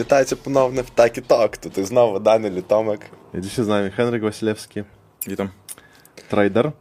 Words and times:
Witajcie 0.00 0.36
ponownie 0.36 0.82
w 0.82 0.90
Taki 0.90 1.22
Talk. 1.22 1.56
Tutaj 1.56 1.84
znowu 1.84 2.20
Daniel 2.20 2.58
i 2.58 2.62
Tomek. 2.62 3.10
I 3.34 3.40
dzisiaj 3.40 3.64
z 3.64 3.68
nami 3.68 3.90
Henryk 3.90 4.22
Wasilewski, 4.22 4.82
Witam. 5.26 5.48
trader. 6.28 6.72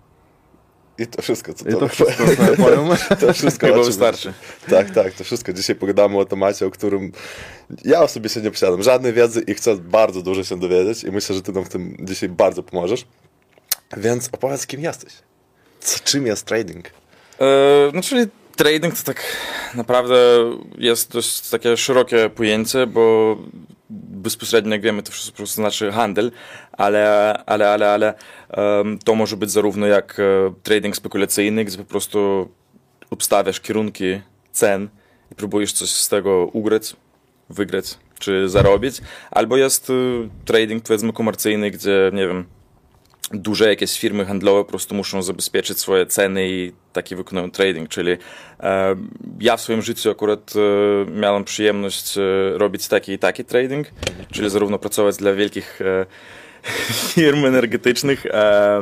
I 0.98 1.08
to 1.08 1.22
wszystko, 1.22 1.54
co 1.54 1.70
I 1.70 1.72
to 1.72 1.88
wszystko, 1.88 2.24
co 2.28 2.64
powiem. 2.64 2.98
To 3.20 3.34
wszystko 3.34 3.68
Chyba 3.68 3.84
wystarczy. 3.84 4.34
Tak, 4.70 4.90
tak, 4.90 5.14
to 5.14 5.24
wszystko. 5.24 5.54
Dzisiaj 5.54 5.76
pogadamy 5.76 6.18
o 6.18 6.26
temacie, 6.26 6.66
o 6.66 6.72
którym 6.72 7.12
ja 7.86 8.02
osobiście 8.02 8.42
nie 8.42 8.52
posiadam 8.52 8.84
żadnej 8.84 9.14
wiedzy 9.14 9.42
i 9.48 9.54
chcę 9.54 9.78
bardzo 9.78 10.22
dużo 10.22 10.44
się 10.44 10.60
dowiedzieć 10.60 11.04
i 11.04 11.12
myślę, 11.12 11.36
że 11.36 11.42
ty 11.42 11.52
nam 11.52 11.66
w 11.66 11.70
tym 11.70 11.98
dzisiaj 12.00 12.30
bardzo 12.30 12.64
pomożesz. 12.64 13.06
Więc 13.98 14.30
opowiedz, 14.32 14.68
kim 14.68 14.82
jesteś. 14.82 15.14
Co, 15.80 16.00
czym 16.04 16.28
jest 16.28 16.46
trading? 16.46 16.88
E, 17.40 17.46
no 17.94 18.02
czyli 18.02 18.28
trading 18.60 18.94
to 18.98 19.04
tak 19.04 19.24
naprawdę 19.76 20.16
jest 20.78 21.12
dość 21.12 21.50
takie 21.50 21.78
szerokie 21.78 22.30
pojęcie, 22.30 22.88
bo 22.88 23.38
bezpośrednio 23.90 24.72
jak 24.72 24.82
wiemy 24.82 25.04
to 25.04 25.12
wszystko 25.12 25.32
po 25.32 25.38
prostu 25.38 25.56
znaczy 25.56 25.92
handel, 25.92 26.32
ale, 26.72 27.34
ale, 27.46 27.70
ale, 27.70 27.90
ale 27.92 28.14
em, 28.50 29.00
to 29.00 29.16
może 29.16 29.38
być 29.38 29.52
zarówno 29.52 29.88
jak 29.88 30.20
e, 30.20 30.54
trading 30.64 30.96
spekulacyjny, 30.96 31.66
gdzie 31.66 31.78
po 31.78 31.84
prostu 31.84 32.50
obstawiasz 33.10 33.60
kierunki 33.60 34.22
cen 34.52 34.90
i 35.32 35.36
próbujesz 35.36 35.74
coś 35.74 35.90
z 35.90 36.10
tego 36.10 36.46
ugrać, 36.54 36.96
wygrać 37.50 37.98
czy 38.20 38.50
zarobić, 38.50 39.02
albo 39.32 39.58
jest 39.58 39.90
e, 39.90 39.94
trading 40.46 40.84
powiedzmy 40.84 41.14
komercyjny, 41.14 41.72
gdzie 41.72 42.12
nie 42.14 42.28
wiem, 42.28 42.46
duże 43.32 43.70
jakieś 43.70 44.00
firmy 44.00 44.26
handlowe 44.26 44.64
po 44.64 44.70
prostu 44.70 44.96
muszą 44.96 45.22
zabezpieczyć 45.22 45.80
swoje 45.80 46.06
ceny 46.06 46.50
i 46.50 46.72
taki 46.94 47.16
wykonują 47.16 47.52
trading, 47.52 47.90
czyli 47.90 48.12
e, 48.60 48.96
ja 49.40 49.58
w 49.58 49.62
swoim 49.62 49.82
życiu 49.82 50.12
akurat 50.12 50.54
e, 50.56 51.12
miałem 51.12 51.44
przyjemność 51.44 52.18
e, 52.18 52.22
robić 52.54 52.88
taki 52.88 53.12
i 53.12 53.20
taki 53.20 53.46
trading, 53.46 53.88
czyli 54.32 54.50
zarówno 54.50 54.80
pracować 54.80 55.18
dla 55.18 55.34
wielkich 55.34 55.82
e, 55.82 56.06
firm 57.14 57.46
energetycznych, 57.46 58.26
e, 58.26 58.82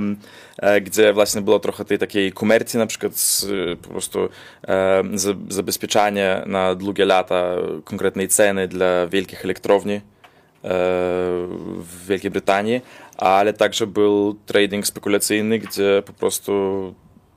e, 0.57 0.81
gdzie 0.81 1.13
właśnie 1.13 1.41
było 1.41 1.59
trochę 1.59 1.85
tej 1.85 1.97
takiej 1.97 2.31
komercji, 2.31 2.79
na 2.79 2.87
przykład 2.87 3.15
z, 3.15 3.45
po 3.79 3.89
prostu 3.89 4.29
za, 5.13 5.33
zabezpieczanie 5.49 6.41
na 6.45 6.75
długie 6.75 7.05
lata 7.05 7.55
konkretnej 7.83 8.27
ceny 8.27 8.67
dla 8.67 9.07
wielkich 9.07 9.45
elektrowni 9.45 10.01
w 10.63 12.05
Wielkiej 12.07 12.31
Brytanii, 12.31 12.81
ale 13.17 13.53
także 13.53 13.87
był 13.87 14.33
trading 14.45 14.87
spekulacyjny, 14.87 15.59
gdzie 15.59 16.03
po 16.05 16.13
prostu 16.13 16.93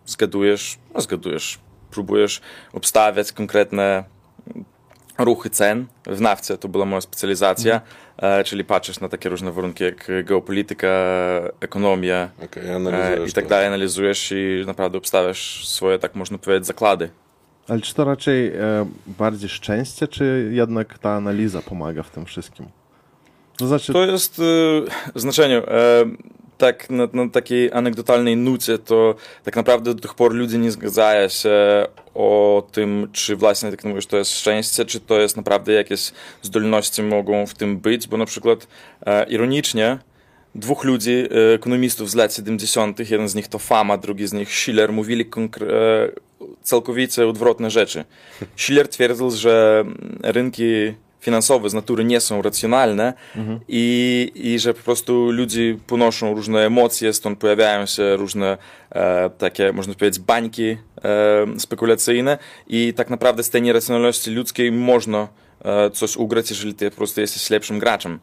zgadujesz, 0.06 0.78
no 0.94 1.00
zgadujesz, 1.00 1.58
próbujesz 1.90 2.40
obstawiać 2.72 3.32
konkretne 3.32 4.04
ruchy 5.18 5.50
cen. 5.50 5.86
W 6.06 6.20
nafcie 6.20 6.58
to 6.58 6.68
była 6.68 6.84
moja 6.84 7.00
specjalizacja, 7.00 7.80
e, 8.16 8.44
czyli 8.44 8.64
patrzysz 8.64 9.00
na 9.00 9.08
takie 9.08 9.28
różne 9.28 9.52
warunki 9.52 9.84
jak 9.84 10.10
geopolityka, 10.24 10.88
ekonomia 11.60 12.30
Okej, 12.44 12.68
e, 12.68 13.26
i 13.28 13.32
tak 13.32 13.46
dalej, 13.46 13.66
analizujesz 13.66 14.32
i 14.32 14.64
naprawdę 14.66 14.98
obstawiasz 14.98 15.68
swoje, 15.68 15.98
tak 15.98 16.14
można 16.14 16.38
powiedzieć, 16.38 16.66
zaklady. 16.66 17.10
Ale 17.68 17.80
czy 17.80 17.94
to 17.94 18.04
raczej 18.04 18.48
e, 18.48 18.86
bardziej 19.06 19.48
szczęście, 19.48 20.08
czy 20.08 20.50
jednak 20.52 20.98
ta 20.98 21.10
analiza 21.10 21.62
pomaga 21.62 22.02
w 22.02 22.10
tym 22.10 22.26
wszystkim? 22.26 22.66
To 23.60 23.66
znaczy, 23.66 23.92
To 23.92 24.06
jest 24.06 24.38
e, 24.38 24.42
w 25.14 25.20
znaczeniu. 25.20 25.58
E, 25.58 26.04
tak, 26.58 26.90
na, 26.90 27.08
na 27.12 27.28
takiej 27.28 27.72
anegdotalnej 27.72 28.36
nucie, 28.36 28.78
to 28.78 29.14
tak 29.44 29.56
naprawdę 29.56 29.94
do 29.94 30.00
tych 30.00 30.14
por 30.14 30.34
ludzie 30.34 30.58
nie 30.58 30.70
zgadzają 30.70 31.28
się 31.28 31.86
o 32.14 32.62
tym, 32.72 33.08
czy 33.12 33.36
właśnie, 33.36 33.70
tak 33.70 33.84
mówisz, 33.84 34.06
to 34.06 34.16
jest 34.16 34.38
szczęście, 34.38 34.84
czy 34.84 35.00
to 35.00 35.20
jest 35.20 35.36
naprawdę 35.36 35.72
jakieś 35.72 36.12
zdolności 36.42 37.02
mogą 37.02 37.46
w 37.46 37.54
tym 37.54 37.78
być, 37.78 38.08
bo 38.08 38.16
na 38.16 38.26
przykład 38.26 38.66
e, 39.06 39.24
ironicznie 39.24 39.98
dwóch 40.54 40.84
ludzi, 40.84 41.24
e, 41.50 41.54
ekonomistów 41.54 42.10
z 42.10 42.14
lat 42.14 42.34
70., 42.34 43.10
jeden 43.10 43.28
z 43.28 43.34
nich 43.34 43.48
to 43.48 43.58
Fama, 43.58 43.96
drugi 43.96 44.26
z 44.26 44.32
nich 44.32 44.52
Schiller, 44.54 44.92
mówili 44.92 45.24
e, 45.24 45.26
całkowicie 46.62 47.28
odwrotne 47.28 47.70
rzeczy. 47.70 48.04
Schiller 48.56 48.88
twierdził, 48.88 49.30
że 49.30 49.84
rynki 50.22 50.94
finansowe 51.20 51.70
z 51.70 51.74
natury 51.74 52.04
nie 52.04 52.20
są 52.20 52.42
racjonalne 52.42 53.12
i, 53.68 54.32
i 54.34 54.58
że 54.58 54.74
po 54.74 54.82
prostu 54.82 55.30
ludzie 55.30 55.76
ponoszą 55.86 56.34
różne 56.34 56.66
emocje, 56.66 57.12
stąd 57.12 57.38
pojawiają 57.38 57.86
się 57.86 58.16
różne 58.16 58.58
e, 58.92 59.30
takie, 59.38 59.72
można 59.72 59.94
powiedzieć, 59.94 60.20
bańki 60.20 60.64
e, 60.70 60.76
spekulacyjne 61.58 62.38
i 62.68 62.94
tak 62.96 63.10
naprawdę 63.10 63.42
z 63.42 63.50
tej 63.50 63.62
nieracjonalności 63.62 64.30
ludzkiej 64.30 64.72
można 64.72 65.28
e, 65.64 65.90
coś 65.90 66.16
ugrać, 66.16 66.50
jeżeli 66.50 66.74
ty 66.74 66.90
po 66.90 66.96
prostu 66.96 67.20
jesteś 67.20 67.50
lepszym 67.50 67.78
graczem 67.78 68.18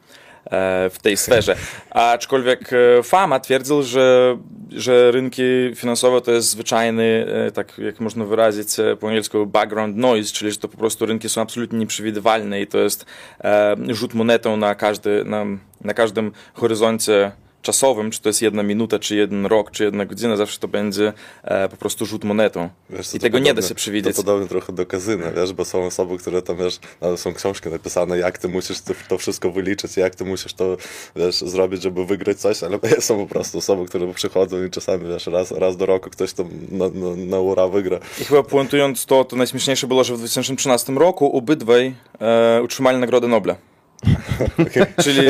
w 0.90 0.96
tej 1.02 1.18
sferze. 1.18 1.56
Aczkolwiek 1.90 2.74
e, 2.74 3.04
Fama 3.04 3.40
twierdził, 3.40 3.84
że, 3.84 4.38
że 4.72 5.12
rynki 5.12 5.44
finansowe 5.76 6.22
to 6.22 6.32
jest 6.32 6.50
zwyczajny, 6.50 7.26
e, 7.48 7.52
tak 7.52 7.78
jak 7.78 8.00
można 8.00 8.26
wyrazić 8.26 8.68
po 9.00 9.08
angielsku, 9.08 9.46
background 9.46 9.98
noise, 9.98 10.34
czyli 10.34 10.52
że 10.52 10.58
to 10.58 10.68
po 10.68 10.78
prostu 10.78 11.06
rynki 11.06 11.30
są 11.30 11.42
absolutnie 11.42 11.80
nieprzewidywalne 11.80 12.62
i 12.62 12.68
to 12.68 12.78
jest 12.78 13.06
e, 13.44 13.76
rzut 13.90 14.14
monetą 14.14 14.58
na, 14.58 14.76
każdy, 14.76 15.24
na, 15.26 15.46
na 15.82 15.94
każdym 15.94 16.32
horyzoncie 16.54 17.32
czasowym, 17.62 18.12
czy 18.12 18.22
to 18.22 18.30
jest 18.30 18.42
jedna 18.42 18.64
minuta, 18.64 19.00
czy 19.00 19.16
jeden 19.16 19.46
rok, 19.46 19.72
czy 19.72 19.84
jedna 19.84 20.06
godzina, 20.06 20.36
zawsze 20.36 20.60
to 20.60 20.68
będzie 20.68 21.14
e, 21.44 21.70
po 21.70 21.78
prostu 21.78 22.06
rzut 22.06 22.24
monetą. 22.24 22.70
Wiesz, 22.90 23.16
I 23.16 23.20
tego 23.20 23.40
nie 23.40 23.54
da 23.54 23.62
podobne- 23.62 23.68
się 23.70 23.76
przewidzieć. 23.76 24.16
To 24.16 24.24
podobne 24.24 24.48
trochę 24.48 24.74
do 24.74 24.86
kazyna, 24.86 25.32
wiesz, 25.32 25.54
bo 25.54 25.66
są 25.66 25.86
osoby, 25.86 26.18
które 26.18 26.42
tam, 26.42 26.58
wiesz, 26.58 26.80
nawet 27.02 27.20
są 27.20 27.34
książki 27.34 27.70
napisane, 27.70 28.18
jak 28.18 28.38
ty 28.38 28.48
musisz 28.48 28.82
to, 28.82 28.94
to 29.10 29.18
wszystko 29.18 29.52
wyliczyć, 29.52 29.98
jak 29.98 30.16
ty 30.16 30.26
musisz 30.26 30.54
to, 30.54 30.78
wiesz, 31.16 31.36
zrobić, 31.36 31.82
żeby 31.84 32.06
wygrać 32.06 32.38
coś, 32.40 32.64
ale 32.64 32.80
są 33.00 33.18
po 33.18 33.28
prostu 33.34 33.58
osoby, 33.58 33.86
które 33.86 34.14
przychodzą 34.14 34.64
i 34.66 34.70
czasami, 34.70 35.08
wiesz, 35.08 35.28
raz, 35.28 35.52
raz 35.52 35.78
do 35.78 35.86
roku 35.86 36.10
ktoś 36.10 36.34
tam 36.34 36.50
na, 36.72 36.90
na, 36.90 37.16
na 37.16 37.40
ura 37.40 37.68
wygra. 37.68 38.00
I 38.22 38.26
chyba 38.26 38.44
puentując 38.44 39.06
to, 39.06 39.24
to 39.26 39.36
najśmieszniejsze 39.36 39.88
było, 39.88 40.04
że 40.04 40.14
w 40.14 40.18
2013 40.18 40.94
roku 40.94 41.38
obydwaj 41.38 41.96
e, 42.22 42.62
utrzymali 42.64 42.98
Nagrodę 42.98 43.28
Nobla. 43.28 43.56
Czyli 45.04 45.22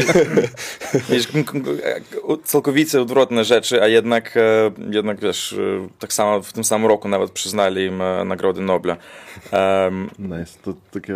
wiesz, 1.10 1.28
całkowicie 2.44 3.02
odwrotne 3.02 3.46
rzeczy, 3.46 3.82
a 3.82 3.88
jednak, 3.88 4.38
e, 4.38 4.72
jednak 4.90 5.20
wiesz, 5.20 5.54
e, 5.54 5.88
tak 6.00 6.14
samo 6.14 6.42
w 6.42 6.54
tym 6.54 6.64
samym 6.64 6.88
roku 6.88 7.08
nawet 7.08 7.32
przyznali 7.32 7.86
im 7.86 8.02
e, 8.02 8.26
Nagrodę 8.26 8.62
Nobla. 8.62 8.98
Em, 9.52 10.10
nice, 10.20 10.60
to 10.64 10.74
takie... 10.92 11.16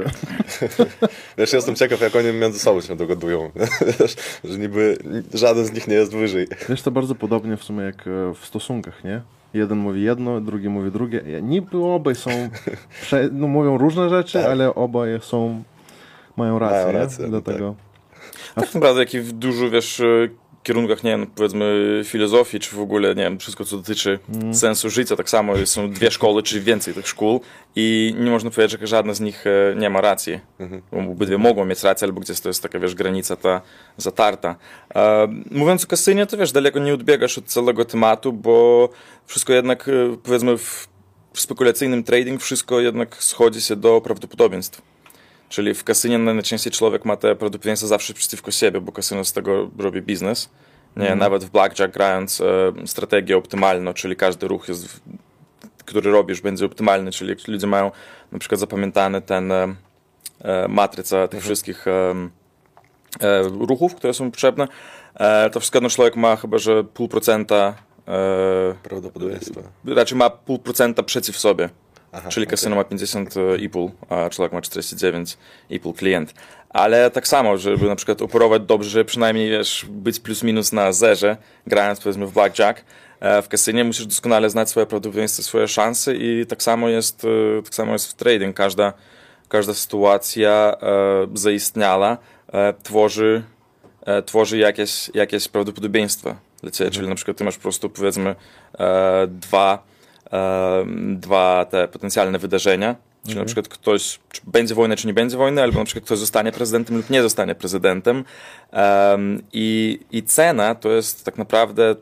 Wiesz, 1.38 1.54
jestem 1.54 1.76
ciekaw, 1.76 2.02
jak 2.02 2.16
oni 2.16 2.34
między 2.34 2.60
sobą 2.60 2.82
się 2.82 2.96
dogadują, 2.96 3.52
wiesz, 4.00 4.16
że 4.52 4.58
niby 4.58 4.98
żaden 5.34 5.66
z 5.66 5.72
nich 5.72 5.88
nie 5.88 5.96
jest 5.96 6.16
wyżej. 6.16 6.48
Wiesz, 6.70 6.82
to 6.82 6.92
bardzo 6.92 7.16
podobnie 7.16 7.58
w 7.58 7.64
sumie 7.64 7.84
jak 7.84 8.06
w 8.42 8.46
stosunkach, 8.46 9.04
nie? 9.04 9.22
Jeden 9.54 9.78
mówi 9.78 10.04
jedno, 10.04 10.42
drugi 10.42 10.70
mówi 10.70 10.92
drugie. 10.92 11.22
Niby 11.42 11.78
obaj 11.78 12.16
są, 12.16 12.30
prze, 13.02 13.30
no 13.32 13.48
mówią 13.48 13.78
różne 13.78 14.10
rzeczy, 14.10 14.40
Tak. 14.40 14.52
ale 14.52 14.76
obaj 14.76 15.10
są, 15.22 15.64
mają 16.38 16.60
rację, 16.60 16.86
Mają 16.86 16.92
rację, 16.92 17.28
no 17.28 17.42
Dlatego... 17.42 17.76
tak 18.56 18.74
naprawdę, 18.74 19.00
jak 19.00 19.14
i 19.14 19.20
w 19.20 19.32
dużo, 19.32 19.70
wiesz, 19.70 20.00
e, 20.00 20.30
kierunkach, 20.64 21.04
nie 21.04 21.12
wiem, 21.12 21.28
powiedzmy 21.36 22.02
filozofii, 22.06 22.60
czy 22.60 22.76
w 22.76 22.80
ogóle, 22.80 23.16
nie 23.16 23.24
wiem, 23.24 23.40
wszystko, 23.40 23.66
co 23.66 23.78
dotyczy 23.78 24.20
sensu 24.54 24.90
życia, 24.90 25.16
tak 25.16 25.30
samo 25.30 25.66
są 25.66 25.92
dwie 25.92 26.12
szkoły, 26.12 26.44
czy 26.44 26.62
więcej 26.62 26.94
tych 26.94 27.08
szkół 27.08 27.42
i 27.76 28.16
nie 28.20 28.32
można 28.32 28.50
powiedzieć, 28.50 28.80
że 28.82 28.88
żadna 28.88 29.14
z 29.14 29.20
nich 29.20 29.48
e, 29.48 29.76
nie 29.76 29.90
ma 29.90 30.02
racji. 30.02 30.40
Bo 30.92 31.12
Obydwie 31.12 31.38
mogą 31.38 31.66
mieć 31.66 31.84
rację, 31.84 32.06
albo 32.06 32.22
gdzieś 32.22 32.40
to 32.40 32.50
jest 32.50 32.64
taka, 32.64 32.80
wiesz, 32.80 32.96
granica 32.96 33.36
ta 33.36 33.62
zatarta. 33.98 34.56
E, 34.96 35.28
mówiąc 35.52 35.84
o 35.84 35.88
kasynie, 35.88 36.26
to 36.26 36.38
wiesz, 36.38 36.52
daleko 36.52 36.80
nie 36.80 36.94
odbiegasz 36.94 37.38
od 37.38 37.46
całego 37.46 37.86
tematu, 37.86 38.34
bo 38.34 38.90
wszystko 39.26 39.54
jednak, 39.54 39.88
e, 39.88 40.18
powiedzmy, 40.24 40.58
w 40.58 40.92
w 41.34 41.42
spekulacyjnym 41.42 42.04
trading 42.04 42.42
wszystko 42.42 42.80
jednak 42.80 43.24
schodzi 43.24 43.62
się 43.62 43.76
do 43.76 44.02
prawdopodobieństw. 44.02 44.82
Czyli 45.52 45.74
w 45.74 45.84
kasynie 45.84 46.18
najczęściej 46.18 46.74
człowiek 46.74 47.06
ma 47.06 47.16
te 47.18 47.36
prawdopodobieństwa 47.36 47.88
zawsze 47.88 48.14
przeciwko 48.14 48.52
siebie, 48.52 48.82
bo 48.82 48.92
kasyno 48.92 49.26
z 49.26 49.34
tego 49.34 49.70
robi 49.78 50.02
biznes. 50.02 50.50
Nie, 50.98 51.16
Nawet 51.16 51.44
w 51.46 51.50
blackjack 51.50 51.94
grając 51.94 52.42
e, 52.42 52.46
strategię 52.88 53.38
optymalną, 53.38 53.94
czyli 53.94 54.16
każdy 54.16 54.48
ruch, 54.48 54.68
jest, 54.70 54.88
w- 54.88 55.00
który 55.86 56.12
robisz, 56.12 56.42
będzie 56.42 56.66
optymalny, 56.66 57.12
czyli 57.12 57.36
ludzie 57.48 57.68
mają 57.68 57.92
na 58.32 58.40
przykład 58.40 58.60
zapamiętany 58.60 59.22
ten 59.22 59.52
e, 59.52 59.76
e, 60.42 60.68
matryca 60.68 61.28
tych 61.28 61.44
wszystkich 61.44 61.88
e, 61.88 61.92
e, 63.22 63.42
ruchów, 63.44 63.96
które 63.96 64.14
są 64.14 64.32
potrzebne, 64.32 64.68
e, 65.16 65.50
to 65.50 65.60
wszystko 65.60 65.82
no, 65.82 65.90
człowiek 65.90 66.16
ma 66.16 66.36
chyba, 66.36 66.58
że 66.58 66.84
pół 66.84 67.08
procenta 67.08 67.74
Prawdopodobieństwo. 68.84 69.62
raczej 69.86 70.18
ma 70.18 70.30
pół 70.30 70.60
procenta 70.60 71.04
przeciw 71.04 71.38
sobie. 71.38 71.70
Aha, 72.12 72.30
Czyli 72.30 72.46
okej. 72.46 72.52
kasyno 72.52 72.76
ma 72.76 72.84
50,5, 72.84 73.90
a 74.10 74.30
człowiek 74.30 74.54
ma 74.54 74.60
49,5 74.60 75.96
klient. 75.96 76.34
Ale 76.70 77.12
tak 77.12 77.28
samo, 77.28 77.58
żeby 77.58 77.88
na 77.88 77.96
przykład 77.96 78.22
operować 78.22 78.62
dobrze, 78.62 79.06
przynajmniej 79.06 79.50
wiesz, 79.50 79.86
być 79.90 80.20
plus 80.20 80.44
minus 80.44 80.72
na 80.72 80.92
zerze, 80.94 81.38
grając 81.68 82.00
powiedzmy 82.00 82.28
w 82.28 82.32
blackjack, 82.34 82.84
e, 83.20 83.42
w 83.42 83.48
kasynie 83.48 83.84
musisz 83.84 84.06
doskonale 84.06 84.50
znać 84.50 84.70
swoje 84.70 84.86
prawdopodobieństwo, 84.86 85.44
swoje 85.44 85.68
szanse 85.68 86.16
i 86.16 86.46
tak 86.46 86.64
samo 86.64 86.90
jest, 86.90 87.26
e, 87.60 87.64
tak 87.64 87.76
samo 87.76 87.94
jest 87.94 88.08
w 88.12 88.14
trading. 88.14 88.56
Każda, 88.56 88.94
każda 89.50 89.74
sytuacja 89.74 90.76
e, 90.82 91.28
zaistniała 91.34 92.18
tworzy, 92.84 93.44
tworzy 94.26 94.58
jakieś, 94.58 95.12
jakieś 95.14 95.48
prawdopodobieństwo 95.48 96.36
dla 96.62 96.72
ciebie, 96.72 96.92
czyli 96.92 97.08
na 97.08 97.16
przykład 97.16 97.38
ty 97.38 97.44
masz 97.44 97.56
po 97.56 97.62
prostu 97.62 97.90
powiedzmy 97.90 98.36
dwa, 99.28 99.84
dwa 101.16 101.66
te 101.66 101.88
potencjalne 101.88 102.40
wydarzenia, 102.40 102.96
Czyli 103.26 103.36
na 103.40 103.46
przykład 103.46 103.68
ktoś, 103.68 104.20
czy 104.32 104.42
będzie 104.48 104.76
wojna, 104.76 104.96
czy 104.96 105.08
nie 105.08 105.14
będzie 105.14 105.38
wojny, 105.38 105.62
albo 105.62 105.80
na 105.80 105.86
przykład 105.86 106.06
ktoś 106.06 106.20
zostanie 106.20 106.52
prezydentem 106.52 106.98
lub 106.98 107.10
nie 107.10 107.22
zostanie 107.22 107.56
prezydentem. 107.56 108.24
Um, 108.74 109.44
i, 109.54 110.00
I 110.12 110.24
cena 110.24 110.76
to 110.76 110.90
jest 110.90 111.26
tak 111.26 111.38
naprawdę 111.38 111.96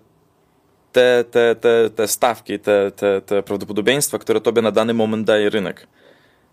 te, 0.92 1.24
te, 1.32 1.56
te, 1.56 1.90
te 1.90 2.08
stawki, 2.08 2.60
te, 2.60 2.92
te, 2.92 3.22
te 3.22 3.44
prawdopodobieństwa, 3.44 4.20
które 4.20 4.42
tobie 4.42 4.62
na 4.62 4.72
dany 4.72 4.94
moment 4.94 5.28
daje 5.28 5.50
rynek. 5.50 5.88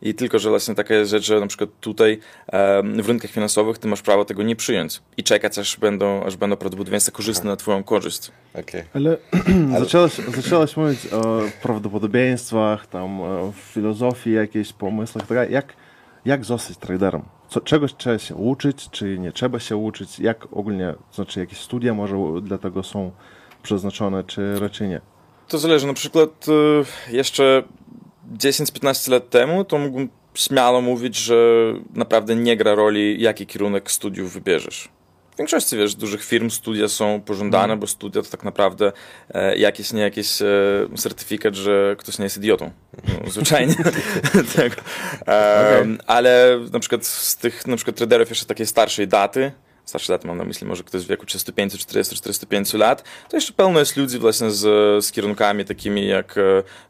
I 0.02 0.14
tylko, 0.14 0.38
że 0.38 0.50
właśnie 0.50 0.75
taka 0.75 0.94
jest 0.94 1.10
rzecz, 1.10 1.25
że 1.25 1.40
na 1.40 1.46
przykład 1.46 1.70
tutaj 1.81 2.19
um, 2.52 3.02
w 3.02 3.08
rynkach 3.08 3.31
finansowych 3.31 3.78
ty 3.78 3.88
masz 3.88 4.02
prawo 4.02 4.25
tego 4.25 4.43
nie 4.43 4.56
przyjąć 4.56 5.02
i 5.16 5.25
czekać, 5.25 5.58
aż 5.58 5.76
będą, 5.76 6.25
aż 6.25 6.37
będą 6.37 6.56
prawdopodobieństwa 6.56 7.12
korzystne 7.12 7.50
na 7.50 7.56
twoją 7.56 7.84
korzyść. 7.84 8.31
Okay. 8.54 8.84
Ale, 8.94 9.16
zaczęłaś, 9.81 10.12
zaczęłaś 10.14 10.76
mówić 10.76 11.06
o 11.12 11.40
prawdopodobieństwach, 11.62 12.87
tam 12.87 13.20
o 13.20 13.52
filozofii, 13.72 14.32
jakichś 14.32 14.72
pomysłach. 14.72 15.26
Tak, 15.26 15.50
jak, 15.50 15.72
jak 16.25 16.44
zostać 16.44 16.76
traderem? 16.76 17.22
Co, 17.49 17.60
czegoś 17.60 17.94
trzeba 17.94 18.19
się 18.19 18.34
uczyć, 18.34 18.90
czy 18.90 19.19
nie 19.19 19.32
trzeba 19.32 19.58
się 19.58 19.76
uczyć? 19.76 20.19
Jak 20.19 20.46
ogólnie, 20.52 20.94
znaczy 21.12 21.40
jakieś 21.40 21.58
studia 21.58 21.94
może 21.94 22.16
dla 22.42 22.58
tego 22.58 22.82
są 22.82 23.10
przeznaczone, 23.62 24.25
czy 24.25 24.60
raczej 24.60 24.88
nie? 24.88 25.00
To 25.49 25.58
zależy. 25.58 25.87
Na 25.87 25.94
przykład 25.94 26.46
jeszcze 27.10 27.62
10-15 28.38 29.11
lat 29.11 29.31
temu 29.31 29.64
to 29.64 29.78
mógłbym 29.78 30.08
śmiało 30.34 30.81
mówić, 30.81 31.17
że 31.17 31.37
naprawdę 31.94 32.37
nie 32.37 32.56
gra 32.56 32.75
roli, 32.75 33.23
jaki 33.23 33.46
kierunek 33.46 33.90
studiów 33.90 34.32
wybierzesz. 34.32 34.88
W 35.34 35.38
większości, 35.38 35.76
wiesz, 35.76 35.94
dużych 35.94 36.25
firm 36.25 36.50
studia 36.50 36.88
są 36.88 37.20
pożądane, 37.20 37.64
mm. 37.64 37.78
bo 37.78 37.87
studia 37.87 38.23
to 38.23 38.31
tak 38.31 38.44
naprawdę 38.44 38.93
e, 39.34 39.56
jakiś, 39.56 39.93
nie 39.93 40.02
jakiś 40.02 40.43
e, 40.43 40.46
certyfikat, 40.96 41.55
że 41.55 41.96
ktoś 41.99 42.19
nie 42.19 42.25
jest 42.25 42.37
idiotą. 42.37 42.70
No, 43.08 43.31
zwyczajnie. 43.31 43.75
tak. 44.56 44.73
e, 45.28 45.78
okay. 45.81 45.99
Ale 46.06 46.61
na 46.73 46.81
przykład 46.81 47.06
z 47.06 47.37
tych 47.37 47.67
na 47.67 47.76
przykład 47.76 47.96
traderów 47.96 48.28
jeszcze 48.28 48.46
takiej 48.46 48.67
starszej 48.67 49.08
daty, 49.08 49.52
starszy 49.87 50.12
lat 50.12 50.25
mam 50.25 50.38
na 50.38 50.44
myśli, 50.44 50.67
może 50.67 50.85
ktoś 50.85 51.03
w 51.03 51.09
wieku 51.09 51.27
35, 51.27 51.79
40, 51.79 52.17
45 52.17 52.75
lat, 52.75 53.05
to 53.29 53.37
jeszcze 53.37 53.53
pełno 53.53 53.81
jest 53.81 53.97
ludzi 53.97 54.19
właśnie 54.19 54.50
z, 54.50 54.65
z 55.05 55.12
kierunkami 55.12 55.65
takimi 55.65 56.06
jak 56.06 56.35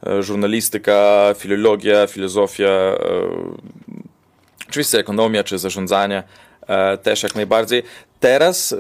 e, 0.07 0.23
żurnalistyka, 0.23 1.25
filologia, 1.39 2.07
filozofia, 2.07 2.69
e, 2.69 2.99
oczywiście 4.69 4.99
ekonomia 4.99 5.45
czy 5.45 5.59
zarządzanie 5.59 6.23
e, 6.67 6.99
też 6.99 7.23
jak 7.23 7.35
najbardziej. 7.35 7.83
Teraz 8.21 8.73
e, 8.73 8.77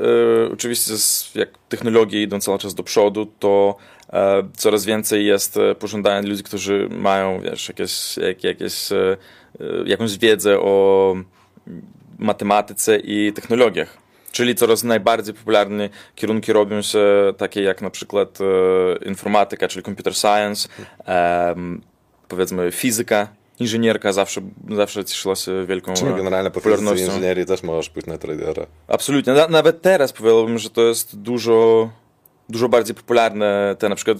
oczywiście 0.52 0.92
jak 1.34 1.48
technologie 1.68 2.22
idą 2.22 2.40
cały 2.40 2.58
czas 2.58 2.74
do 2.74 2.82
przodu, 2.82 3.26
to 3.38 3.76
e, 4.12 4.42
coraz 4.56 4.84
więcej 4.84 5.26
jest 5.26 5.56
e, 5.56 5.74
pożądań 5.74 6.26
ludzi, 6.26 6.42
którzy 6.42 6.88
mają 6.90 7.40
wiesz, 7.40 7.68
jakieś, 7.68 8.16
jak, 8.16 8.44
jakieś, 8.44 8.88
jakąś 9.86 10.18
wiedzę 10.18 10.60
o 10.60 11.14
matematyce 12.18 12.98
i 12.98 13.32
technologiach. 13.32 14.05
Czyli 14.32 14.54
coraz 14.54 14.84
najbardziej 14.84 15.34
popularne 15.34 15.88
kierunki 16.14 16.52
robią 16.52 16.82
się 16.82 17.04
takie 17.36 17.62
jak 17.62 17.82
na 17.82 17.90
przykład 17.90 18.38
e, 18.40 19.08
informatyka, 19.08 19.68
czyli 19.68 19.82
computer 19.82 20.14
science, 20.14 20.68
e, 21.08 21.54
powiedzmy 22.28 22.72
fizyka, 22.72 23.28
inżynierka 23.60 24.12
zawsze, 24.12 24.40
zawsze 24.70 25.04
cieszyła 25.04 25.36
się 25.36 25.66
wielką 25.66 25.94
Czyli 25.94 26.14
generalnie 26.14 26.50
po 26.50 26.54
popularnością. 26.54 27.06
inżynierii 27.06 27.46
też 27.46 27.62
możesz 27.62 27.90
pójść 27.90 28.08
na 28.08 28.18
tradera. 28.18 28.66
Absolutnie. 28.88 29.34
nawet 29.48 29.82
teraz 29.82 30.12
powiedziałbym, 30.12 30.58
że 30.58 30.70
to 30.70 30.82
jest 30.82 31.18
dużo, 31.18 31.90
dużo 32.48 32.68
bardziej 32.68 32.94
popularne. 32.94 33.76
Te 33.78 33.88
na 33.88 33.96
przykład 33.96 34.18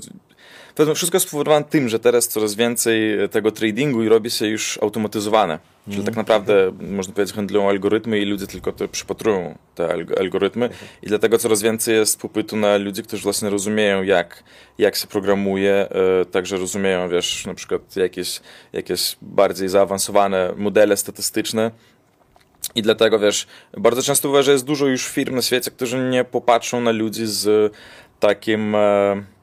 to 0.76 0.94
wszystko 0.94 1.16
jest 1.16 1.28
spowodowane 1.28 1.64
tym, 1.64 1.88
że 1.88 1.98
teraz 1.98 2.28
coraz 2.28 2.54
więcej 2.54 3.28
tego 3.30 3.52
tradingu 3.52 4.02
i 4.02 4.08
robi 4.08 4.30
się 4.30 4.46
już 4.46 4.78
automatyzowane. 4.82 5.58
Czyli 5.90 6.04
tak 6.04 6.16
naprawdę, 6.16 6.72
można 6.80 7.14
powiedzieć, 7.14 7.36
handlują 7.36 7.68
algorytmy 7.68 8.18
i 8.18 8.24
ludzie 8.24 8.46
tylko 8.46 8.72
te 8.72 8.88
przypatrują 8.88 9.58
te 9.74 9.88
algorytmy. 10.18 10.70
I 11.02 11.06
dlatego 11.06 11.38
coraz 11.38 11.62
więcej 11.62 11.94
jest 11.94 12.20
popytu 12.20 12.56
na 12.56 12.76
ludzi, 12.76 13.02
którzy 13.02 13.22
właśnie 13.22 13.50
rozumieją, 13.50 14.02
jak, 14.02 14.44
jak 14.78 14.96
się 14.96 15.06
programuje, 15.06 15.88
e, 16.20 16.24
także 16.24 16.56
rozumieją, 16.56 17.08
wiesz, 17.08 17.46
na 17.46 17.54
przykład 17.54 17.96
jakieś, 17.96 18.40
jakieś 18.72 19.16
bardziej 19.22 19.68
zaawansowane 19.68 20.52
modele 20.56 20.96
statystyczne, 20.96 21.70
i 22.74 22.82
dlatego, 22.82 23.18
wiesz, 23.18 23.46
bardzo 23.76 24.02
często 24.02 24.28
uważam, 24.28 24.44
że 24.44 24.52
jest 24.52 24.64
dużo 24.64 24.86
już 24.86 25.08
firm 25.08 25.34
na 25.34 25.42
świecie, 25.42 25.70
którzy 25.70 25.98
nie 25.98 26.24
popatrzą 26.24 26.80
na 26.80 26.90
ludzi 26.90 27.26
z 27.26 27.72
takim 28.20 28.74
E, 28.74 29.35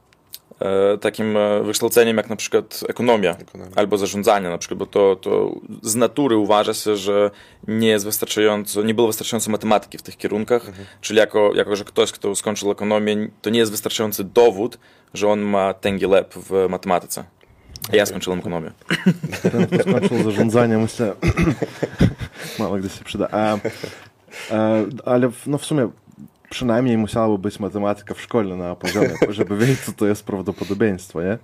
takim 1.02 1.38
e, 1.38 1.64
wykształceniem 1.64 2.18
jak 2.18 2.30
na 2.30 2.36
przykład 2.36 2.84
ekonomia, 2.90 3.36
ekonomia, 3.40 3.72
albo 3.76 3.98
zarządzanie 3.98 4.50
na 4.50 4.58
przykład, 4.58 4.78
bo 4.78 4.86
to, 4.86 5.16
to 5.16 5.56
z 5.82 5.96
natury 5.96 6.38
uważa 6.38 6.74
się, 6.74 6.96
że 6.96 7.32
nie 7.68 7.88
jest 7.88 8.06
wystarczająco, 8.06 8.84
nie 8.84 8.94
było 8.94 9.08
wystarczająco 9.08 9.52
matematyki 9.52 9.98
w 9.98 10.02
tych 10.02 10.18
kierunkach, 10.18 10.68
mhm. 10.68 10.86
czyli 11.02 11.20
jako, 11.20 11.52
jako, 11.56 11.76
że 11.76 11.86
ktoś, 11.86 12.12
kto 12.12 12.36
skończył 12.36 12.72
ekonomię, 12.72 13.28
to 13.42 13.50
nie 13.50 13.60
jest 13.60 13.72
wystarczający 13.72 14.24
dowód, 14.24 14.78
że 15.14 15.28
on 15.28 15.40
ma 15.40 15.74
tęgi 15.74 16.08
lep 16.08 16.34
w 16.34 16.68
matematyce. 16.70 17.24
A 17.92 17.96
ja 17.96 18.06
skończyłem 18.06 18.40
ekonomię. 18.40 18.72
Skończył 19.82 20.24
zarządzanie, 20.24 20.78
myślę, 20.78 21.14
mało 22.60 22.78
gdy 22.78 22.90
się 22.90 23.04
przyda. 23.04 23.28
A, 23.32 23.58
a, 24.52 24.58
ale 25.06 25.32
no 25.46 25.58
w 25.58 25.66
sumie 25.66 25.90
przynajmniej 26.54 26.98
musiało 26.98 27.38
być 27.38 27.60
matematyka 27.60 28.14
w 28.14 28.22
szkole 28.22 28.56
na 28.56 28.76
poziomie, 28.76 29.16
żeby 29.30 29.58
wiedzieć, 29.58 29.80
co 29.80 29.92
to 29.92 30.08
jest 30.08 30.26
prawdopodobieństwo, 30.26 31.22
nie? 31.22 31.38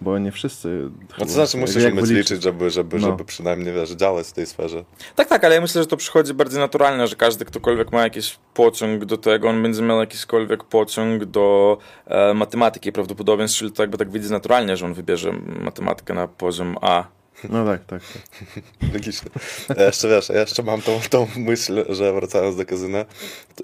Bo 0.00 0.18
nie 0.18 0.32
wszyscy... 0.32 0.90
No 1.18 1.26
to 1.26 1.32
znaczy 1.32 1.56
musisz 1.56 1.84
umieć 1.84 2.10
liczyć, 2.10 2.42
żeby, 2.42 2.70
żeby, 2.70 2.98
no. 2.98 3.06
żeby 3.06 3.24
przynajmniej 3.24 3.74
wiesz, 3.74 3.90
działać 3.90 4.26
w 4.26 4.32
tej 4.32 4.46
sferze. 4.46 4.84
Tak, 5.16 5.28
tak, 5.28 5.44
ale 5.44 5.54
ja 5.54 5.60
myślę, 5.60 5.82
że 5.82 5.86
to 5.86 5.96
przychodzi 5.96 6.34
bardziej 6.34 6.60
naturalnie, 6.60 7.06
że 7.06 7.16
każdy, 7.16 7.44
ktokolwiek 7.44 7.92
ma 7.92 8.02
jakiś 8.02 8.38
pociąg 8.54 9.04
do 9.04 9.16
tego, 9.16 9.48
on 9.48 9.62
będzie 9.62 9.82
miał 9.82 10.00
jakiśkolwiek 10.00 10.64
pociąg 10.64 11.24
do 11.24 11.78
e, 12.06 12.34
matematyki 12.34 12.92
prawdopodobieństw, 12.92 13.58
czyli 13.58 13.72
to 13.72 13.82
jakby 13.82 13.98
tak 13.98 14.10
widzi 14.10 14.30
naturalnie, 14.30 14.76
że 14.76 14.86
on 14.86 14.94
wybierze 14.94 15.32
matematykę 15.60 16.14
na 16.14 16.28
poziom 16.28 16.76
A 16.80 17.04
no 17.50 17.64
tak, 17.64 17.84
tak. 17.84 18.02
tak. 18.12 18.92
Logiczne. 18.94 19.30
Ja 19.76 19.84
jeszcze 19.84 20.08
wiesz, 20.08 20.28
ja 20.28 20.40
jeszcze 20.40 20.62
mam 20.62 20.82
tą, 20.82 21.00
tą 21.10 21.26
myśl, 21.36 21.84
że 21.94 22.12
wracając 22.12 22.56
do 22.56 22.66
kazyna, 22.66 23.04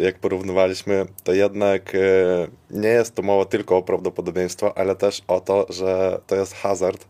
jak 0.00 0.18
porównywaliśmy, 0.18 1.06
to 1.24 1.32
jednak 1.32 1.94
e, 1.94 1.98
nie 2.70 2.88
jest 2.88 3.14
to 3.14 3.22
mowa 3.22 3.44
tylko 3.44 3.76
o 3.76 3.82
prawdopodobieństwo, 3.82 4.78
ale 4.78 4.96
też 4.96 5.22
o 5.28 5.40
to, 5.40 5.66
że 5.68 6.20
to 6.26 6.36
jest 6.36 6.54
hazard 6.54 7.06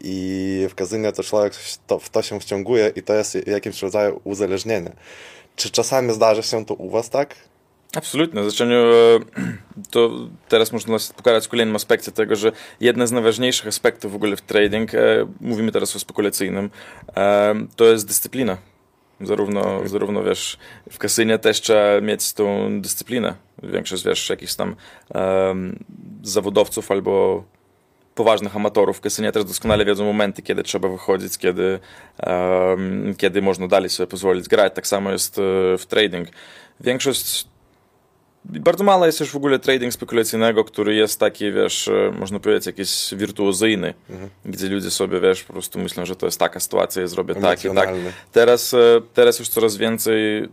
i 0.00 0.66
w 0.70 0.74
kazynie 0.74 1.12
to 1.12 1.22
człowiek 1.22 1.52
to, 1.86 1.98
w 1.98 2.10
to 2.10 2.22
się 2.22 2.40
wciąguje 2.40 2.92
i 2.96 3.02
to 3.02 3.14
jest 3.14 3.46
jakimś 3.46 3.82
rodzaju 3.82 4.20
uzależnienie. 4.24 4.92
Czy 5.56 5.70
czasami 5.70 6.12
zdarzy 6.12 6.42
się 6.42 6.64
to 6.64 6.74
u 6.74 6.90
was 6.90 7.10
tak? 7.10 7.34
Absolutnie. 7.96 8.42
Znaczeniu, 8.42 8.76
to 9.90 10.10
teraz 10.48 10.72
można 10.72 10.96
pokazać 11.16 11.48
kolejnym 11.48 11.76
aspekcie 11.76 12.12
tego, 12.12 12.36
że 12.36 12.52
jeden 12.80 13.06
z 13.06 13.12
najważniejszych 13.12 13.66
aspektów 13.66 14.12
w 14.12 14.14
ogóle 14.14 14.36
w 14.36 14.40
trading, 14.40 14.94
e, 14.94 14.98
mówimy 15.40 15.72
teraz 15.72 15.96
o 15.96 15.98
spekulacyjnym, 15.98 16.70
e, 17.16 17.54
to 17.76 17.84
jest 17.84 18.06
dyscyplina. 18.06 18.58
Zarówno, 19.20 19.76
okay. 19.76 19.88
zarówno 19.88 20.22
wiesz, 20.22 20.58
w 20.90 20.98
kasynie 20.98 21.38
też 21.38 21.60
trzeba 21.60 22.00
mieć 22.00 22.32
tą 22.32 22.80
dyscyplinę. 22.80 23.34
Większość, 23.62 24.04
wiesz, 24.04 24.30
jakichś 24.30 24.54
tam 24.54 24.76
um, 25.14 25.84
zawodowców 26.22 26.90
albo 26.90 27.44
poważnych 28.14 28.56
amatorów 28.56 28.98
w 28.98 29.00
kasynie 29.00 29.32
też 29.32 29.44
doskonale 29.44 29.84
wiedzą 29.84 30.04
momenty, 30.04 30.42
kiedy 30.42 30.62
trzeba 30.62 30.88
wychodzić, 30.88 31.38
kiedy, 31.38 31.78
um, 32.26 33.14
kiedy 33.18 33.42
można 33.42 33.68
dalej 33.68 33.90
sobie 33.90 34.06
pozwolić 34.06 34.48
grać. 34.48 34.74
Tak 34.74 34.86
samo 34.86 35.10
jest 35.10 35.36
w 35.78 35.86
trading. 35.88 36.28
Większość 36.80 37.51
bardzo 38.44 38.84
mało 38.84 39.06
jest 39.06 39.18
też 39.18 39.30
w 39.30 39.36
ogóle 39.36 39.58
trading 39.58 39.92
spekulacyjnego, 39.92 40.64
który 40.64 40.94
jest 40.94 41.20
taki, 41.20 41.52
wiesz, 41.52 41.88
e, 41.88 42.12
można 42.18 42.40
powiedzieć, 42.40 42.66
jakiś 42.66 43.14
wirtuozyjny, 43.14 43.94
mhm. 44.10 44.30
gdzie 44.44 44.68
ludzie 44.68 44.90
sobie, 44.90 45.20
wiesz, 45.20 45.44
po 45.44 45.52
prostu 45.52 45.78
myślą, 45.78 46.04
że 46.04 46.16
to 46.16 46.26
jest 46.26 46.38
taka 46.38 46.60
sytuacja, 46.60 47.02
ja 47.02 47.08
zrobię 47.08 47.34
tak 47.34 47.64
i 47.64 47.74
tak. 47.74 47.88
Teraz, 48.32 48.74
e, 48.74 48.78
teraz 49.14 49.38
już 49.38 49.48
coraz 49.48 49.76
więcej 49.76 50.48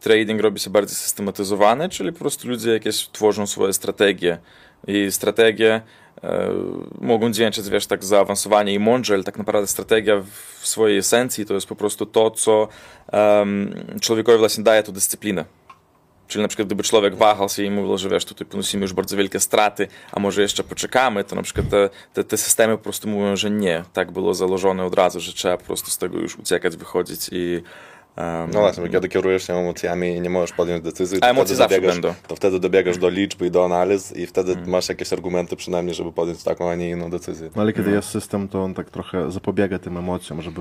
trading 0.00 0.40
robi 0.40 0.60
się 0.60 0.70
bardziej 0.70 0.96
systematyzowany, 0.96 1.88
czyli 1.88 2.12
po 2.12 2.18
prostu 2.18 2.48
ludzie 2.48 2.70
jakieś 2.70 3.08
tworzą 3.08 3.46
swoje 3.46 3.72
strategie 3.72 4.38
i 4.86 5.12
strategie 5.12 5.80
e, 6.22 6.50
mogą 7.00 7.32
dzięczyć, 7.32 7.68
wiesz, 7.68 7.86
tak 7.86 8.04
zaawansowanie 8.04 8.74
i 8.74 8.78
mądrze, 8.78 9.14
ale 9.14 9.24
tak 9.24 9.38
naprawdę 9.38 9.66
strategia 9.66 10.22
w 10.60 10.66
swojej 10.66 10.98
esencji 10.98 11.46
to 11.46 11.54
jest 11.54 11.66
po 11.66 11.76
prostu 11.76 12.06
to, 12.06 12.30
co 12.30 12.68
um, 13.12 13.74
człowiekowi 14.00 14.38
właśnie 14.38 14.64
daje 14.64 14.82
tu 14.82 14.92
dyscyplinę. 14.92 15.44
Czyli 16.32 16.42
na 16.42 16.48
przykład 16.48 16.68
gdyby 16.68 16.82
człowiek 16.82 17.14
wahał 17.14 17.48
się 17.48 17.62
i 17.62 17.70
mówił, 17.70 17.98
że 17.98 18.08
wiesz, 18.08 18.24
tutaj 18.24 18.46
ponosimy 18.46 18.82
już 18.82 18.92
bardzo 18.92 19.16
wielkie 19.16 19.40
straty, 19.40 19.88
a 20.12 20.20
może 20.20 20.42
jeszcze 20.42 20.64
poczekamy, 20.64 21.24
to 21.24 21.36
na 21.36 21.42
przykład 21.42 21.68
te, 21.68 21.90
te, 22.14 22.24
te 22.24 22.36
systemy 22.36 22.76
po 22.76 22.82
prostu 22.82 23.08
mówią, 23.08 23.36
że 23.36 23.50
nie. 23.50 23.84
Tak 23.92 24.12
było 24.12 24.34
założone 24.34 24.84
od 24.84 24.94
razu, 24.94 25.20
że 25.20 25.32
trzeba 25.32 25.56
po 25.56 25.64
prostu 25.64 25.90
z 25.90 25.98
tego 25.98 26.18
już 26.18 26.38
uciekać, 26.38 26.76
wychodzić 26.76 27.28
i 27.32 27.62
um, 28.16 28.50
No 28.50 28.60
właśnie, 28.60 28.88
kiedy 28.88 29.08
kierujesz 29.08 29.46
się 29.46 29.54
emocjami 29.54 30.16
i 30.16 30.20
nie 30.20 30.30
możesz 30.30 30.52
podjąć 30.52 30.84
decyzji, 30.84 31.20
to 31.20 31.26
emocje 31.26 31.56
wtedy, 31.56 31.68
dobiegasz, 31.74 31.94
będą. 31.94 32.14
to 32.28 32.36
wtedy 32.36 32.60
dobiegasz 32.60 32.98
do 32.98 33.08
liczb 33.08 33.42
i 33.42 33.50
do 33.50 33.64
analiz 33.64 34.16
i 34.16 34.26
wtedy 34.26 34.56
masz 34.66 34.88
jakieś 34.88 35.12
argumenty 35.12 35.56
przynajmniej, 35.56 35.94
żeby 35.94 36.12
podjąć 36.12 36.42
taką, 36.42 36.70
a 36.70 36.74
nie 36.74 36.90
inną 36.90 37.10
decyzję. 37.10 37.50
No 37.56 37.62
ale 37.62 37.72
kiedy 37.72 37.90
jest 37.90 38.08
system, 38.08 38.48
to 38.48 38.62
on 38.62 38.74
tak 38.74 38.90
trochę 38.90 39.30
zapobiega 39.30 39.78
tym 39.78 39.96
emocjom, 39.96 40.42
żeby 40.42 40.60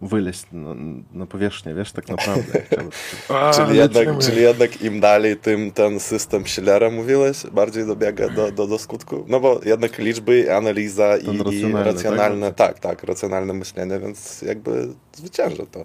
w- 0.00 0.08
wyleźć 0.08 0.44
na, 0.52 0.74
na 1.12 1.26
powierzchnię, 1.26 1.74
wiesz, 1.74 1.92
tak 1.92 2.08
naprawdę. 2.08 2.62
A, 3.28 3.52
Czyli 3.52 3.78
jednak, 3.78 4.18
czyli 4.18 4.42
jednak 4.42 4.82
im 4.82 5.00
dalej, 5.00 5.36
tym 5.36 5.72
ten 5.72 6.00
system 6.00 6.46
Schillera, 6.46 6.90
mówiłeś, 6.90 7.36
bardziej 7.52 7.86
dobiega 7.86 8.28
do, 8.28 8.52
do, 8.52 8.66
do 8.66 8.78
skutku? 8.78 9.24
No 9.28 9.40
bo 9.40 9.60
jednak 9.64 9.98
liczby, 9.98 10.54
analiza 10.56 11.16
i, 11.16 11.24
i 11.34 11.38
racjonalny, 11.38 11.84
racjonalne, 11.84 12.52
tak? 12.52 12.78
tak, 12.78 13.02
racjonalne 13.04 13.52
myślenie, 13.54 13.98
więc 13.98 14.42
jakby 14.42 14.88
zwycięża 15.12 15.66
to. 15.72 15.84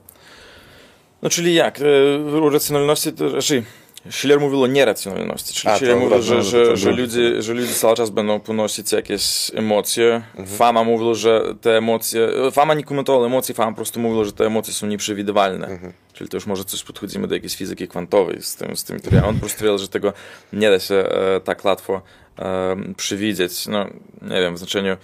No 1.22 1.30
czyli 1.30 1.54
jak? 1.54 1.80
E, 1.82 2.42
O 2.42 2.50
racjonalności 2.50 3.14
to 3.14 3.30
raczej 3.30 3.64
Schiller 4.10 4.40
mówił 4.40 4.64
o 4.64 4.68
nieracjonalności, 4.68 5.54
czyli 5.54 5.74
A, 5.74 5.76
Schiller 5.76 5.98
mówił, 5.98 6.22
że, 6.22 6.44
że, 6.44 6.78
że, 6.78 6.92
ludzie, 6.92 7.42
że 7.42 7.54
ludzie 7.54 7.74
cały 7.74 7.96
czas 7.96 8.10
będą 8.10 8.40
ponosić 8.40 8.92
jakieś 8.92 9.52
emocje. 9.56 10.22
Fama 10.46 10.84
mówił, 10.84 11.16
że 11.16 11.42
te 11.62 11.78
emocje, 11.78 12.30
Fama 12.52 12.74
nie 12.74 12.84
komentował 12.84 13.26
emocji, 13.26 13.56
Fama 13.56 13.72
po 13.72 13.76
prostu 13.76 14.00
mówił, 14.00 14.26
że 14.26 14.32
te 14.32 14.46
emocje 14.46 14.74
są 14.74 14.88
nieprzewidywalne. 14.88 15.80
Czyli 16.14 16.30
to 16.30 16.38
już 16.38 16.46
może 16.46 16.64
coś 16.64 16.84
podchodzimy 16.84 17.28
do 17.28 17.36
jakiejś 17.36 17.56
fizyki 17.56 17.88
kwantowej 17.88 18.42
z 18.42 18.56
tym, 18.56 18.78
z 18.78 18.84
tym 18.84 19.00
teoriami. 19.00 19.28
On 19.28 19.34
po 19.34 19.40
prostu 19.40 19.64
wiedział, 19.64 19.78
że 19.78 19.88
tego 19.88 20.14
nie 20.54 20.70
da 20.70 20.80
się 20.80 20.96
e, 20.96 21.40
tak 21.40 21.66
łatwo 21.66 22.02
e, 22.40 22.76
przewidzieć. 22.98 23.68
No, 23.68 23.86
nie 24.22 24.42
wiem, 24.42 24.56
w 24.56 24.58
znaczeniu 24.58 24.98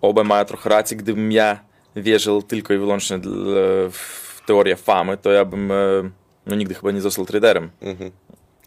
obaj 0.00 0.24
mają 0.24 0.44
trochę 0.44 0.68
racji, 0.68 0.96
gdybym 0.96 1.32
ja 1.32 1.60
wierzył 1.96 2.42
tylko 2.42 2.74
i 2.74 2.78
wyłącznie 2.78 3.18
w 3.90 4.40
teorię 4.46 4.76
famy, 4.76 5.16
to 5.16 5.32
ja 5.32 5.44
bym 5.44 5.72
e, 5.72 5.74
no, 6.46 6.54
nigdy 6.54 6.74
chyba 6.74 6.90
nie 6.90 7.00
został 7.00 7.26
traderem. 7.26 7.70
Mhm. 7.80 8.10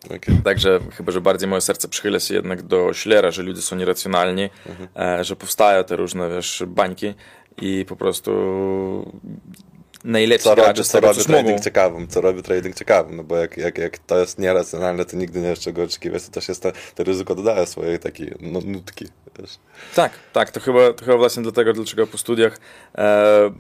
Okej. 0.06 0.36
Także 0.44 0.80
chyba, 0.98 1.12
że 1.12 1.22
bardziej 1.22 1.50
moje 1.50 1.62
serce 1.62 1.88
przychyla 1.88 2.20
się 2.20 2.34
jednak 2.34 2.62
do 2.62 2.94
Schillera, 2.94 3.32
że 3.32 3.44
ludzie 3.44 3.62
są 3.62 3.76
nieracjonalni, 3.76 4.50
e, 4.96 5.24
że 5.24 5.36
powstają 5.36 5.84
te 5.84 5.96
różne, 5.96 6.30
wiesz, 6.30 6.64
bańki 6.68 7.14
i 7.62 7.86
po 7.88 7.96
prostu 7.96 8.32
najlepsi 10.04 10.44
Co 10.44 10.50
robi, 10.50 10.62
gracze 10.62 10.84
z 10.84 10.88
co 10.88 11.00
robi 11.00 11.16
coś 11.16 11.28
mogą. 11.28 11.44
trading 11.44 11.64
ciekawym, 11.64 12.08
co 12.08 12.22
robi 12.22 12.44
trading 12.44 12.76
ciekawym, 12.76 13.16
no 13.16 13.24
bo 13.24 13.38
jak, 13.38 13.58
jak, 13.58 13.78
jak 13.78 13.98
to 13.98 14.20
jest 14.20 14.40
nieracjonalne, 14.40 15.06
to 15.06 15.18
nigdy 15.18 15.40
nie 15.40 15.50
wiesz 15.50 15.60
czego 15.60 15.84
oczekiwać, 15.84 16.26
to 16.26 16.32
też 16.32 16.48
jest 16.48 16.64
te, 16.64 16.72
te 16.96 17.04
ryzyko 17.04 17.36
dodaje 17.36 17.66
swojej 17.66 18.00
takiej 18.00 18.34
no, 18.40 18.60
nutki, 18.66 19.06
wiesz. 19.40 19.60
Tak, 19.96 20.12
tak, 20.34 20.52
to 20.52 20.60
chyba, 20.60 20.94
to 20.94 21.06
chyba 21.06 21.18
właśnie 21.18 21.44
dlatego, 21.44 21.74
dlaczego 21.74 22.08
po 22.08 22.18
studiach 22.18 22.58
e, 22.96 23.52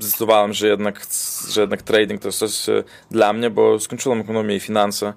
zdecydowałem, 0.00 0.52
że 0.52 0.68
jednak, 0.68 1.06
że 1.48 1.60
jednak 1.60 1.82
trading 1.82 2.22
to 2.22 2.28
jest 2.28 2.38
coś 2.38 2.68
e, 2.68 2.84
dla 3.10 3.32
mnie, 3.32 3.50
bo 3.50 3.80
skończyłem 3.80 4.20
ekonomię 4.20 4.56
i 4.56 4.60
finanse 4.60 5.12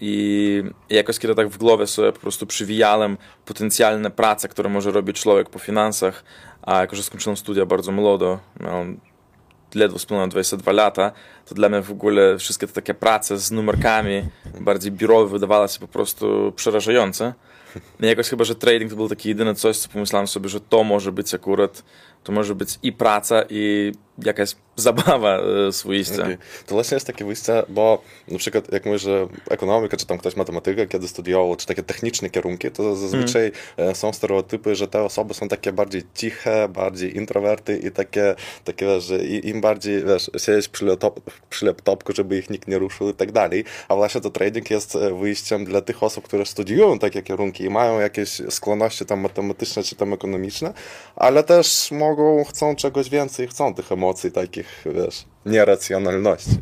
i 0.00 0.62
jakoś 0.90 1.18
kiedy 1.18 1.34
tak 1.34 1.48
w 1.48 1.58
głowie 1.58 1.86
sobie 1.86 2.12
po 2.12 2.20
prostu 2.20 2.46
przywijałem 2.46 3.16
potencjalne 3.44 4.10
prace, 4.10 4.48
które 4.48 4.68
może 4.68 4.90
robić 4.90 5.20
człowiek 5.20 5.50
po 5.50 5.58
finansach, 5.58 6.24
a 6.62 6.80
jako, 6.80 6.96
że 6.96 7.02
skończyłem 7.02 7.36
studia 7.36 7.66
bardzo 7.66 7.92
młodo, 7.92 8.38
miałem 8.60 9.00
ledwo 9.74 9.98
spełnione 9.98 10.28
22 10.28 10.72
lata, 10.72 11.12
to 11.46 11.54
dla 11.54 11.68
mnie 11.68 11.82
w 11.82 11.90
ogóle 11.90 12.38
wszystkie 12.38 12.66
te 12.66 12.72
takie 12.72 12.94
prace 12.94 13.38
z 13.38 13.50
numerkami, 13.50 14.22
bardziej 14.60 14.92
biurowe, 14.92 15.30
wydawały 15.30 15.68
się 15.68 15.80
po 15.80 15.88
prostu 15.88 16.52
przerażające. 16.56 17.34
I 18.00 18.06
jakoś 18.06 18.28
chyba, 18.28 18.44
że 18.44 18.54
trading 18.54 18.90
to 18.90 18.96
był 18.96 19.08
taki 19.08 19.28
jedyne 19.28 19.54
coś, 19.54 19.76
co 19.78 19.88
pomyślałem 19.88 20.26
sobie, 20.26 20.48
że 20.48 20.60
to 20.60 20.84
może 20.84 21.12
być 21.12 21.34
akurat, 21.34 21.84
to 22.24 22.32
może 22.32 22.54
być 22.54 22.78
i 22.82 22.92
praca, 22.92 23.42
i 23.50 23.92
jakaś 24.24 24.56
zabawa 24.76 25.38
e, 25.68 25.72
swoista. 25.72 26.22
Okej. 26.22 26.38
To 26.66 26.74
właśnie 26.74 26.94
jest 26.94 27.06
takie 27.06 27.24
wyjście, 27.24 27.62
bo 27.68 28.02
na 28.28 28.38
przykład 28.38 28.72
jak 28.72 28.86
mówisz, 28.86 29.02
że 29.02 29.28
ekonomika, 29.50 29.96
czy 29.96 30.06
tam 30.06 30.18
ktoś 30.18 30.36
matematyka, 30.36 30.86
kiedy 30.86 31.08
studiował, 31.08 31.56
czy 31.56 31.66
takie 31.66 31.82
techniczne 31.82 32.30
kierunki, 32.30 32.70
to 32.70 32.96
zazwyczaj 32.96 33.52
e, 33.76 33.94
są 33.94 34.12
stereotypy, 34.12 34.74
że 34.74 34.88
te 34.88 35.02
osoby 35.02 35.34
są 35.34 35.48
takie 35.48 35.72
bardziej 35.72 36.02
ciche, 36.14 36.68
bardziej 36.68 37.16
introwerty 37.16 37.78
i 37.78 37.90
takie, 37.90 38.34
takie 38.64 38.86
wiesz, 38.86 39.04
że 39.04 39.24
im 39.24 39.60
bardziej, 39.60 40.04
wiesz, 40.04 40.30
siedzieć 40.36 40.68
przy, 40.68 40.84
laptop, 40.84 41.20
przy 41.50 41.66
laptopku, 41.66 42.12
żeby 42.12 42.38
ich 42.38 42.50
nikt 42.50 42.68
nie 42.68 42.78
ruszył 42.78 43.08
i 43.08 43.14
tak 43.14 43.32
dalej, 43.32 43.64
a 43.88 43.96
właśnie 43.96 44.20
to 44.20 44.30
trading 44.30 44.70
jest 44.70 44.96
e, 44.96 45.14
wyjściem 45.14 45.64
dla 45.64 45.80
tych 45.80 46.02
osób, 46.02 46.24
które 46.24 46.46
studiują 46.46 46.98
takie 46.98 47.22
kierunki 47.22 47.64
i 47.64 47.70
mają 47.70 48.00
jakieś 48.00 48.42
skłonności 48.50 49.06
tam 49.06 49.20
matematyczne, 49.20 49.82
czy 49.82 49.96
tam 49.96 50.12
ekonomiczne, 50.12 50.72
ale 51.16 51.42
też 51.42 51.90
mogą, 51.90 52.44
chcą 52.44 52.76
czegoś 52.76 53.10
więcej, 53.10 53.48
chcą 53.48 53.74
tych 53.74 53.92
emocji 53.92 54.07
takich, 54.32 54.84
wiesz, 54.84 55.26
nieracjonalności. 55.46 56.50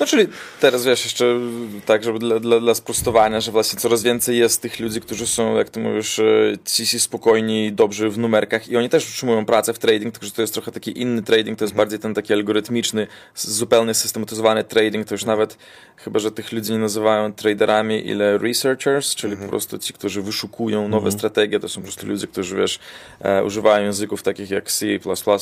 No 0.00 0.06
czyli 0.06 0.26
teraz 0.60 0.84
wiesz, 0.84 1.04
jeszcze 1.04 1.40
tak, 1.86 2.04
żeby 2.04 2.18
dla, 2.18 2.40
dla, 2.40 2.60
dla 2.60 2.74
sprostowania, 2.74 3.40
że 3.40 3.52
właśnie 3.52 3.78
coraz 3.78 4.02
więcej 4.02 4.38
jest 4.38 4.62
tych 4.62 4.80
ludzi, 4.80 5.00
którzy 5.00 5.26
są, 5.26 5.56
jak 5.56 5.70
ty 5.70 5.80
mówisz, 5.80 6.18
e, 6.18 6.52
cisi, 6.64 7.00
spokojni, 7.00 7.72
dobrzy 7.72 8.10
w 8.10 8.18
numerkach 8.18 8.68
i 8.68 8.76
oni 8.76 8.88
też 8.88 9.08
utrzymują 9.08 9.46
pracę 9.46 9.74
w 9.74 9.78
trading, 9.78 10.12
tylko 10.12 10.26
że 10.26 10.32
to 10.32 10.42
jest 10.42 10.54
trochę 10.54 10.72
taki 10.72 11.00
inny 11.00 11.22
trading, 11.22 11.58
to 11.58 11.64
jest 11.64 11.74
bardziej 11.74 11.98
ten 11.98 12.14
taki 12.14 12.32
algorytmiczny, 12.32 13.06
zupełnie 13.34 13.94
systematyzowany 13.94 14.64
trading, 14.64 15.06
to 15.06 15.14
już 15.14 15.24
nawet 15.24 15.58
chyba, 15.96 16.18
że 16.18 16.30
tych 16.30 16.52
ludzi 16.52 16.72
nie 16.72 16.78
nazywają 16.78 17.32
traderami, 17.32 18.08
ile 18.08 18.38
researchers, 18.38 19.14
czyli 19.14 19.36
po 19.36 19.48
prostu 19.48 19.78
ci, 19.78 19.92
którzy 19.92 20.22
wyszukują 20.22 20.88
nowe 20.88 21.12
strategie, 21.12 21.60
to 21.60 21.68
są 21.68 21.80
po 21.80 21.82
prostu 21.82 22.06
ludzie, 22.06 22.26
którzy 22.26 22.56
wiesz, 22.56 22.78
e, 23.20 23.44
używają 23.44 23.84
języków 23.84 24.22
takich 24.22 24.50
jak 24.50 24.70
C++ 24.70 24.86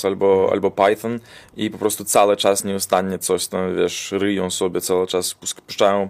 albo, 0.05 0.49
albo 0.53 0.71
Python 0.71 1.21
i 1.57 1.71
po 1.71 1.79
prostu 1.83 2.05
cały 2.05 2.37
czas 2.37 2.65
nieustannie 2.65 3.19
coś 3.19 3.47
tam, 3.47 3.77
wiesz, 3.77 4.13
ryją 4.13 4.51
sobie, 4.51 4.81
cały 4.81 5.07
czas 5.07 5.35
pus- 5.35 5.61
puszczają 5.61 6.09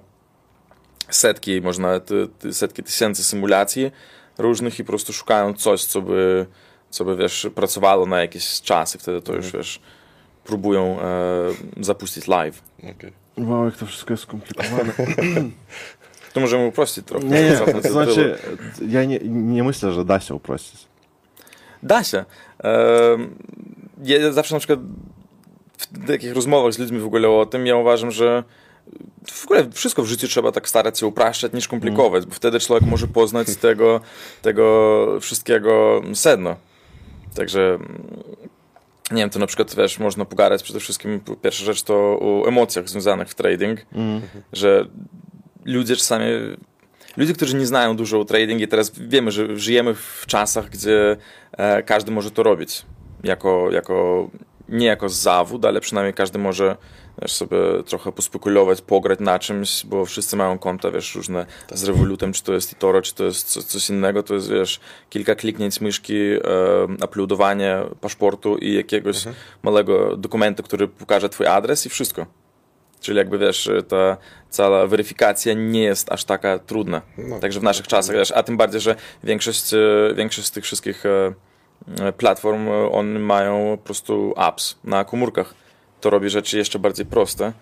setki, 1.11 1.61
może 1.61 1.83
nawet 1.83 2.11
setki 2.53 2.83
tysięcy 2.83 3.25
symulacji 3.25 3.91
różnych 4.39 4.79
i 4.79 4.85
po 4.85 4.89
prostu 4.89 5.13
szukają 5.13 5.55
coś, 5.55 5.85
co 5.85 6.03
by, 6.03 6.47
co 6.91 7.05
by 7.05 7.17
wiesz, 7.17 7.47
pracowało 7.55 8.07
na 8.07 8.21
jakiś 8.21 8.61
czas 8.61 8.95
i 8.95 8.99
wtedy 8.99 9.23
to 9.23 9.35
już, 9.35 9.53
wiesz, 9.53 9.81
próbują 10.45 11.01
e, 11.01 11.05
zapuścić 11.81 12.29
live. 12.29 12.63
Okej. 12.79 13.13
Wow, 13.39 13.65
jak 13.65 13.77
to 13.77 13.87
wszystko 13.87 14.13
jest 14.13 14.23
skomplikowane. 14.23 14.93
To 16.33 16.41
możemy 16.41 16.67
uprościć 16.67 17.07
trochę. 17.07 17.27
Nie, 17.27 17.43
nie, 17.43 17.59
to 17.83 17.89
znaczy, 17.93 18.39
ja 18.89 19.05
nie, 19.05 19.19
nie 19.25 19.65
myślę, 19.65 19.93
że 19.93 20.05
da 20.05 20.21
się 20.21 20.35
uprościć. 20.35 20.87
Da 21.83 22.05
się. 22.05 22.25
Em, 22.59 23.35
Ja 24.05 24.33
zawsze 24.33 24.55
na 24.55 24.59
przykład 24.59 24.79
w 25.79 26.07
takich 26.07 26.35
rozmowach 26.35 26.73
z 26.73 26.79
ludźmi 26.79 26.99
w 26.99 27.07
ogóle 27.07 27.29
o 27.29 27.47
tym, 27.47 27.67
ja 27.67 27.77
uważam, 27.77 28.11
że 28.11 28.45
w 29.27 29.45
ogóle 29.45 29.71
wszystko 29.71 30.03
w 30.03 30.07
życiu 30.07 30.29
trzeba 30.29 30.53
tak 30.53 30.69
starać 30.69 30.99
się 30.99 31.07
upraszczać 31.07 31.53
niż 31.53 31.69
komplikować, 31.69 32.27
bo 32.27 32.35
wtedy 32.35 32.61
człowiek 32.61 32.89
może 32.89 33.09
poznać 33.09 33.57
tego, 33.57 34.01
tego 34.43 35.07
wszystkiego 35.21 36.03
sedno. 36.15 36.57
Także 37.35 37.75
mm, 37.75 38.23
nie 39.11 39.19
wiem, 39.19 39.31
to 39.31 39.39
na 39.39 39.47
przykład 39.47 39.75
wiesz, 39.75 39.99
można 39.99 40.25
pogadać 40.25 40.63
przede 40.63 40.81
wszystkim, 40.81 41.21
pierwsza 41.43 41.65
rzecz 41.65 41.83
to 41.83 41.95
o 41.95 42.45
emocjach 42.49 42.89
związanych 42.89 43.29
w 43.29 43.35
trading, 43.35 43.81
że 44.53 44.87
ludzie 45.65 45.97
czasami 45.97 46.27
Ludzie, 47.17 47.35
którzy 47.35 47.57
nie 47.57 47.67
znają 47.67 47.97
dużo 47.97 48.21
o 48.21 48.25
trading 48.25 48.61
i 48.61 48.69
teraz 48.69 48.93
wiemy, 48.99 49.31
że 49.31 49.57
żyjemy 49.57 49.95
w 49.95 50.25
czasach, 50.27 50.71
gdzie 50.71 51.17
e, 51.53 51.83
każdy 51.83 52.13
może 52.13 52.31
to 52.31 52.43
robić. 52.43 52.83
Jako, 53.25 53.71
jako, 53.71 54.29
nie 54.69 54.87
jako 54.87 55.09
zawód, 55.09 55.65
ale 55.65 55.81
przynajmniej 55.81 56.15
każdy 56.15 56.39
może 56.39 56.77
wiesz, 57.23 57.33
sobie 57.33 57.57
trochę 57.87 58.13
pospekulować, 58.13 58.83
pograć 58.83 59.21
na 59.21 59.39
czymś, 59.39 59.87
bo 59.87 60.07
wszyscy 60.07 60.37
mają 60.37 60.59
konta, 60.59 60.91
wiesz, 60.91 61.15
różne 61.15 61.47
z 61.73 61.85
Revolutem, 61.85 62.33
czy 62.33 62.43
to 62.43 62.53
jest 62.53 62.73
eToro, 62.73 63.03
czy 63.03 63.15
to 63.15 63.25
jest 63.25 63.47
co, 63.47 63.63
coś 63.63 63.91
innego, 63.91 64.23
to 64.23 64.35
jest, 64.35 64.51
wiesz, 64.51 64.81
kilka 65.11 65.35
kliknięć 65.35 65.81
myszki, 65.81 66.15
e, 66.15 66.39
uploadowanie 67.05 67.79
paszportu 68.01 68.57
i 68.57 68.75
jakiegoś 68.75 69.17
małego 69.63 70.17
dokumentu, 70.17 70.63
który 70.63 70.89
pokaże 70.89 71.29
twój 71.29 71.47
adres 71.47 71.87
i 71.87 71.89
wszystko. 71.89 72.27
Czyli 73.01 73.19
jakby 73.19 73.39
wiesz, 73.39 73.71
ta 73.89 74.17
cała 74.51 74.87
weryfikacja 74.87 75.55
nie 75.55 75.83
jest 75.83 76.13
aż 76.13 76.25
taka 76.25 76.59
trudna. 76.59 77.03
No, 77.19 77.41
Także 77.41 77.61
w 77.61 77.63
naszych 77.63 77.87
czasach, 77.87 78.17
wiesz, 78.17 78.33
a 78.33 78.43
tym 78.43 78.57
bardziej, 78.57 78.81
że 78.81 78.97
większość, 79.25 79.71
większość 80.15 80.49
z 80.49 80.51
tych 80.51 80.65
wszystkich 80.65 81.07
e, 81.07 81.35
platform, 82.17 82.69
one 82.93 83.19
mają 83.19 83.77
po 83.77 83.85
prostu 83.85 84.35
apps 84.37 84.79
na 84.85 85.05
komórkach. 85.05 85.55
To 86.01 86.11
robi 86.11 86.31
rzeczy 86.31 86.59
jeszcze 86.59 86.79
bardziej 86.79 87.07
proste. 87.07 87.53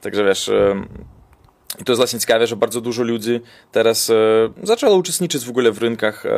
Także 0.00 0.24
wiesz, 0.24 0.50
i 1.80 1.84
to 1.84 1.92
jest 1.92 2.00
właśnie 2.00 2.20
ciekawe, 2.20 2.46
że 2.46 2.56
bardzo 2.56 2.80
dużo 2.80 3.02
ludzi 3.02 3.40
teraz 3.72 4.10
e, 4.10 4.14
zaczęło 4.62 4.96
uczestniczyć 4.96 5.44
w 5.44 5.50
ogóle 5.50 5.72
w 5.72 5.78
rynkach, 5.78 6.26
e, 6.26 6.30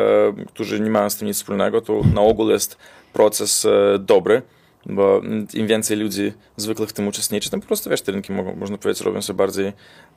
którzy 0.47 0.80
nie 0.80 0.90
mają 0.90 1.11
z 1.11 1.16
tym 1.16 1.28
nic 1.28 1.37
wspólnego. 1.37 1.80
To 1.80 2.00
na 2.14 2.20
ogół 2.20 2.50
jest 2.50 2.76
proces 3.12 3.64
e, 3.64 3.99
dobry, 3.99 4.42
Bo 4.87 5.20
im 5.54 5.66
więcej 5.66 5.96
ludzi 5.96 6.32
zwykle 6.56 6.87
w 6.87 6.92
tym 6.92 7.08
uczestniczy, 7.08 7.50
tym 7.50 7.60
po 7.60 7.66
prostu, 7.66 7.90
wiesz, 7.90 8.02
te 8.02 8.12
rynki 8.12 8.32
mogą, 8.32 8.56
można 8.56 8.78
powiedzieć, 8.78 9.02
robią 9.02 9.20
się 9.20 9.34
bardziej 9.34 9.72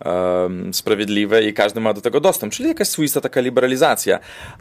um, 0.05 0.74
sprawiedliwe 0.74 1.43
i 1.43 1.53
każdy 1.53 1.79
ma 1.79 1.93
do 1.93 2.01
tego 2.01 2.20
dostęp, 2.20 2.53
czyli 2.53 2.70
jakaś 2.70 2.88
swoista 2.88 3.22
taka 3.22 3.41
liberalizacja. 3.41 4.20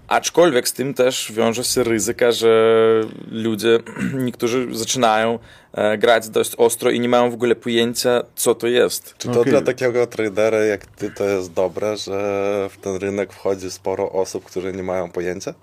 Aczkolwiek 0.08 0.68
z 0.68 0.72
tym 0.72 0.94
też 0.94 1.32
wiąże 1.32 1.64
się 1.64 1.82
ryzyka, 1.82 2.32
że 2.32 3.00
ludzie, 3.30 3.78
niektórzy 4.26 4.68
zaczynają 4.70 5.38
e, 5.72 5.98
grać 5.98 6.28
dość 6.28 6.54
ostro 6.56 6.90
i 6.90 7.00
nie 7.00 7.08
mają 7.08 7.30
w 7.30 7.34
ogóle 7.34 7.54
pojęcia, 7.54 8.22
co 8.34 8.54
to 8.54 8.66
jest. 8.66 9.14
Czy 9.18 9.28
to 9.28 9.40
Okej. 9.40 9.52
dla 9.52 9.62
takiego 9.62 10.06
tradera 10.06 10.58
jak 10.58 10.86
ty 10.86 11.10
to 11.10 11.24
jest 11.24 11.52
dobre, 11.52 11.96
że 11.96 12.68
w 12.70 12.76
ten 12.76 12.96
rynek 12.96 13.32
wchodzi 13.32 13.70
sporo 13.70 14.12
osób, 14.12 14.44
które 14.44 14.72
nie 14.72 14.82
mają 14.82 15.10
pojęcia? 15.10 15.54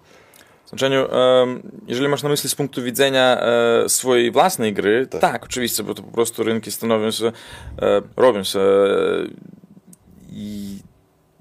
Em, 0.73 1.71
jeżeli 1.87 2.09
masz 2.09 2.23
na 2.23 2.29
myśli 2.29 2.49
z 2.49 2.55
punktu 2.55 2.83
widzenia 2.83 3.41
e, 3.41 3.89
swojej 3.89 4.31
własnej 4.31 4.73
gry, 4.73 5.07
Tak. 5.07 5.21
tak. 5.21 5.43
oczywiście, 5.43 5.83
bo 5.83 5.93
to 5.93 6.03
po 6.03 6.11
prostu 6.11 6.43
rynki 6.43 6.71
stanowią 6.71 7.11
się, 7.11 7.25
e, 7.81 8.01
robią 8.17 8.43
się 8.43 8.59
i 10.31 10.77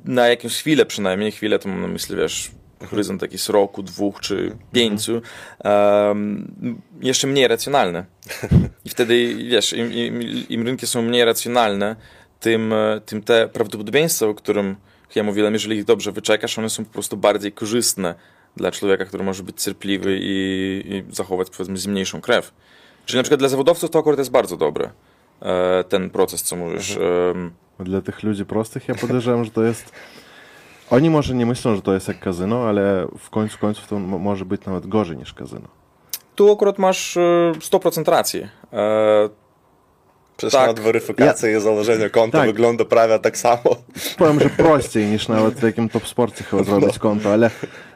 na 0.04 0.28
jakąś 0.28 0.56
chwilę 0.56 0.86
przynajmniej, 0.86 1.32
chwilę 1.32 1.58
to 1.58 1.68
mam 1.68 1.80
na 1.82 1.88
myśli, 1.88 2.16
wiesz, 2.16 2.50
horyzont 2.90 3.22
jakiś 3.22 3.48
roku, 3.48 3.82
dwóch 3.82 4.20
czy 4.20 4.56
pięciu, 4.72 5.22
em, 5.64 6.80
jeszcze 7.00 7.26
mniej 7.26 7.48
racjonalne. 7.48 8.04
I 8.84 8.88
wtedy, 8.88 9.34
wiesz, 9.34 9.72
im, 9.72 9.92
im, 9.92 10.22
im 10.48 10.66
rynki 10.66 10.86
są 10.86 11.02
mniej 11.02 11.24
racjonalne, 11.24 11.96
tym, 12.40 12.72
e, 12.72 13.00
tym 13.06 13.22
te 13.22 13.48
prawdopodobieństwa, 13.48 14.26
o 14.26 14.34
którym 14.34 14.76
ja 15.14 15.22
mówiłem, 15.22 15.52
jeżeli 15.52 15.76
ich 15.76 15.84
dobrze 15.84 16.12
wyczekasz, 16.12 16.58
one 16.58 16.70
są 16.70 16.84
po 16.84 16.92
prostu 16.92 17.16
bardziej 17.16 17.52
korzystne 17.52 18.14
dla 18.58 18.70
człowieka, 18.70 19.04
który 19.04 19.24
może 19.24 19.42
być 19.42 19.62
cierpliwy 19.62 20.18
i, 20.22 20.82
i 20.86 21.14
zachować, 21.14 21.50
powiedzmy, 21.50 21.76
zimniejszą 21.76 22.20
krew. 22.20 22.52
Czyli 23.06 23.16
na 23.16 23.22
przykład 23.22 23.38
dla 23.40 23.48
zawodowców 23.48 23.90
to 23.90 23.98
akurat 23.98 24.18
jest 24.18 24.30
bardzo 24.30 24.56
dobre, 24.56 24.90
e, 25.42 25.84
ten 25.84 26.10
proces, 26.10 26.42
co 26.42 26.56
mówisz. 26.56 26.96
em, 27.30 27.50
Dla 27.80 28.00
tych 28.00 28.22
ludzi 28.22 28.44
prostych 28.44 28.88
ja 28.88 28.94
podejrzewam, 28.94 29.44
że 29.44 29.50
to 29.50 29.62
jest... 29.62 29.92
Oni 30.90 31.10
może 31.10 31.34
nie 31.34 31.46
myślą, 31.46 31.76
że 31.76 31.82
to 31.82 31.94
jest 31.94 32.08
jak 32.08 32.20
kazyno, 32.20 32.68
ale 32.68 33.08
w 33.18 33.30
końcu 33.30 33.58
końców 33.58 33.86
to 33.88 33.98
mo- 33.98 34.18
może 34.18 34.44
być 34.44 34.66
nawet 34.66 34.86
gorzej 34.86 35.16
niż 35.16 35.34
kazyno. 35.34 35.68
Tu 36.34 36.52
akurat 36.52 36.78
masz 36.78 37.16
e, 37.16 37.52
100% 37.60 38.08
racji. 38.10 38.48
Przecież 40.38 40.52
Tak. 40.52 40.66
nawet 40.66 40.80
weryfikacja 40.80 41.58
i 41.58 41.60
założenie 41.60 42.10
konta 42.10 42.38
Tak. 42.38 42.46
wygląda 42.46 42.84
prawie 42.84 43.18
tak 43.18 43.36
samo. 43.38 43.62
Powiem, 44.18 44.40
że 44.40 44.50
prościej 44.50 45.06
niż 45.06 45.28
nawet 45.28 45.54
w 45.54 45.62
jakim 45.62 45.88
top 45.88 46.08
sporcie 46.08 46.44
chyba 46.44 46.62
zrobić 46.64 46.98
konto, 46.98 47.32
ale 47.32 47.50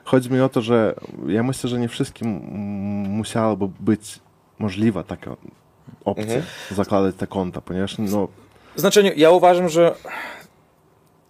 chodzi 0.05 0.31
mi 0.31 0.41
o 0.41 0.49
to, 0.49 0.63
że 0.63 0.95
ja 1.27 1.43
myślę, 1.43 1.71
że 1.71 1.79
nie 1.79 1.89
wszystkim 1.89 2.29
musiałoby 3.09 3.69
być 3.81 4.19
możliwa 4.59 5.03
taka 5.03 5.37
opcja, 6.05 6.43
zakładać 6.71 7.15
te 7.17 7.27
konta, 7.27 7.61
ponieważ 7.61 7.99
no, 7.99 8.29
W 8.77 8.81
znaczeniu, 8.81 9.11
ja 9.17 9.31
uważam, 9.31 9.69
że 9.69 9.95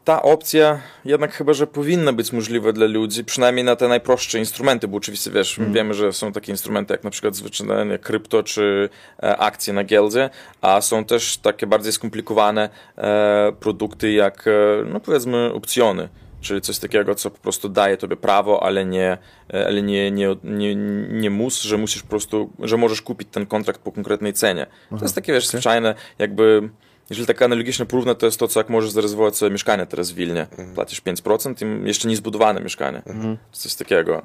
ta 0.05 0.23
opcja 0.23 0.81
jednak 1.05 1.33
chyba, 1.33 1.53
że 1.53 1.67
powinna 1.67 2.13
być 2.13 2.33
możliwa 2.33 2.73
dla 2.73 2.87
ludzi, 2.87 3.25
przynajmniej 3.25 3.65
na 3.65 3.77
te 3.77 3.89
najprostsze 3.89 4.39
instrumenty, 4.39 4.89
bo 4.89 4.97
oczywiście 4.97 5.31
wiesz, 5.31 5.61
wiemy, 5.71 5.95
że 5.95 6.13
są 6.13 6.33
takie 6.33 6.53
instrumenty 6.53 6.95
jak 6.95 7.05
na 7.05 7.11
przykład 7.11 7.37
zwyczajne 7.37 7.99
krypto 7.99 8.43
czy 8.43 8.89
e, 9.23 9.37
akcje 9.37 9.73
na 9.73 9.85
giełdzie, 9.85 10.31
a 10.61 10.81
są 10.81 11.05
też 11.05 11.37
takie 11.37 11.67
bardziej 11.67 11.93
skomplikowane 11.93 12.69
e, 12.99 13.53
produkty 13.61 14.13
jak, 14.13 14.47
e, 14.49 14.51
no 14.87 15.01
powiedzmy, 15.01 15.53
opcjony. 15.55 16.09
Czyli 16.41 16.61
coś 16.61 16.79
takiego, 16.79 17.15
co 17.15 17.31
po 17.31 17.39
prostu 17.39 17.69
daje 17.69 17.97
tobie 17.97 18.17
prawo, 18.17 18.63
ale 18.63 18.85
nie, 18.85 19.19
e, 19.55 19.67
ale 19.67 19.83
nie, 19.83 20.11
nie, 20.11 20.37
nie, 20.45 20.75
nie 21.09 21.31
mus, 21.31 21.63
że 21.63 21.79
musisz 21.79 22.03
po 22.03 22.09
prostu, 22.09 22.51
że 22.59 22.77
możesz 22.77 23.03
kupić 23.03 23.29
ten 23.31 23.47
kontrakt 23.47 23.81
po 23.81 23.93
konkretnej 23.93 24.33
cenie. 24.33 24.67
To 24.91 25.05
jest 25.05 25.15
takie, 25.15 25.33
wiesz, 25.33 25.47
zwyczajne, 25.47 25.95
jakby, 26.19 26.71
jeżeli 27.13 27.27
tak 27.27 27.43
analogicznie 27.43 27.87
porównać, 27.87 28.19
to 28.19 28.27
jest 28.27 28.39
to, 28.39 28.49
co 28.49 28.61
jak 28.61 28.69
możesz 28.69 28.91
zarezerwować 28.91 29.37
sobie 29.37 29.53
mieszkanie 29.53 29.87
teraz 29.87 30.11
w 30.11 30.15
Wilnie. 30.15 30.47
Płacisz 30.75 31.03
5% 31.03 31.85
i 31.85 31.89
jeszcze 31.89 32.09
nie 32.09 32.17
zbudowane 32.17 32.61
mieszkanie. 32.61 33.03
Coś 33.53 33.75
takiego. 33.75 34.23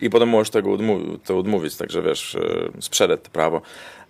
I, 0.00 0.04
I 0.04 0.10
potem 0.10 0.28
możesz 0.28 0.50
tego 0.50 0.72
odmówić, 0.72 1.20
to 1.24 1.38
odmówić, 1.38 1.76
także 1.76 2.02
wiesz, 2.02 2.34
e, 2.34 2.82
sprzedać 2.82 3.20
to 3.22 3.30
prawo. 3.30 3.62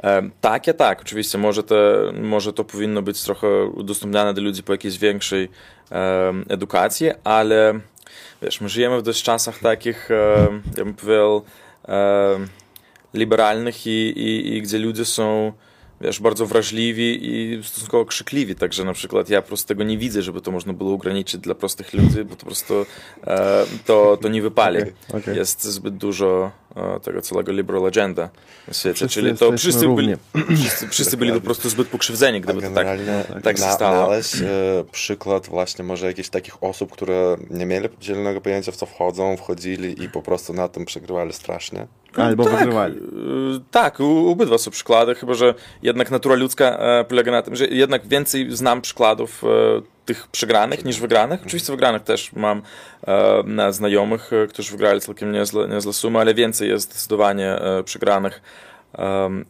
E, 0.05 0.31
Takie 0.41 0.75
tak, 0.75 1.01
oczywiście, 1.01 1.39
może, 1.39 1.63
te, 1.63 1.95
może 2.23 2.53
to 2.53 2.65
powinno 2.65 3.03
być 3.03 3.23
trochę 3.23 3.65
udostępniane 3.65 4.35
dla 4.35 4.43
ludzi 4.43 4.63
po 4.63 4.73
jakiejś 4.73 4.99
większej 4.99 5.49
edukacji, 6.49 7.11
ale 7.25 7.81
wiesz, 8.43 8.61
my 8.61 8.69
żyjemy 8.69 8.99
w 8.99 9.03
dość 9.03 9.23
czasach 9.23 9.59
takich, 9.59 10.11
e, 10.11 10.49
ja 10.77 10.85
bym 10.85 10.95
powiedział, 10.95 11.43
liberalnych 13.15 13.87
i, 13.87 13.91
i, 13.91 14.57
i 14.57 14.63
gdzie 14.63 14.79
ludzie 14.79 15.05
są 15.05 15.53
wiesz, 16.01 16.21
bardzo 16.21 16.47
wrażliwi 16.47 17.19
i 17.23 17.65
stosunkowo 17.65 18.05
krzykliwi, 18.05 18.55
także 18.55 18.85
na 18.85 18.93
przykład 18.93 19.31
ja 19.31 19.43
po 19.43 19.49
prostu 19.49 19.69
tego 19.69 19.85
nie 19.85 19.99
widzę, 19.99 20.23
żeby 20.23 20.41
to 20.41 20.51
można 20.51 20.73
było 20.73 20.95
ograniczyć 20.95 21.41
dla 21.41 21.55
prostych 21.55 21.95
ludzi, 21.95 22.25
bo 22.25 22.31
to 22.31 22.41
po 22.41 22.47
prostu 22.47 22.87
e, 23.27 23.67
to, 23.87 24.19
to 24.23 24.29
nie 24.29 24.43
wypali. 24.43 24.79
Okej, 24.79 24.93
okej. 25.15 25.37
Jest 25.37 25.65
zbyt 25.65 25.97
dużo 25.97 26.51
tego 27.03 27.23
całego 27.23 27.53
liberal 27.53 27.87
agenda 27.87 28.31
na 28.69 28.75
świecie, 28.75 28.95
Wszyscy 28.95 29.15
czyli 29.21 29.39
to 29.39 29.57
wszyscy 29.57 29.89
byli, 29.89 30.15
wszyscy, 30.61 30.89
wszyscy 30.89 31.17
byli 31.17 31.33
po 31.33 31.41
prostu 31.41 31.69
zbyt 31.69 31.89
pokrzywdzeni, 31.89 32.41
gdyby 32.41 32.63
to 32.63 32.71
tak, 32.71 32.87
tak 33.43 33.59
się 33.59 33.65
na, 33.65 33.73
stało. 33.73 34.07
Znaleźć 34.07 34.35
e, 34.35 34.45
przykład 34.93 35.47
właśnie 35.47 35.85
może 35.85 36.07
jakichś 36.07 36.29
takich 36.29 36.63
osób, 36.65 36.93
które 36.93 37.37
nie 37.51 37.67
mieli 37.67 37.89
zielonego 38.03 38.41
pojęcia 38.41 38.73
w 38.73 38.77
co 38.77 38.87
wchodzą, 38.87 39.37
wchodzili 39.37 40.05
i 40.05 40.09
po 40.09 40.23
prostu 40.23 40.53
na 40.53 40.69
tym 40.69 40.85
przegrywali 40.85 41.33
strasznie. 41.33 41.87
albo 42.17 42.45
tak. 42.45 42.59
wygrywali. 42.59 42.97
Y, 42.97 43.01
Tak, 43.71 44.01
u- 44.01 44.31
obydwa 44.31 44.59
są 44.59 44.71
przykłady, 44.71 45.15
chyba 45.15 45.35
że 45.35 45.55
jednak 45.83 46.11
natura 46.11 46.35
ludzka 46.35 46.65
e, 46.79 47.05
polega 47.05 47.33
na 47.33 47.43
tym, 47.43 47.57
że 47.57 47.67
jednak 47.67 48.07
więcej 48.09 48.57
znam 48.57 48.81
przykładów 48.81 49.45
e, 49.45 49.47
tych 50.05 50.29
przegranych 50.29 50.85
niż 50.85 51.01
wygranych. 51.01 51.41
Oczywiście 51.47 51.73
wygranych 51.73 52.03
też 52.03 52.33
mam 52.33 52.63
e, 53.07 53.43
na 53.45 53.73
znajomych, 53.73 54.33
e, 54.33 54.47
którzy 54.47 54.71
wygrali 54.71 55.01
całkiem 55.01 55.33
niezłe, 55.33 55.69
niezłe 55.69 55.93
sumy, 55.93 56.19
ale 56.19 56.35
więcej 56.35 56.69
jest 56.69 56.91
zdecydowanie 56.91 57.49
e, 57.49 57.83
przegranych. 57.83 58.43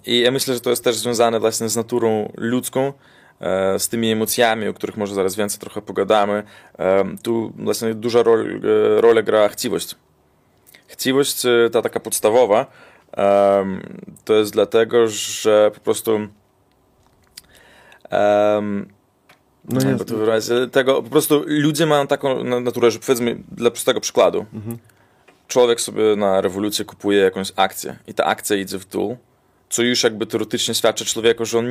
I 0.07 0.21
ja 0.21 0.31
myślę, 0.31 0.55
że 0.55 0.61
to 0.61 0.71
jest 0.71 0.85
też 0.85 0.97
związane 0.97 1.41
właśnie 1.41 1.69
z 1.69 1.77
naturą 1.77 2.33
ludzką, 2.37 2.93
e, 3.41 3.79
z 3.79 3.89
tymi 3.89 4.13
emocjami, 4.13 4.69
o 4.69 4.75
których 4.75 4.97
może 4.97 5.15
zaraz 5.15 5.37
więcej 5.37 5.61
trochę 5.61 5.83
pogadamy. 5.83 6.43
Em, 6.79 7.19
Tu 7.19 7.53
właśnie 7.57 7.95
duża 7.95 8.23
rol, 8.23 8.41
e, 8.41 9.01
rolę 9.01 9.23
gra 9.23 9.49
chciwość. 9.49 9.95
Chciwość, 10.87 11.47
e, 11.47 11.71
ta 11.73 11.83
taka 11.83 12.01
podstawowa, 12.01 12.67
to 14.25 14.35
jest 14.35 14.53
dlatego, 14.53 15.09
że 15.09 15.71
po 15.75 15.81
prostu 15.81 16.21
No 19.69 20.05
to 20.05 20.17
wyrazić, 20.17 20.51
tego, 20.73 21.03
po 21.03 21.11
prostu 21.11 21.45
ludzie 21.47 21.87
mają 21.87 22.07
taką 22.07 22.45
na- 22.45 22.61
naturę, 22.61 22.91
że 22.91 22.99
powiedzmy 22.99 23.37
dla 23.53 23.71
prostego 23.71 24.01
przykładu, 24.01 24.47
człowiek 25.49 25.81
sobie 25.81 26.17
na 26.17 26.41
rewolucję 26.41 26.85
kupuje 26.85 27.19
jakąś 27.19 27.53
akcję 27.57 27.97
i 28.07 28.15
ta 28.15 28.25
akcja 28.25 28.57
idzie 28.57 28.79
w 28.79 28.87
dół, 28.89 29.17
co 29.71 29.83
już 29.83 30.03
jakby 30.05 30.27
teoretycznie 30.27 30.75
świadczy 30.75 31.05
człowieku, 31.05 31.45
że 31.45 31.59
on 31.59 31.67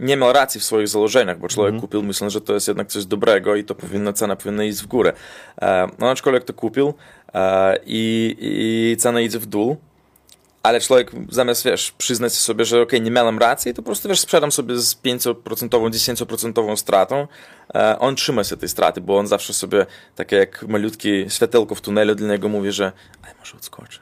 nie 0.00 0.16
miał 0.16 0.32
racji 0.32 0.60
w 0.60 0.64
swoich 0.64 0.88
założeniach, 0.88 1.38
bo 1.38 1.48
człowiek 1.48 1.80
kupił 1.80 2.02
myśląc, 2.02 2.32
że 2.32 2.40
to 2.40 2.54
jest 2.54 2.68
jednak 2.68 2.88
coś 2.88 3.04
dobrego 3.06 3.56
i 3.56 3.64
to 3.64 3.74
powinna, 3.74 4.12
cena 4.12 4.36
powinna 4.36 4.64
iść 4.64 4.78
w 4.82 4.86
górę. 4.86 5.12
E, 5.62 5.86
no 5.98 6.10
aczkolwiek 6.10 6.44
to 6.44 6.52
kupił 6.52 6.94
e, 7.34 7.78
i, 7.86 8.36
i 8.40 8.96
cena 8.96 9.20
idzie 9.20 9.38
w 9.38 9.46
dół, 9.46 9.76
ale 10.64 10.80
człowiek 10.80 11.10
zamiast, 11.28 11.64
wiesz, 11.64 11.92
przyznać 11.98 12.32
sobie, 12.32 12.64
że 12.64 12.82
okej, 12.82 13.02
nie 13.02 13.10
miałem 13.10 13.38
racji, 13.38 13.74
to 13.74 13.82
po 13.82 13.86
prostu, 13.86 14.08
wiesz, 14.08 14.20
sprzedam 14.20 14.52
sobie 14.52 14.78
z 14.78 14.94
5%, 14.94 15.34
10% 15.90 16.76
stratą, 16.76 17.26
e, 17.74 17.98
on 17.98 18.16
trzyma 18.16 18.44
się 18.44 18.56
tej 18.56 18.68
straty, 18.68 19.00
bo 19.00 19.18
on 19.18 19.26
zawsze 19.26 19.54
sobie, 19.54 19.86
takie 20.16 20.36
jak 20.36 20.62
malutkie 20.68 21.30
światełko 21.30 21.74
w 21.74 21.80
tunelu 21.80 22.14
dla 22.14 22.28
niego 22.28 22.48
mówi, 22.48 22.72
że 22.72 22.92
ale 23.22 23.34
może 23.40 23.56
odskoczy. 23.56 23.98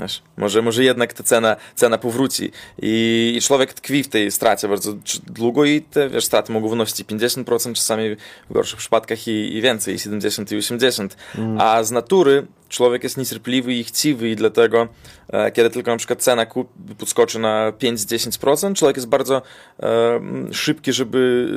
Wiesz, 0.00 0.22
może, 0.36 0.62
może 0.62 0.84
jednak 0.84 1.12
ta 1.12 1.22
cena, 1.22 1.56
cena 1.74 1.98
powróci 1.98 2.50
I, 2.82 3.34
i 3.36 3.40
człowiek 3.40 3.74
tkwi 3.74 4.02
w 4.02 4.08
tej 4.08 4.30
stracie 4.30 4.68
bardzo 4.68 4.94
długo 5.26 5.64
i 5.64 5.82
te 5.82 6.08
wiesz, 6.08 6.24
straty 6.24 6.52
mogą 6.52 6.68
wynosić 6.68 7.00
i 7.00 7.04
50%, 7.04 7.74
czasami 7.74 8.16
w 8.50 8.52
gorszych 8.52 8.78
przypadkach 8.78 9.28
i, 9.28 9.56
i 9.56 9.62
więcej, 9.62 9.94
i 9.94 9.98
70 9.98 10.52
i 10.52 10.56
80. 10.56 11.16
A 11.58 11.82
z 11.82 11.90
natury 11.90 12.46
człowiek 12.68 13.02
jest 13.02 13.16
niecierpliwy 13.16 13.74
i 13.74 13.84
chciwy 13.84 14.28
i 14.28 14.36
dlatego 14.36 14.88
e, 15.28 15.52
kiedy 15.52 15.70
tylko 15.70 15.90
na 15.90 15.96
przykład 15.96 16.22
cena 16.22 16.46
kup, 16.46 16.68
podskoczy 16.98 17.38
na 17.38 17.72
5-10%, 17.72 18.74
człowiek 18.74 18.96
jest 18.96 19.08
bardzo 19.08 19.42
e, 19.82 20.20
szybki, 20.52 20.92
żeby 20.92 21.48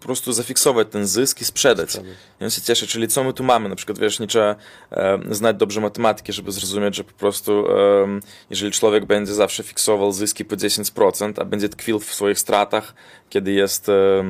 po 0.00 0.06
prostu 0.06 0.32
zafiksować 0.32 0.88
ten 0.90 1.06
zysk 1.06 1.40
i 1.40 1.44
sprzedać. 1.44 1.96
I 2.40 2.44
on 2.44 2.50
się 2.50 2.60
cieszy, 2.60 2.86
czyli 2.86 3.08
co 3.08 3.24
my 3.24 3.32
tu 3.32 3.44
mamy? 3.44 3.68
Na 3.68 3.76
przykład, 3.76 3.98
wiesz, 3.98 4.20
nie 4.20 4.26
trzeba 4.26 4.56
e, 4.90 5.18
znać 5.30 5.56
dobrze 5.56 5.80
matematyki, 5.80 6.32
żeby 6.32 6.52
zrozumieć, 6.52 6.96
że 6.96 7.04
po 7.04 7.12
prostu 7.12 7.66
e, 7.70 8.20
jeżeli 8.50 8.72
człowiek 8.72 9.06
będzie 9.06 9.34
zawsze 9.34 9.62
fiksował 9.62 10.12
zyski 10.12 10.44
po 10.44 10.56
10%, 10.56 11.32
a 11.40 11.44
będzie 11.44 11.68
tkwił 11.68 11.98
w 11.98 12.14
swoich 12.14 12.38
stratach, 12.38 12.94
kiedy 13.28 13.52
jest 13.52 13.88
e, 13.88 14.24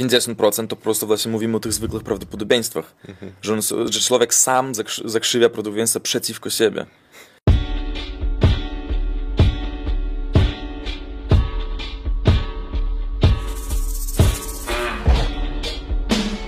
50% 0.00 0.66
to 0.66 0.76
po 0.76 0.82
prostu 0.82 1.06
właśnie 1.06 1.32
mówimy 1.32 1.56
o 1.56 1.60
tych 1.60 1.72
zwykłych 1.72 2.02
prawdopodobieństwach, 2.02 2.94
mhm. 3.08 3.32
że, 3.42 3.52
on, 3.52 3.62
że 3.90 4.00
człowiek 4.00 4.34
sam 4.34 4.72
zakrzywia 5.04 5.48
prawdopodobieństwa 5.48 6.00
przeciwko 6.00 6.50
siebie. 6.50 6.86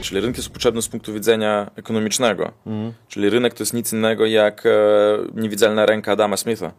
Czyli 0.01 0.21
rynek 0.21 0.37
jest 0.37 0.51
potrzebny 0.51 0.83
z 0.83 0.89
punktu 0.89 1.13
widzenia 1.13 1.71
ekonomicznego. 1.77 2.53
Mhm. 2.67 2.93
Czyli 3.09 3.31
rynek 3.31 3.55
to 3.55 3.63
jest 3.63 3.75
nic 3.75 3.93
innego 3.93 4.27
jak 4.27 4.67
e, 4.67 4.71
niewidzialna 5.35 5.87
ręka 5.87 6.13
Adama 6.13 6.37
Smitha, 6.37 6.73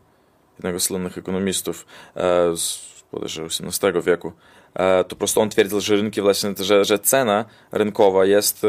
jednego 0.58 0.80
z 0.80 0.84
słynnych 0.84 1.18
ekonomistów 1.18 1.86
e, 2.16 2.58
z 2.58 2.94
XVIII 3.14 4.02
wieku, 4.06 4.34
E, 4.76 5.04
to 5.04 5.10
po 5.10 5.16
prostu 5.16 5.42
on 5.42 5.50
twierdził, 5.50 5.82
że 5.82 5.96
rynki 5.96 6.22
właśnie, 6.22 6.54
że, 6.60 6.86
że 6.86 7.00
cena 7.00 7.46
rynkowa 7.72 8.26
jest 8.26 8.64
e, 8.64 8.68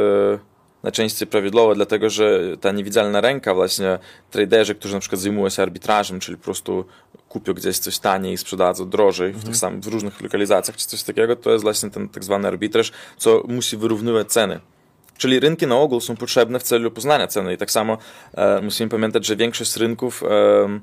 najczęściej 0.83 1.29
prawidłowa, 1.29 1.75
dlatego 1.75 2.11
że 2.11 2.41
ta 2.61 2.73
niewidzialna 2.73 3.21
ręka 3.21 3.55
właśnie 3.55 3.99
traderzy, 4.31 4.75
którzy 4.75 4.95
na 4.95 5.01
przykład 5.01 5.21
zajmują 5.21 5.49
się 5.49 5.63
arbitrażem, 5.63 6.21
czyli 6.21 6.37
po 6.37 6.45
prostu 6.45 6.85
kupią 7.29 7.55
gdzieś 7.55 7.79
coś 7.79 7.99
taniej 7.99 8.33
i 8.33 8.37
sprzedadzą 8.37 8.89
drożej 8.89 9.33
w, 9.33 9.45
tych 9.45 9.57
samych, 9.57 9.81
w 9.81 9.87
różnych 9.87 10.21
lokalizacjach 10.21 10.77
czy 10.77 10.87
coś 10.87 11.03
takiego, 11.03 11.37
to 11.37 11.51
jest 11.51 11.65
właśnie 11.65 11.91
ten 11.91 12.09
tak 12.09 12.25
zwany 12.25 12.49
arbitraż, 12.49 12.93
co 13.17 13.43
musi 13.49 13.77
wyrównywać 13.77 14.33
ceny. 14.33 14.61
Czyli 15.19 15.41
rynki 15.41 15.67
na 15.67 15.77
ogół 15.77 16.01
są 16.01 16.17
potrzebne 16.17 16.59
w 16.59 16.63
celu 16.63 16.91
poznania 16.91 17.27
ceny 17.27 17.55
i 17.55 17.57
tak 17.57 17.71
samo 17.71 17.99
e, 18.35 18.61
musimy 18.61 18.89
pamiętać, 18.89 19.27
że 19.27 19.37
większość 19.37 19.77
rynków, 19.77 20.23
e, 20.23 20.81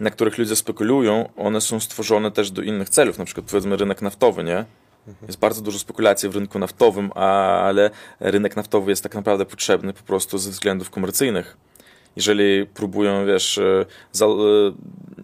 na 0.00 0.10
których 0.10 0.38
ludzie 0.38 0.56
spekulują, 0.56 1.28
one 1.36 1.60
są 1.60 1.80
stworzone 1.80 2.30
też 2.30 2.50
do 2.50 2.62
innych 2.62 2.88
celów, 2.88 3.18
na 3.18 3.24
przykład 3.24 3.46
powiedzmy 3.50 3.76
rynek 3.76 4.02
naftowy, 4.02 4.44
nie? 4.44 4.64
Jest 5.26 5.38
bardzo 5.38 5.62
dużo 5.62 5.78
spekulacji 5.78 6.28
w 6.28 6.36
rynku 6.36 6.58
naftowym, 6.58 7.10
ale 7.14 7.90
rynek 8.20 8.56
naftowy 8.56 8.90
jest 8.90 9.02
tak 9.02 9.14
naprawdę 9.14 9.46
potrzebny 9.46 9.92
po 9.92 10.02
prostu 10.02 10.38
ze 10.38 10.50
względów 10.50 10.90
komercyjnych. 10.90 11.56
Jeżeli 12.16 12.66
próbują, 12.66 13.26
wiesz, 13.26 13.58
e, 13.58 13.86
e, 14.22 14.26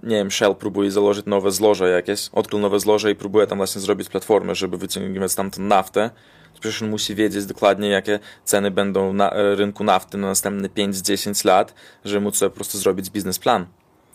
nie 0.03 0.17
wiem, 0.17 0.31
Shell 0.31 0.55
próbuje 0.55 0.91
założyć 0.91 1.27
nowe 1.27 1.51
złoże 1.51 1.91
jakieś, 1.91 2.29
odkrył 2.33 2.61
nowe 2.61 2.81
złoże 2.81 3.11
i 3.11 3.15
próbuje 3.15 3.47
tam 3.47 3.59
właśnie 3.59 3.81
zrobić 3.81 4.09
platformę, 4.09 4.55
żeby 4.55 4.79
wyciągać 4.79 5.33
stamtąd 5.33 5.69
naftę, 5.69 6.11
to 6.55 6.61
przecież 6.61 6.83
on 6.83 6.91
musi 6.91 7.15
wiedzieć 7.15 7.47
dokładnie, 7.47 7.89
jakie 7.89 8.19
ceny 8.45 8.71
będą 8.71 9.13
na 9.13 9.31
e, 9.31 9.55
rynku 9.55 9.85
nafty 9.85 10.19
na 10.19 10.27
następne 10.27 10.69
5-10 10.69 11.47
lat, 11.47 11.75
żeby 12.05 12.21
móc 12.21 12.37
sobie 12.37 12.51
po 12.51 12.57
prostu 12.57 12.79
zrobić 12.79 13.11
biznesplan. 13.11 13.67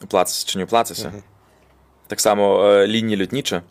Się 0.01 0.45
czy 0.45 0.57
nie 0.57 0.63
opłaca 0.63 0.95
się. 0.95 1.11
Tak 2.07 2.21
samo 2.21 2.73
e, 2.75 2.87
linie 2.87 3.17
lotnicze. 3.17 3.61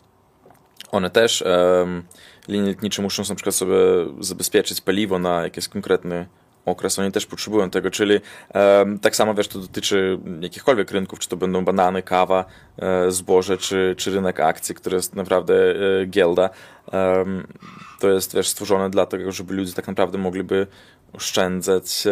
One 0.91 1.09
też, 1.09 1.43
em, 1.81 2.03
linie 2.47 2.67
lotnicze 2.67 3.01
muszą 3.01 3.23
na 3.29 3.35
przykład 3.35 3.55
sobie 3.55 3.75
zabezpieczyć 4.19 4.81
paliwo 4.81 5.19
na 5.19 5.43
jakiś 5.43 5.67
konkretny 5.67 6.27
okres, 6.65 6.99
oni 6.99 7.11
też 7.11 7.25
potrzebują 7.25 7.69
tego, 7.69 7.91
czyli 7.91 8.19
em, 8.49 8.99
tak 8.99 9.15
samo 9.15 9.33
wiesz, 9.33 9.47
to 9.47 9.59
dotyczy 9.59 10.19
jakichkolwiek 10.41 10.91
rynków, 10.91 11.19
czy 11.19 11.29
to 11.29 11.37
będą 11.37 11.65
banany, 11.65 12.03
kawa, 12.03 12.45
e, 12.77 13.11
zboże, 13.11 13.57
czy, 13.57 13.95
czy 13.97 14.11
rynek 14.11 14.39
akcji, 14.39 14.75
który 14.75 14.95
jest 14.95 15.15
naprawdę 15.15 15.53
e, 16.01 16.05
giełda. 16.05 16.49
Em, 16.91 17.47
to 17.99 18.09
jest 18.09 18.35
wiesz, 18.35 18.47
stworzone 18.47 18.89
dlatego, 18.89 19.31
żeby 19.31 19.53
ludzie 19.53 19.73
tak 19.73 19.87
naprawdę 19.87 20.17
mogliby 20.17 20.67
oszczędzać, 21.13 22.07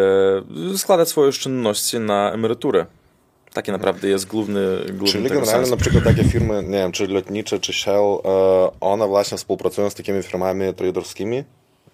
e, 0.74 0.78
składać 0.78 1.10
swoje 1.10 1.30
oszczędności 1.30 2.00
na 2.00 2.32
emeryturę. 2.32 2.86
Taki 3.54 3.72
naprawdę 3.72 4.08
jest 4.08 4.28
główny, 4.28 4.80
główny 4.86 5.08
Czyli 5.08 5.30
generalnie 5.30 5.70
na 5.70 5.78
przykład 5.78 6.04
takie 6.04 6.24
firmy, 6.24 6.64
nie 6.64 6.78
wiem, 6.78 6.92
czy 6.92 7.08
lotnicze, 7.08 7.60
czy 7.60 7.74
Shell, 7.74 7.96
e, 8.26 8.72
one 8.80 9.08
właśnie 9.08 9.38
współpracują 9.38 9.90
z 9.90 9.96
takimi 9.96 10.24
firmami 10.24 10.74
traderskimi? 10.74 11.44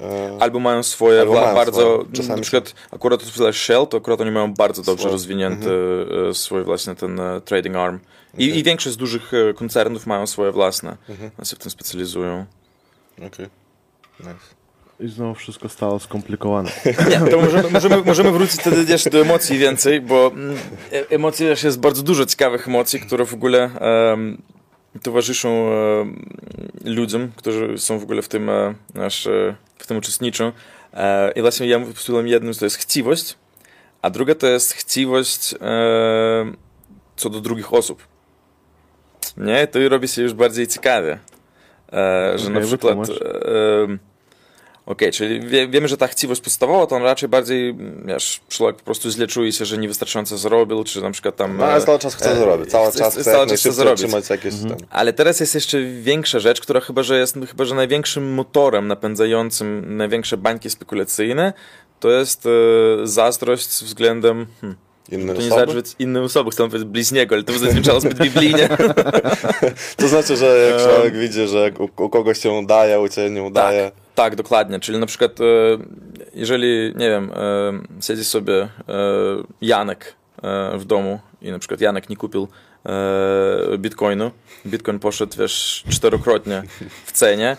E, 0.02 0.38
Albo 0.40 0.60
mają 0.60 0.84
swoje 0.84 1.22
Albo 1.22 1.34
mają 1.34 1.56
bardzo. 1.56 1.82
swoje. 1.82 2.06
Czasami 2.14 2.36
na 2.36 2.42
przykład 2.42 2.74
akurat 2.92 3.22
sprzedaż 3.22 3.58
Shell, 3.58 3.88
to 3.88 3.98
akurat 3.98 4.22
oni 4.22 4.32
mają 4.32 4.54
bardzo 4.54 4.82
dobrze 4.82 5.02
Swoje. 5.02 5.12
rozwinięty 5.14 5.70
e, 6.30 6.34
swój 6.34 6.64
właśnie 6.64 6.96
ten 6.96 7.22
trading 7.46 7.76
arm. 7.76 8.00
I, 8.38 8.46
I 8.46 8.64
większość 8.64 8.94
z 8.94 8.98
dużych 8.98 9.32
koncernów 9.56 10.08
mają 10.08 10.28
swoje 10.28 10.52
własne. 10.52 10.98
One 11.38 11.46
się 11.46 11.56
w 11.56 11.60
tym 11.60 11.72
specjalizują. 11.72 12.46
Okej. 13.28 13.48
Nice. 14.20 14.65
I 15.00 15.08
znowu 15.08 15.36
wszystko 15.36 15.70
stało 15.70 16.00
skomplikowane. 16.00 16.70
Nie, 17.10 17.32
to 17.32 17.42
możemy, 17.42 17.70
możemy, 17.70 18.02
możemy 18.02 18.32
wrócić 18.32 18.62
wtedy 18.62 18.92
jeszcze 18.92 19.10
do 19.10 19.22
emocji 19.22 19.58
więcej, 19.58 20.02
bo 20.02 20.28
mm, 20.28 20.58
e- 20.92 21.10
emocji 21.10 21.46
jest 21.64 21.80
bardzo 21.80 22.04
dużo 22.04 22.26
ciekawych 22.26 22.68
emocji, 22.68 23.00
które 23.00 23.26
w 23.26 23.34
ogóle 23.34 23.70
em, 23.80 24.42
towarzyszą 25.04 25.72
em, 25.72 26.30
ludziom, 26.86 27.32
którzy 27.36 27.78
są 27.78 28.00
w 28.00 28.04
ogóle 28.04 28.22
w 28.22 28.28
tym, 28.28 28.50
e, 28.50 28.76
nasz, 28.94 29.28
e, 29.28 29.56
w 29.78 29.88
tym 29.88 29.98
uczestniczą. 29.98 30.52
I 31.36 31.42
właśnie 31.42 31.68
ja 31.68 31.80
mówiłem 31.80 32.28
jednym, 32.28 32.54
to 32.54 32.66
jest 32.66 32.78
chciwość, 32.78 33.38
a 34.02 34.10
druga 34.10 34.36
to 34.36 34.48
jest 34.48 34.74
chciwość 34.74 35.56
co 37.16 37.30
do 37.30 37.42
drugich 37.42 37.74
osób. 37.74 38.08
Nie, 39.38 39.68
to 39.68 39.90
robi 39.90 40.08
się 40.08 40.22
już 40.22 40.34
bardziej 40.34 40.68
ciekawie. 40.68 41.20
Że 42.36 42.50
na 42.50 42.62
przykład. 42.62 42.98
wytłumacz. 42.98 43.10
E, 44.88 44.92
Okej, 44.92 45.12
czyli 45.12 45.40
wie, 45.48 45.68
wiemy, 45.68 45.88
że 45.88 45.98
ta 45.98 46.08
chciwość 46.08 46.42
podstawowa, 46.42 46.88
to 46.88 46.96
on 46.96 47.04
raczej 47.04 47.30
bardziej, 47.30 47.76
wiesz, 48.06 48.42
człowiek 48.50 48.76
po 48.76 48.84
prostu 48.84 49.10
źle 49.10 49.28
czuje 49.28 49.52
się, 49.52 49.66
że 49.66 49.78
niewystarczająco 49.78 50.38
zarobił, 50.38 50.84
czy 50.84 51.02
na 51.02 51.12
przykład 51.12 51.36
tam... 51.36 51.58
No, 51.58 51.66
ale 51.66 51.86
cały 51.86 52.00
czas 52.00 52.16
chce 52.16 52.32
e, 52.32 52.36
zarobić. 52.36 52.70
Cały 52.72 52.92
chce- 52.92 53.00
czas 53.00 53.14
chce- 53.14 53.24
cały 53.24 53.48
czas 53.48 53.60
chce 53.60 53.92
otrzymać 53.92 54.30
jakieś 54.30 54.54
ten... 54.56 54.76
Ale 54.90 55.14
teraz 55.14 55.40
jest 55.40 55.56
jeszcze 55.56 55.84
większa 55.84 56.40
rzecz, 56.40 56.62
która 56.62 56.80
chyba, 56.80 57.04
że 57.04 57.20
jest 57.20 57.38
chyba, 57.50 57.66
że 57.66 57.76
największym 57.76 58.34
motorem 58.34 58.88
napędzającym 58.88 59.98
największe 59.98 60.38
bańki 60.38 60.70
spekulacyjne, 60.70 61.54
to 62.00 62.12
jest 62.12 62.46
e, 62.46 62.50
zazdrość 63.08 63.68
względem... 63.68 64.46
Hmm, 64.62 64.78
Inne 65.12 65.34
to 65.34 65.42
nie 65.42 65.50
zazdrość 65.50 65.96
innym 66.00 66.24
osobom, 66.24 66.52
chcę 66.52 66.68
powiedzieć 66.68 66.88
bliźniego, 66.88 67.36
ale 67.36 67.44
to 67.44 67.60
zaznaczało 67.60 68.00
zbyt 68.00 68.18
biblijnie. 68.20 68.70
To 69.98 70.08
znaczy, 70.08 70.38
że 70.38 70.58
jak 70.72 70.82
człowiek 70.94 71.18
widzi, 71.18 71.48
że 71.48 71.72
u, 71.80 72.04
u 72.04 72.10
kogoś 72.10 72.40
się 72.40 72.52
udaje, 72.52 73.00
u 73.00 73.10
ciebie 73.10 73.30
nie 73.30 73.44
udaje. 73.44 73.92
Tak, 73.92 74.05
dokładnie. 74.36 74.80
Czyli 74.80 74.98
na 74.98 75.06
przykład, 75.06 75.42
e, 75.42 75.44
jeżeli, 76.34 76.94
nie 76.96 77.10
wiem, 77.10 77.32
e, 77.36 78.02
siedzi 78.02 78.26
sobie 78.26 78.62
e, 78.62 78.70
Janek 79.62 80.16
w 80.78 80.86
domu 80.86 81.20
i 81.42 81.52
na 81.52 81.60
przykład 81.60 81.82
Janek 81.82 82.10
nie 82.10 82.18
kupił 82.18 82.48
bitcoinu, 83.78 84.32
bitcoin 84.66 85.00
poszedł, 85.00 85.38
wiesz, 85.38 85.84
czterokrotnie 85.90 86.64
w 87.06 87.12
cenie, 87.12 87.58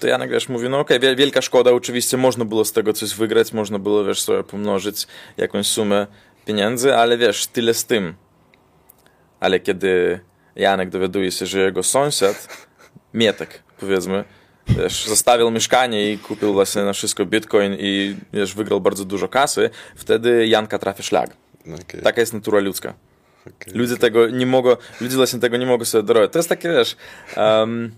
to 0.00 0.06
Janek, 0.06 0.30
wiesz, 0.30 0.48
mówi, 0.48 0.68
no 0.68 0.78
okej, 0.78 1.00
wie- 1.00 1.16
wielka 1.16 1.42
szkoda, 1.42 1.72
oczywiście 1.72 2.16
można 2.16 2.44
było 2.44 2.64
z 2.64 2.72
tego 2.72 2.92
coś 2.92 3.14
wygrać, 3.14 3.52
można 3.52 3.78
było, 3.78 4.04
wiesz, 4.04 4.20
sobie 4.20 4.44
pomnożyć 4.44 5.06
jakąś 5.36 5.66
sumę 5.66 6.06
pieniędzy, 6.46 6.94
ale 6.94 7.18
wiesz, 7.18 7.46
tyle 7.46 7.74
z 7.74 7.84
tym. 7.84 8.14
Ale 9.40 9.60
kiedy 9.60 10.20
Janek 10.56 10.90
dowiaduje 10.90 11.32
się, 11.32 11.46
że 11.46 11.60
jego 11.60 11.82
sąsiad, 11.82 12.66
Mietek, 13.14 13.62
powiedzmy, 13.80 14.24
wiesz, 14.68 15.04
zostawił 15.08 15.50
mieszkanie 15.50 16.12
i 16.12 16.18
kupił 16.18 16.52
właśnie 16.52 16.82
na 16.82 16.92
wszystko 16.92 17.26
bitcoin 17.26 17.76
i 17.78 18.16
wiesz, 18.32 18.54
wygrał 18.54 18.80
bardzo 18.80 19.04
dużo 19.04 19.28
kasy, 19.28 19.70
wtedy 19.96 20.46
Janka 20.46 20.78
trafia 20.78 21.02
szlag. 21.02 21.30
Okej, 21.84 22.02
Taka 22.02 22.20
jest 22.20 22.32
natura 22.32 22.60
ludzka. 22.60 22.94
okej. 23.46 23.74
Ludzie 23.74 23.96
tego 23.96 24.28
nie 24.30 24.46
mogą, 24.46 24.76
ludzie 25.00 25.16
właśnie 25.16 25.38
tego 25.38 25.56
nie 25.56 25.66
mogą 25.66 25.84
sobie 25.84 26.04
darować. 26.04 26.32
To 26.32 26.38
jest 26.38 26.48
takie, 26.48 26.68
wiesz, 26.68 26.96
um, 27.36 27.94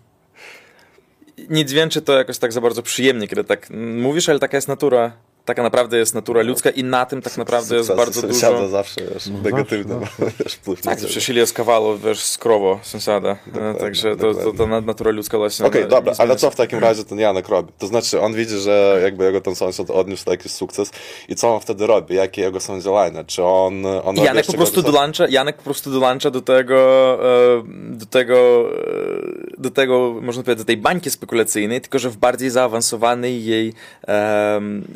nie 1.48 1.64
dźwięczy 1.64 2.02
to 2.02 2.18
jakoś 2.18 2.38
tak 2.38 2.52
za 2.52 2.60
bardzo 2.60 2.82
przyjemnie, 2.82 3.28
kiedy 3.28 3.44
tak 3.44 3.70
mówisz, 3.96 4.28
ale 4.28 4.38
taka 4.38 4.56
jest 4.56 4.68
natura, 4.68 5.12
taka 5.48 5.62
naprawdę 5.62 5.98
jest 5.98 6.14
natura 6.14 6.42
ludzka 6.42 6.70
i 6.70 6.84
na 6.84 7.06
tym 7.06 7.22
tak 7.22 7.36
naprawdę 7.36 7.76
jest 7.76 7.94
bardzo 7.94 8.22
dużo... 8.22 8.68
zawsze, 8.68 9.00
wiesz, 9.14 9.26
No 9.26 9.38
negatywny 9.42 9.94
zawsze, 10.00 10.32
wiesz, 10.44 10.54
wpływ 10.54 10.80
Tak, 10.80 10.98
przecież 10.98 11.28
ile 11.28 11.40
jest 11.40 11.52
kawalu, 11.52 11.98
wiesz, 11.98 12.20
z 12.20 12.38
krowo 12.38 12.80
sąsiada. 12.82 13.36
Dokładnie, 13.46 13.80
Także 13.80 14.16
to, 14.16 14.34
to, 14.34 14.52
to 14.52 14.66
na- 14.66 14.80
natura 14.80 15.10
ludzka 15.10 15.38
właśnie... 15.38 15.66
Okej, 15.66 15.82
ona 15.82 15.90
dobra, 15.90 16.12
ale 16.18 16.36
co 16.36 16.50
w 16.50 16.56
takim 16.56 16.78
razie 16.78 17.04
ten 17.04 17.18
Janek 17.18 17.48
robi? 17.48 17.72
To 17.78 17.86
znaczy, 17.86 18.20
on 18.20 18.34
widzi, 18.34 18.56
że 18.56 19.00
jakby 19.02 19.24
jego 19.24 19.40
ten 19.40 19.54
sąsiad 19.54 19.90
odniósł 19.90 20.30
jakiś 20.30 20.52
sukces 20.52 20.90
i 21.28 21.34
co 21.34 21.54
on 21.54 21.60
wtedy 21.60 21.86
robi? 21.86 22.14
Jakie 22.14 22.42
jego 22.42 22.60
są 22.60 22.80
działania? 22.80 23.24
Czy 23.24 23.44
on, 23.44 23.86
on 23.86 24.16
Janek 24.16 24.46
po 24.46 24.52
prostu 24.52 24.82
dołącza, 24.82 25.28
Janek 25.28 25.56
po 25.56 25.62
prostu 25.62 25.90
dołącza 25.90 26.30
do 26.30 26.40
tego, 26.40 26.78
e, 27.58 27.62
do 27.90 28.06
tego, 28.06 28.36
e, 28.36 29.58
do 29.58 29.70
tego, 29.70 30.14
można 30.22 30.42
powiedzieć, 30.42 30.64
do 30.64 30.66
tej 30.66 30.76
bańki 30.76 31.10
spekulacyjnej, 31.10 31.80
tylko 31.80 31.98
że 31.98 32.10
w 32.10 32.16
bardziej 32.16 32.50
zaawansowanej 32.50 33.44
jej, 33.44 33.72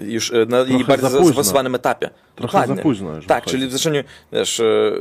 już 0.02 0.32
e, 0.32 0.41
na 0.46 0.64
Trochę 0.64 1.02
za 1.02 1.08
późno. 1.08 1.24
zaawansowanym 1.24 1.74
etapie. 1.74 2.10
Trochę 2.36 2.52
Dokładnie. 2.52 2.76
za 2.76 2.82
późno 2.82 3.16
już 3.16 3.26
Tak, 3.26 3.44
wychodzi. 3.44 3.50
czyli 3.56 3.68
w 3.68 3.72
zasadzie, 3.72 4.04
wiesz, 4.32 4.60
e, 4.60 4.92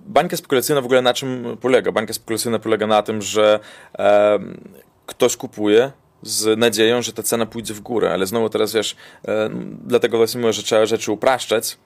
bańka 0.00 0.36
spekulacyjna 0.36 0.80
w 0.80 0.84
ogóle 0.84 1.02
na 1.02 1.14
czym 1.14 1.56
polega? 1.60 1.92
Bańka 1.92 2.12
spekulacyjna 2.12 2.58
polega 2.58 2.86
na 2.86 3.02
tym, 3.02 3.22
że 3.22 3.60
em, 3.92 4.60
ktoś 5.06 5.36
kupuje 5.36 5.92
z 6.22 6.58
nadzieją, 6.58 7.02
że 7.02 7.12
ta 7.12 7.22
cena 7.22 7.46
pójdzie 7.46 7.74
w 7.74 7.80
górę, 7.80 8.12
ale 8.12 8.26
znowu 8.26 8.48
teraz 8.48 8.72
wiesz, 8.72 8.96
e, 9.28 9.50
dlatego 9.86 10.16
właśnie 10.16 10.40
mówię, 10.40 10.52
że 10.52 10.62
trzeba 10.62 10.86
rzeczy 10.86 11.12
upraszczać. 11.12 11.78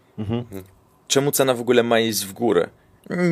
Czemu 1.09 1.33
cena 1.33 1.54
w 1.54 1.61
ogóle 1.61 1.83
ma 1.83 2.00
iść 2.00 2.26
w 2.26 2.33
górę? 2.33 2.68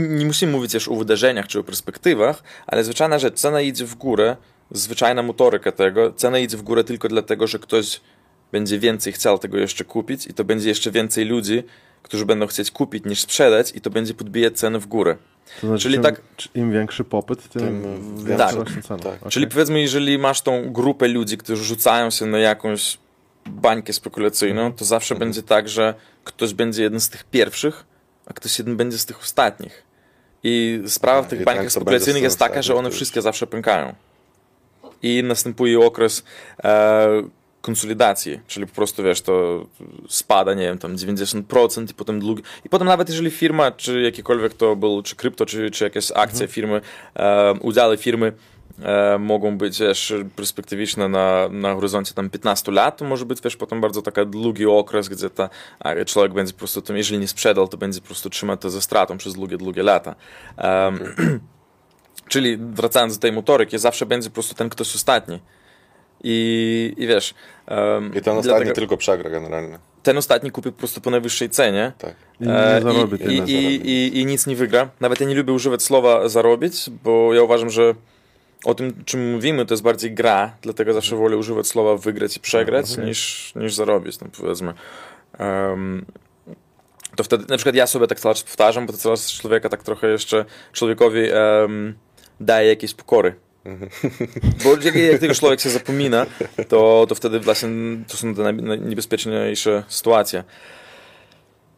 Nie 0.08 0.26
musimy 0.26 0.52
mówić 0.52 0.72
też 0.72 0.88
o 0.88 0.94
wydarzeniach 0.94 1.46
czy 1.46 1.58
o 1.58 1.62
perspektywach, 1.62 2.42
ale 2.66 2.84
zwyczajna 2.84 3.18
rzecz, 3.18 3.34
cena 3.34 3.60
idzie 3.60 3.84
w 3.84 3.94
górę, 3.94 4.36
zwyczajna 4.70 5.22
motoryka 5.22 5.72
tego, 5.72 6.12
cena 6.12 6.38
idzie 6.38 6.56
w 6.56 6.62
górę 6.62 6.84
tylko 6.84 7.08
dlatego, 7.08 7.46
że 7.46 7.58
ktoś 7.58 8.00
będzie 8.56 8.78
więcej 8.78 9.12
chciał 9.12 9.38
tego 9.38 9.58
jeszcze 9.58 9.84
kupić 9.84 10.26
i 10.26 10.34
to 10.34 10.44
będzie 10.44 10.68
jeszcze 10.68 10.90
więcej 10.90 11.24
ludzi, 11.24 11.62
którzy 12.02 12.26
będą 12.26 12.46
chcieć 12.46 12.70
kupić 12.70 13.04
niż 13.04 13.20
sprzedać 13.20 13.72
i 13.76 13.80
to 13.80 13.90
będzie 13.90 14.14
podbijać 14.14 14.58
cenę 14.58 14.78
w 14.78 14.86
górę. 14.86 15.16
To 15.60 15.66
znaczy, 15.66 15.82
Czyli 15.82 15.94
czym, 15.94 16.02
tak- 16.02 16.20
im 16.54 16.72
większy 16.72 17.04
popyt, 17.04 17.48
tym, 17.48 17.60
Tym 17.62 18.24
większa 18.24 18.46
Tak. 18.46 18.54
rośnie 18.56 18.82
cena. 18.82 19.02
Tak. 19.02 19.16
Okej. 19.16 19.30
Czyli 19.30 19.46
powiedzmy, 19.48 19.80
jeżeli 19.80 20.18
masz 20.18 20.40
tą 20.40 20.72
grupę 20.72 21.08
ludzi, 21.08 21.38
którzy 21.38 21.64
rzucają 21.64 22.10
się 22.10 22.26
na 22.26 22.38
jakąś 22.38 22.98
bańkę 23.46 23.92
spekulacyjną, 23.92 24.72
to 24.72 24.84
zawsze 24.84 25.14
Mhm. 25.14 25.28
będzie 25.30 25.42
tak, 25.42 25.68
że 25.68 25.94
ktoś 26.24 26.54
będzie 26.54 26.82
jeden 26.82 27.00
z 27.00 27.08
tych 27.10 27.24
pierwszych, 27.24 27.84
a 28.26 28.32
ktoś 28.32 28.58
jeden 28.58 28.76
będzie 28.76 28.98
z 28.98 29.06
tych 29.06 29.20
ostatnich. 29.20 29.82
I 30.42 30.82
sprawa 30.86 31.20
w 31.22 31.24
Tak, 31.24 31.30
tych 31.30 31.40
i 31.40 31.44
bańkach 31.44 31.62
ten, 31.64 31.70
kto 31.70 31.80
spekulacyjnych 31.80 32.22
jest 32.22 32.38
taka, 32.38 32.62
że 32.62 32.74
one 32.74 32.90
wszystkie 32.90 33.22
zawsze 33.22 33.46
pękają. 33.46 33.94
I 35.02 35.22
następuje 35.22 35.80
okres 35.80 36.24
e, 36.64 37.08
konsolidacji, 37.66 38.40
czyli 38.46 38.66
po 38.66 38.74
prostu 38.74 39.02
wiesz, 39.02 39.20
to 39.20 39.66
spada, 40.08 40.54
nie 40.54 40.62
wiem, 40.62 40.78
tam 40.78 40.96
90% 40.96 41.90
i 41.90 41.94
potem 41.94 42.20
długi. 42.20 42.42
I 42.64 42.68
potem 42.68 42.88
nawet 42.88 43.08
jeżeli 43.08 43.30
firma, 43.30 43.70
czy 43.70 44.00
jakikolwiek 44.00 44.54
to 44.54 44.76
był, 44.76 45.02
czy 45.02 45.16
krypto, 45.16 45.46
czy, 45.46 45.70
czy 45.70 45.84
jakieś 45.84 46.12
akcje 46.14 46.48
firmy, 46.48 46.80
e, 47.16 47.52
udziały 47.52 47.96
firmy 47.96 48.32
e, 48.82 49.18
mogą 49.18 49.58
być, 49.58 49.80
wiesz, 49.80 50.14
perspektywiczne 50.36 51.08
na, 51.08 51.48
na 51.48 51.74
horyzoncie 51.74 52.14
tam 52.14 52.30
15 52.30 52.72
lat, 52.72 52.96
to 52.96 53.04
może 53.04 53.24
być, 53.24 53.40
wiesz, 53.40 53.56
potem 53.56 53.80
bardzo 53.80 54.02
taki 54.02 54.26
długi 54.26 54.66
okres, 54.66 55.08
gdzie 55.08 55.30
ta, 55.30 55.48
a 55.80 56.04
człowiek 56.04 56.32
będzie 56.32 56.52
po 56.52 56.58
prostu 56.58 56.82
tym, 56.82 56.96
jeżeli 56.96 57.18
nie 57.18 57.28
sprzedał, 57.28 57.68
to 57.68 57.76
będzie 57.76 58.00
po 58.00 58.06
prostu 58.06 58.30
trzymać 58.30 58.60
to 58.60 58.70
ze 58.70 58.82
stratą 58.82 59.18
przez 59.18 59.34
długie, 59.34 59.58
długie 59.58 59.82
lata. 59.82 60.14
Em, 60.56 60.98
Czyli 62.28 62.56
wracając 62.56 63.18
do 63.18 63.22
tej 63.22 63.32
motoryki, 63.32 63.78
zawsze 63.78 64.06
będzie 64.06 64.30
po 64.30 64.34
prostu 64.34 64.54
ten 64.54 64.68
ktoś 64.68 64.94
ostatni. 64.94 65.40
I, 66.28 66.94
i 66.96 67.06
wiesz. 67.06 67.34
Um, 67.68 68.14
I 68.14 68.20
ten 68.20 68.36
ostatni 68.38 68.72
tylko 68.72 68.96
przegra 68.96 69.30
generalnie. 69.30 69.78
Ten 70.02 70.18
ostatni 70.18 70.50
kupi 70.50 70.72
po 70.72 70.78
prostu 70.78 71.00
po 71.00 71.10
najwyższej 71.10 71.50
cenie. 71.50 71.92
Tak. 71.98 72.14
I 72.40 72.44
E, 72.48 72.80
zarobi 72.82 73.14
i, 73.14 73.18
tyle. 73.18 73.32
i, 73.34 73.38
i, 73.52 73.90
i, 73.90 74.20
I 74.20 74.26
nic 74.26 74.46
nie 74.46 74.56
wygra. 74.56 74.88
Nawet 75.00 75.20
ja 75.20 75.26
nie 75.26 75.34
lubię 75.34 75.52
używać 75.52 75.82
słowa 75.82 76.28
zarobić, 76.28 76.90
bo 77.04 77.34
ja 77.34 77.42
uważam, 77.42 77.70
że 77.70 77.94
o 78.64 78.74
tym, 78.74 79.04
czym 79.04 79.32
mówimy, 79.32 79.66
to 79.66 79.74
jest 79.74 79.82
bardziej 79.84 80.12
gra, 80.14 80.56
dlatego 80.62 80.92
zawsze 80.92 81.16
wolę 81.16 81.36
używać 81.36 81.66
słowa 81.66 81.96
wygrać 81.96 82.36
i 82.36 82.40
przegrać, 82.40 82.90
Mhm. 82.90 83.08
niż, 83.08 83.52
niż 83.56 83.74
zarobić, 83.74 84.20
no 84.20 84.26
powiedzmy. 84.40 84.74
Um, 85.38 86.04
to 87.16 87.24
wtedy, 87.24 87.44
na 87.48 87.56
przykład 87.56 87.74
ja 87.74 87.86
sobie 87.86 88.06
tak 88.06 88.20
cały 88.20 88.34
czas 88.34 88.44
powtarzam, 88.44 88.86
bo 88.86 88.92
to 88.92 88.98
coraz 88.98 89.32
człowieka 89.32 89.68
tak 89.68 89.82
trochę 89.82 90.08
jeszcze, 90.08 90.44
człowiekowi 90.72 91.20
um, 91.60 91.94
daje 92.40 92.68
jakieś 92.68 92.94
pokory. 92.94 93.34
Bo 94.64 94.70
jak, 94.70 94.94
jak 94.94 95.20
tylko 95.20 95.34
człowiek 95.34 95.60
się 95.60 95.70
zapomina, 95.70 96.26
to, 96.68 97.06
to 97.08 97.14
wtedy 97.14 97.40
właśnie 97.40 97.68
to 98.08 98.16
są 98.16 98.34
te 98.34 98.42
naj- 98.42 98.62
najniebezpieczniejsze 98.62 99.84
sytuacje. 99.88 100.44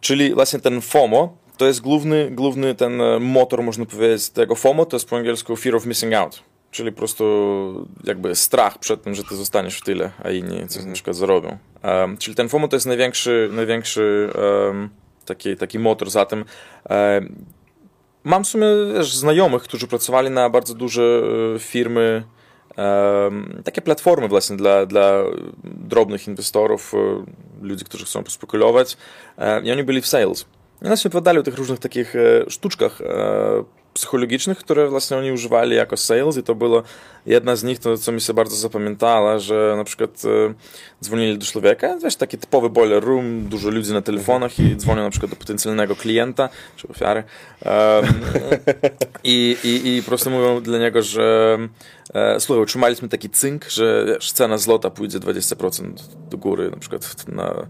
Czyli 0.00 0.34
właśnie 0.34 0.58
ten 0.58 0.80
FOMO 0.80 1.36
to 1.56 1.66
jest 1.66 1.80
główny, 1.80 2.30
główny 2.30 2.74
ten 2.74 3.00
e, 3.00 3.20
motor, 3.20 3.62
można 3.62 3.86
powiedzieć, 3.86 4.30
tego 4.30 4.54
FOMO, 4.54 4.86
to 4.86 4.96
jest 4.96 5.08
po 5.08 5.16
angielsku 5.16 5.56
fear 5.56 5.76
of 5.76 5.86
missing 5.86 6.14
out. 6.14 6.42
Czyli 6.70 6.92
po 6.92 6.98
prostu 6.98 7.88
jakby 8.04 8.34
strach 8.34 8.78
przed 8.78 9.02
tym, 9.02 9.14
że 9.14 9.24
ty 9.24 9.36
zostaniesz 9.36 9.78
w 9.78 9.84
tyle, 9.84 10.10
a 10.24 10.30
inni 10.30 10.68
coś 10.68 10.84
na 10.84 10.92
przykład 10.92 11.16
zarobią. 11.16 11.58
Um, 11.84 12.16
czyli 12.16 12.34
ten 12.34 12.48
FOMO 12.48 12.68
to 12.68 12.76
jest 12.76 12.86
największy, 12.86 13.48
największy 13.52 14.30
um, 14.66 14.88
taki, 15.24 15.56
taki 15.56 15.78
motor 15.78 16.10
za 16.10 16.24
tym. 16.24 16.44
Um, 16.90 17.44
mam 18.24 18.44
w 18.44 18.48
sumie 18.48 18.66
wiesz, 18.94 19.16
znajomych, 19.16 19.62
którzy 19.62 19.86
pracowali 19.86 20.30
na 20.30 20.50
bardzo 20.50 20.74
duże 20.74 21.22
e, 21.54 21.58
firmy, 21.58 22.24
um, 22.76 23.62
takie 23.64 23.82
platformy 23.82 24.28
właśnie 24.28 24.56
dla, 24.56 24.86
dla 24.86 25.22
drobnych 25.64 26.28
inwestorów, 26.28 26.94
e, 26.94 27.24
ludzi, 27.66 27.84
którzy 27.84 28.04
chcą 28.04 28.24
pospekulować 28.24 28.96
e, 29.38 29.60
i 29.60 29.72
oni 29.72 29.84
byli 29.84 30.00
w 30.00 30.06
sales. 30.06 30.46
I 30.82 30.84
nas 30.84 31.06
opowiadali 31.06 31.38
o 31.38 31.42
tych 31.42 31.54
różnych 31.54 31.78
takich 31.78 32.14
sztuczkach 32.48 32.98
psychologicznych, 33.94 34.58
które 34.58 34.88
właśnie 34.88 35.16
oni 35.16 35.32
używali 35.32 35.76
jako 35.76 35.96
sales 35.96 36.36
i 36.36 36.42
to 36.42 36.54
było 36.54 36.82
jedna 37.26 37.56
z 37.56 37.64
nich, 37.64 37.78
to 37.78 37.96
co 37.96 38.12
mi 38.12 38.20
się 38.20 38.34
bardzo 38.34 38.56
zapamiętała, 38.56 39.38
że 39.38 39.74
na 39.76 39.84
przykład 39.84 40.22
dzwonili 41.04 41.38
do 41.38 41.46
człowieka, 41.46 41.98
wiesz, 41.98 42.16
taki 42.16 42.38
typowy 42.38 42.70
boiler 42.70 43.04
room, 43.04 43.48
dużo 43.48 43.70
ludzi 43.70 43.92
na 43.92 44.02
telefonach 44.02 44.58
i 44.58 44.76
dzwonią 44.76 45.02
na 45.02 45.10
przykład 45.10 45.30
do 45.30 45.36
potencjalnego 45.36 45.96
klienta 45.96 46.48
czy 46.76 46.88
ofiary 46.88 47.22
um, 47.64 48.06
i, 49.24 49.56
i, 49.64 49.96
i 49.96 50.02
po 50.02 50.08
prostu 50.08 50.30
mówią 50.30 50.60
dla 50.60 50.78
niego, 50.78 51.02
że 51.02 51.58
e, 52.14 52.40
słuchaj, 52.40 52.62
utrzymaliśmy 52.62 53.08
taki 53.08 53.30
cynk, 53.30 53.64
że 53.68 54.04
wiesz, 54.06 54.32
cena 54.32 54.58
złota 54.58 54.90
pójdzie 54.90 55.18
20% 55.18 55.92
do 56.30 56.38
góry 56.38 56.70
na 56.70 56.76
przykład 56.76 57.28
na, 57.28 57.48
e, 57.50 57.66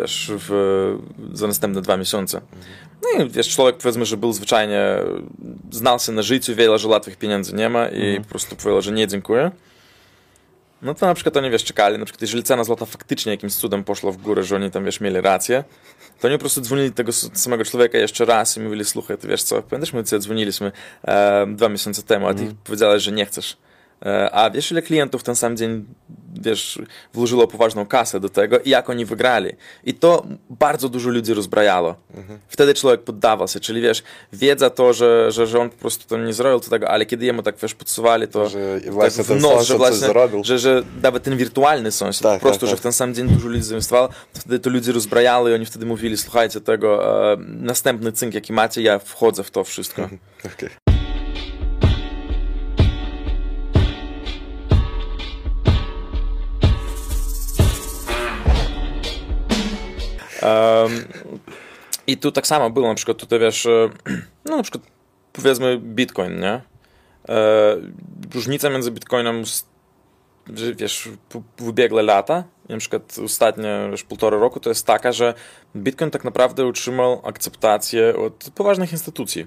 wiesz, 0.00 0.32
w, 0.34 0.98
za 1.32 1.46
następne 1.46 1.82
dwa 1.82 1.96
miesiące. 1.96 2.40
No 3.02 3.24
i 3.24 3.30
wiesz, 3.30 3.48
człowiek 3.48 3.76
powiedzmy, 3.76 4.06
że 4.06 4.16
był 4.16 4.32
zwyczajnie, 4.32 4.96
znał 5.70 5.98
się 5.98 6.12
na 6.12 6.22
życiu, 6.22 6.54
wiedział, 6.54 6.78
że 6.78 6.88
łatwych 6.88 7.16
pieniędzy 7.16 7.54
nie 7.54 7.68
ma 7.68 7.88
i 7.88 8.20
po 8.20 8.28
prostu 8.28 8.56
powiedział, 8.56 8.82
że 8.82 8.92
nie, 8.92 9.08
dziękuję. 9.08 9.50
No 10.84 10.94
to 10.94 11.06
na 11.06 11.14
przykład 11.14 11.36
oni, 11.36 11.50
wiesz, 11.50 11.64
czekali, 11.64 11.98
na 11.98 12.04
przykład 12.04 12.22
jeżeli 12.22 12.42
cena 12.42 12.64
złota 12.64 12.86
faktycznie 12.86 13.32
jakimś 13.32 13.54
cudem 13.54 13.84
poszła 13.84 14.12
w 14.12 14.16
górę, 14.16 14.42
że 14.42 14.56
oni 14.56 14.70
tam, 14.70 14.84
wiesz, 14.84 15.00
mieli 15.00 15.20
rację, 15.20 15.64
to 16.20 16.28
oni 16.28 16.36
po 16.36 16.40
prostu 16.40 16.60
dzwonili 16.60 16.92
tego 16.92 17.12
samego 17.12 17.64
człowieka 17.64 17.98
jeszcze 17.98 18.24
raz 18.24 18.56
i 18.56 18.60
mówili, 18.60 18.84
słuchaj, 18.84 19.18
ty 19.18 19.28
wiesz 19.28 19.42
co, 19.42 19.62
pamiętasz, 19.62 19.92
my 19.92 20.02
dzwoniliśmy 20.02 20.72
e, 21.04 21.46
dwa 21.46 21.68
miesiące 21.68 22.02
temu, 22.02 22.28
a 22.28 22.34
ty 22.34 22.54
powiedziałeś, 22.64 23.02
że 23.02 23.12
nie 23.12 23.26
chcesz. 23.26 23.56
E, 24.06 24.30
a 24.34 24.50
wiesz, 24.50 24.70
ile 24.70 24.82
klientów 24.82 25.22
ten 25.22 25.36
sam 25.36 25.56
dzień, 25.56 25.84
wiesz, 26.40 26.78
włożyło 27.14 27.46
poważną 27.46 27.86
kasę 27.86 28.20
do 28.20 28.28
tego 28.28 28.58
i 28.58 28.70
jak 28.70 28.90
oni 28.90 29.04
wygrali. 29.04 29.52
I 29.84 29.94
to 29.94 30.26
bardzo 30.50 30.88
dużo 30.88 31.10
ludzi 31.10 31.34
rozbrajało. 31.34 31.94
Wtedy 32.48 32.74
człowiek 32.74 33.02
poddawał 33.02 33.48
się, 33.48 33.60
czyli 33.60 33.80
wiesz, 33.80 34.02
wiedza 34.32 34.70
to, 34.70 34.92
że, 34.92 35.32
że, 35.32 35.46
że 35.46 35.60
on 35.60 35.70
po 35.70 35.76
prostu 35.76 36.08
to 36.08 36.18
nie 36.18 36.32
zrobił 36.32 36.60
to 36.60 36.70
tego, 36.70 36.88
ale 36.90 37.06
kiedy 37.06 37.26
jemu 37.26 37.42
tak, 37.42 37.56
wiesz, 37.62 37.74
podsuwali, 37.74 38.28
to 38.28 38.48
Że 38.48 38.80
tak 38.84 38.92
właśnie 38.92 39.24
w 39.24 39.28
ten 39.28 39.40
sąsiad 39.40 39.66
że 39.66 39.76
właśnie, 39.76 39.96
zarobił. 39.98 40.44
że, 40.44 40.58
że 40.58 40.82
nawet 41.02 41.22
ten 41.22 41.36
wirtualny 41.36 41.92
sąsiad, 41.92 42.22
Tak, 42.22 42.40
po 42.40 42.46
prostu, 42.46 42.60
tak, 42.60 42.68
że 42.68 42.74
tak. 42.76 42.80
w 42.80 42.82
ten 42.82 42.92
sam 42.92 43.14
dzień 43.14 43.28
dużo 43.28 43.48
ludzi 43.48 43.62
zainwestowało, 43.62 44.08
to 44.08 44.40
wtedy 44.40 44.58
to 44.58 44.70
ludzie 44.70 44.92
rozbrajały 44.92 45.50
i 45.50 45.54
oni 45.54 45.66
wtedy 45.66 45.86
mówili, 45.86 46.16
słuchajcie 46.16 46.60
tego, 46.60 47.06
e, 47.32 47.36
następny 47.46 48.12
cynk 48.12 48.34
jaki 48.34 48.52
macie, 48.52 48.82
ja 48.82 48.98
wchodzę 48.98 49.44
w 49.44 49.50
to 49.50 49.64
wszystko. 49.64 50.02
Okej. 50.54 50.83
I 62.06 62.16
tu 62.16 62.32
tak 62.32 62.46
samo 62.46 62.70
było, 62.70 62.88
na 62.88 62.94
przykład 62.94 63.18
tutaj 63.18 63.38
wiesz, 63.38 63.66
e, 63.66 63.90
no 64.44 64.56
na 64.56 64.62
przykład 64.62 64.84
powiedzmy 65.32 65.78
Bitcoin, 65.78 66.40
nie? 66.40 66.60
E, 67.28 67.76
różnica 68.34 68.70
między 68.70 68.90
Bitcoinem, 68.90 69.42
wiesz, 70.76 71.08
w 71.30 71.42
w 71.62 71.68
ubiegłe 71.68 72.02
lata, 72.02 72.44
na 72.68 72.78
przykład 72.78 73.16
ostatnie 73.24 73.88
wiesz, 73.90 74.02
półtora 74.02 74.38
roku, 74.38 74.60
to 74.60 74.68
jest 74.68 74.86
taka, 74.86 75.12
że 75.12 75.34
Bitcoin 75.76 76.10
tak 76.10 76.24
naprawdę 76.24 76.66
utrzymał 76.66 77.20
akceptację 77.24 78.16
od 78.16 78.50
poważnych 78.54 78.92
instytucji. 78.92 79.46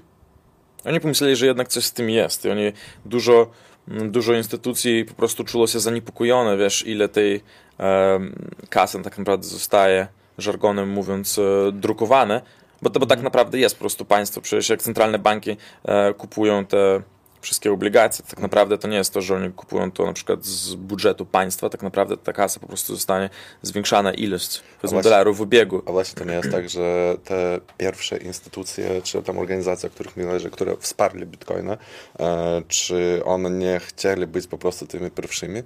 Oni 0.86 1.00
pomyśleli, 1.00 1.36
że 1.36 1.46
jednak 1.46 1.68
coś 1.68 1.86
z 1.86 1.94
tym 1.94 2.10
jest 2.10 2.46
i 2.46 2.50
oni 2.50 2.72
dużo, 3.06 3.52
mm, 3.88 4.12
dużo 4.12 4.34
instytucji 4.34 5.06
po 5.06 5.14
prostu 5.14 5.44
czuło 5.44 5.68
się 5.68 5.80
zaniepokojone, 5.80 6.58
wiesz, 6.58 6.88
ile 6.88 7.10
tej 7.10 7.44
em, 7.78 8.50
kasy 8.70 9.04
tak 9.04 9.18
naprawdę 9.18 9.48
zostaje, 9.48 10.08
żargonem 10.38 10.90
mówiąc, 10.90 11.40
e, 11.40 11.72
drukowane, 11.72 12.42
bo 12.82 12.90
to 12.90 13.00
bo 13.00 13.06
tak 13.06 13.22
naprawdę 13.22 13.60
jest 13.60 13.76
po 13.76 13.80
prostu 13.80 14.06
państwo, 14.06 14.42
przecież 14.42 14.70
jak 14.70 14.82
centralne 14.82 15.20
banki 15.20 15.58
e, 15.86 16.14
kupują 16.14 16.66
te 16.66 17.02
wszystkie 17.42 17.72
obligacje, 17.72 18.26
to 18.26 18.30
tak 18.32 18.40
naprawdę 18.40 18.78
to 18.78 18.88
nie 18.88 18.98
jest 18.98 19.14
to, 19.14 19.22
że 19.22 19.36
oni 19.36 19.52
kupują 19.52 19.92
to 19.92 20.06
na 20.06 20.14
przykład 20.14 20.46
z 20.46 20.76
budżetu 20.76 21.26
państwa, 21.26 21.70
tak 21.70 21.84
naprawdę 21.84 22.18
ta 22.18 22.34
kasa 22.34 22.60
po 22.60 22.68
prostu 22.68 22.96
zostanie 22.96 23.30
zwiększana 23.62 24.14
ilość, 24.14 24.64
właśnie- 24.82 25.02
dolarów 25.02 25.38
w 25.38 25.42
obiegu. 25.42 25.82
A 25.86 25.92
właśnie 25.92 26.20
to 26.20 26.26
nie 26.26 26.34
jest 26.34 26.52
tak, 26.52 26.70
że 26.70 27.16
te 27.24 27.60
pierwsze 27.78 28.18
instytucje, 28.18 29.02
czy 29.02 29.24
tam 29.24 29.38
organizacje, 29.38 29.90
o 29.90 29.92
których 29.92 30.18
mi 30.18 30.26
należy, 30.26 30.50
które 30.50 30.78
wsparli 30.80 31.26
Bitcoina, 31.26 31.78
e, 32.20 32.62
czy 32.68 33.22
one 33.26 33.50
nie 33.50 33.80
chcieli 33.80 34.28
być 34.28 34.48
po 34.48 34.58
prostu 34.58 34.88
tymi 34.88 35.12
pierwszymi? 35.12 35.64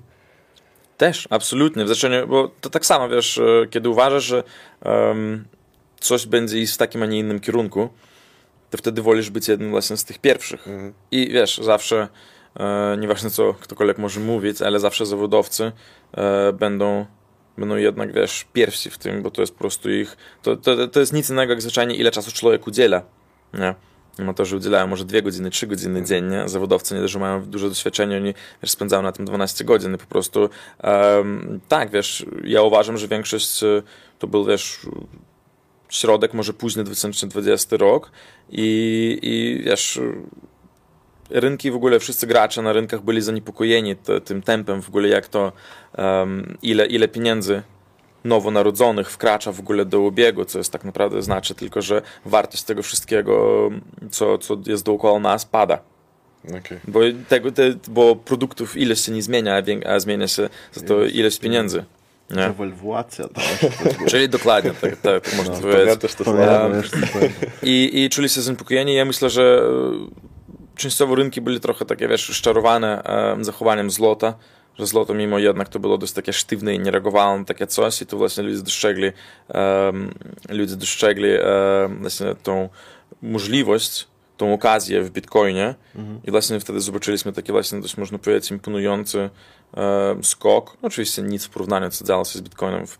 Też, 1.01 1.27
absolutnie. 1.29 1.85
W 1.85 1.87
zaczęciu, 1.87 2.27
bo 2.27 2.51
to 2.61 2.69
tak 2.69 2.85
samo, 2.85 3.09
wiesz, 3.09 3.37
e, 3.37 3.67
kiedy 3.69 3.89
uważasz, 3.89 4.23
że 4.23 4.43
em, 4.81 5.45
coś 5.99 6.25
będzie 6.25 6.59
iść 6.59 6.73
w 6.73 6.77
takim, 6.77 7.03
a 7.03 7.05
nie 7.05 7.19
innym 7.19 7.39
kierunku, 7.39 7.89
to 8.69 8.77
wtedy 8.77 9.01
wolisz 9.01 9.29
być 9.29 9.47
jednym 9.47 9.69
właśnie 9.69 9.97
z 9.97 10.05
tych 10.05 10.19
pierwszych. 10.19 10.67
Mhm. 10.67 10.93
I 11.11 11.29
wiesz, 11.33 11.57
zawsze, 11.57 12.07
e, 12.59 12.97
nieważne 12.99 13.29
co 13.29 13.53
ktokolwiek 13.53 13.97
może 13.97 14.19
mówić, 14.19 14.61
ale 14.61 14.79
zawsze 14.79 15.05
zawodowcy 15.05 15.71
e, 16.13 16.53
będą, 16.53 17.05
będą 17.57 17.75
jednak, 17.75 18.13
wiesz, 18.13 18.45
pierwsi 18.53 18.89
w 18.89 18.97
tym, 18.97 19.21
bo 19.21 19.31
to 19.31 19.41
jest 19.41 19.53
po 19.53 19.59
prostu 19.59 19.91
ich, 19.91 20.17
to, 20.41 20.57
to, 20.57 20.87
to 20.87 20.99
jest 20.99 21.13
nic 21.13 21.29
innego 21.29 21.51
jak 21.51 21.61
zwyczajnie 21.61 21.95
ile 21.95 22.11
czasu 22.11 22.31
człowiek 22.31 22.67
udziela, 22.67 23.01
nie? 23.53 23.75
Amatorzy 24.19 24.55
udzielają 24.55 24.87
może 24.87 25.05
dwie 25.05 25.21
godziny, 25.21 25.49
trzy 25.49 25.67
godziny 25.67 26.03
dziennie, 26.03 26.49
zawodowcy 26.49 26.95
nie 26.95 27.01
dość, 27.01 27.13
że 27.13 27.19
mają 27.19 27.45
duże 27.45 27.69
doświadczenie, 27.69 28.17
oni 28.17 28.33
wiesz, 28.63 28.71
spędzają 28.71 29.01
na 29.01 29.11
tym 29.11 29.25
12 29.25 29.63
godzin 29.63 29.95
i 29.95 29.97
po 29.97 30.05
prostu 30.05 30.49
em, 30.79 31.59
tak, 31.67 31.91
wiesz, 31.91 32.25
ja 32.43 32.61
uważam, 32.61 32.97
że 32.97 33.07
większość 33.07 33.63
e, 33.63 33.83
to 34.19 34.27
był, 34.27 34.45
wiesz, 34.45 34.79
środek, 35.89 36.33
może 36.33 36.53
późny 36.53 36.83
2020 36.83 37.77
rok 37.77 38.11
i, 38.49 39.19
i 39.21 39.63
wiesz, 39.63 39.99
rynki 41.29 41.71
w 41.71 41.75
ogóle, 41.75 41.99
wszyscy 41.99 42.27
gracze 42.27 42.61
na 42.61 42.73
rynkach 42.73 43.01
byli 43.01 43.21
zaniepokojeni 43.21 43.95
tym 44.25 44.41
tempem 44.41 44.81
w 44.81 44.89
ogóle, 44.89 45.07
jak 45.07 45.27
to, 45.27 45.51
um, 45.97 46.57
ile, 46.61 46.85
ile 46.85 47.07
pieniędzy 47.07 47.63
nowonarodzonych 48.23 49.11
wkracza 49.11 49.51
w 49.51 49.59
ogóle 49.59 49.85
do 49.85 50.05
obiegu, 50.05 50.45
co 50.45 50.57
jest 50.57 50.71
tak 50.71 50.83
naprawdę 50.83 51.21
znaczy 51.21 51.55
tylko, 51.55 51.81
że 51.81 52.01
wartość 52.25 52.63
tego 52.63 52.83
wszystkiego, 52.83 53.69
co, 54.11 54.37
co 54.37 54.57
jest 54.67 54.85
dookoła 54.85 55.19
nas, 55.19 55.45
pada. 55.45 55.79
Okay. 56.47 56.79
Bo, 56.87 56.99
tego, 57.29 57.51
te, 57.51 57.73
bo 57.87 58.15
produktów 58.15 58.77
ilość 58.77 59.05
się 59.05 59.11
nie 59.11 59.21
zmienia, 59.21 59.63
a 59.85 59.99
zmienia 59.99 60.27
się 60.27 60.49
za 60.73 60.81
to 60.81 61.03
ilość 61.03 61.39
pieniędzy. 61.39 61.85
Nie? 62.29 62.47
Rewolwacja. 62.47 63.25
Czyli 64.09 64.29
dokładnie, 64.29 64.71
tak, 64.81 64.97
tak, 64.97 65.23
tak 65.23 65.37
można 65.37 65.53
no, 65.53 65.61
powiedzieć. 65.61 65.99
Też 65.99 66.15
to 66.15 66.31
um, 66.31 66.81
i, 67.63 68.03
I 68.03 68.09
czuli 68.09 68.29
się 68.29 68.41
zaniepokojeni. 68.41 68.95
Ja 68.95 69.05
myślę, 69.05 69.29
że 69.29 69.63
częściowo 70.75 71.15
rynki 71.15 71.41
były 71.41 71.59
trochę 71.59 71.85
takie, 71.85 72.07
wiesz, 72.07 72.21
szczarowane 72.21 73.03
um, 73.03 73.45
zachowaniem 73.45 73.91
złota 73.91 74.33
że 74.81 74.87
złoto 74.87 75.13
mimo 75.13 75.39
jednak 75.39 75.69
to 75.69 75.79
było 75.79 75.97
dość 75.97 76.13
takie 76.13 76.33
sztywne 76.33 76.75
i 76.75 76.79
nie 76.79 76.91
reagowało 76.91 77.37
na 77.37 77.45
takie 77.45 77.67
coś 77.67 78.01
i 78.01 78.05
tu 78.05 78.17
właśnie 78.17 78.43
ludzie 78.43 78.61
dostrzegli, 78.61 79.11
e, 79.49 79.91
ludzie 80.49 80.75
dostrzegli 80.75 81.29
e, 81.29 81.41
właśnie 82.01 82.35
tą 82.43 82.69
możliwość, 83.21 84.07
tą 84.37 84.53
okazję 84.53 85.01
w 85.01 85.11
Bitcoinie 85.11 85.75
i 86.23 86.31
właśnie 86.31 86.59
wtedy 86.59 86.81
zobaczyliśmy 86.81 87.33
taki 87.33 87.51
właśnie 87.51 87.81
dość 87.81 87.97
można 87.97 88.17
powiedzieć 88.17 88.51
imponujący 88.51 89.29
e, 89.77 90.15
skok. 90.23 90.77
No, 90.81 90.87
oczywiście 90.87 91.21
nic 91.21 91.45
w 91.45 91.49
porównaniu 91.49 91.89
co 91.89 92.05
działo 92.05 92.25
się 92.25 92.39
z 92.39 92.41
Bitcoinem 92.41 92.87
w 92.87 92.97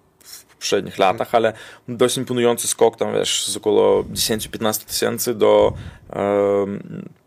poprzednich 0.62 0.98
latach, 0.98 1.36
ale 1.36 1.54
dość 1.88 2.18
imponujący 2.18 2.68
skok 2.68 2.98
tam 2.98 3.14
wiesz 3.14 3.48
z 3.48 3.58
około 3.58 4.04
10-15 4.04 4.86
tysięcy 4.86 5.36
do 5.36 5.74
e, 6.14 6.66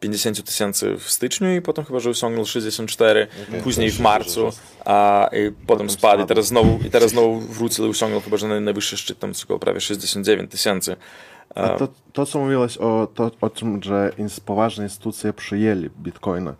50 0.00 0.44
tysięcy 0.44 0.96
w 0.96 1.10
styczniu 1.10 1.54
i 1.54 1.60
potem 1.62 1.84
chyba, 1.84 2.00
że 2.00 2.10
osiągnął 2.10 2.46
64, 2.46 3.26
później 3.64 3.90
w 3.90 4.00
marcu, 4.00 4.50
a 4.84 5.30
i 5.32 5.52
potem 5.66 5.90
spadł 5.90 6.22
i 6.22 6.26
teraz 6.26 6.46
znowu, 6.46 6.78
i 6.86 6.90
teraz 6.90 7.10
znowu 7.10 7.40
wrócił 7.40 7.86
i 7.86 7.90
osiągnął 7.90 8.20
chyba, 8.20 8.36
że 8.36 8.46
naj- 8.46 8.62
najwyższy 8.62 8.96
szczyt 8.96 9.18
tam 9.18 9.34
z 9.34 9.44
około 9.44 9.58
prawie 9.58 9.80
69 9.80 10.50
tysięcy. 10.50 10.96
A 11.54 11.68
to, 11.68 11.88
to, 12.12 12.26
co 12.26 12.38
mówiłeś 12.38 12.76
o, 12.76 13.08
to, 13.14 13.30
o 13.40 13.50
tym, 13.50 13.82
że 13.82 14.12
poważne 14.44 14.84
instytucje 14.84 15.32
przyjęli 15.32 15.90
bitcoina, 15.90 16.54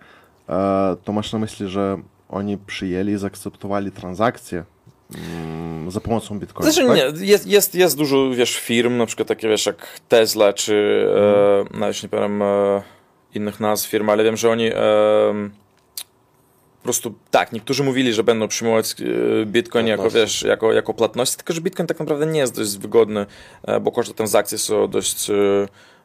e, 0.48 0.96
to 1.04 1.12
masz 1.12 1.32
na 1.32 1.38
myśli, 1.38 1.68
że 1.68 1.98
oni 2.28 2.58
przyjęli 2.58 3.12
i 3.12 3.18
zaakceptowali 3.18 3.90
transakcje 3.90 4.64
za 5.88 6.00
pomocą 6.00 6.38
bitcoina, 6.38 6.72
Znaczy 6.72 6.88
tak? 6.88 6.96
nie, 6.96 7.26
jest, 7.26 7.46
jest, 7.46 7.74
jest 7.74 7.96
dużo, 7.96 8.30
wiesz, 8.30 8.56
firm, 8.56 8.96
na 8.96 9.06
przykład 9.06 9.28
takie, 9.28 9.48
wiesz, 9.48 9.66
jak 9.66 10.00
Tesla, 10.08 10.52
czy 10.52 11.06
e, 11.72 11.78
nawet 11.78 12.02
nie 12.02 12.08
pamiętam 12.08 12.42
e, 12.42 12.82
innych 13.34 13.60
nazw 13.60 13.88
firm, 13.88 14.10
ale 14.10 14.24
wiem, 14.24 14.36
że 14.36 14.50
oni 14.50 14.66
e, 14.66 14.74
po 16.78 16.86
prostu, 16.86 17.14
tak, 17.30 17.52
niektórzy 17.52 17.84
mówili, 17.84 18.12
że 18.12 18.24
będą 18.24 18.48
przyjmować 18.48 18.94
e, 19.00 19.46
Bitcoin 19.46 19.86
jako, 19.86 20.10
wiesz, 20.10 20.42
jako, 20.42 20.72
jako 20.72 20.94
płatność, 20.94 21.36
tylko 21.36 21.52
że 21.52 21.60
Bitcoin 21.60 21.86
tak 21.86 21.98
naprawdę 21.98 22.26
nie 22.26 22.40
jest 22.40 22.56
dość 22.56 22.78
wygodny, 22.78 23.26
e, 23.62 23.80
bo 23.80 23.92
koszty 23.92 24.14
transakcji 24.14 24.58
są 24.58 24.88
dość 24.88 25.30
e, 25.30 25.34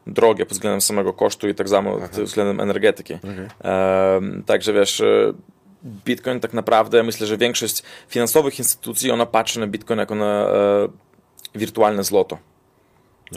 drogie 0.08 0.45
pod 0.45 0.54
względem 0.54 0.82
samego 0.82 1.13
kosztu 1.13 1.50
i 1.50 1.56
tak 1.56 1.69
samo 1.69 1.98
pod 1.98 2.12
względem 2.12 2.60
energetyki. 2.60 3.13
E, 3.63 4.22
także 4.45 4.74
wiesz, 4.74 5.02
e, 5.02 5.34
Bitcoin 5.84 6.39
tak 6.39 6.54
naprawdę, 6.54 7.04
myślę, 7.04 7.28
że 7.28 7.38
większość 7.38 7.84
finansowych 8.08 8.60
instytucji, 8.60 9.12
ona 9.12 9.26
patrzy 9.26 9.60
na 9.60 9.68
Bitcoin 9.68 10.00
jako 10.00 10.15
na 10.15 10.26
e, 10.26 10.88
wirtualne 11.56 12.04
złoto. 12.04 12.38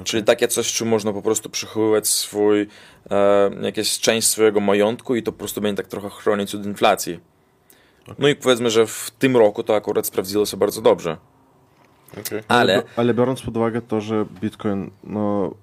Czyli 0.05 0.25
takie 0.25 0.49
coś, 0.49 0.73
czym 0.73 0.89
można 0.89 1.13
po 1.13 1.23
prostu 1.23 1.51
przechowywać 1.51 2.09
swój, 2.09 2.69
e, 3.11 3.51
jakieś 3.63 4.01
część 4.01 4.29
swojego 4.29 4.61
majątku 4.61 5.15
i 5.15 5.23
to 5.23 5.33
po 5.33 5.39
prostu 5.39 5.61
będzie 5.61 5.83
tak 5.83 5.91
trochę 5.91 6.11
chronić 6.11 6.55
od 6.55 6.67
inflacji. 6.67 7.21
No 8.19 8.29
i 8.29 8.37
powiedzmy, 8.37 8.71
że 8.71 8.87
w 8.87 9.11
tym 9.19 9.37
roku 9.37 9.63
to 9.63 9.75
akurat 9.75 10.07
sprawdziło 10.07 10.47
się 10.47 10.57
bardzo 10.57 10.83
dobrze. 10.83 11.17
Okej. 12.21 12.43
Ale 12.49 12.83
Ale 12.97 13.15
biorąc 13.15 13.43
pod 13.43 13.57
uwagę 13.57 13.83
to, 13.83 14.01
że 14.01 14.25
bitcoin 14.41 14.91
no, 15.05 15.55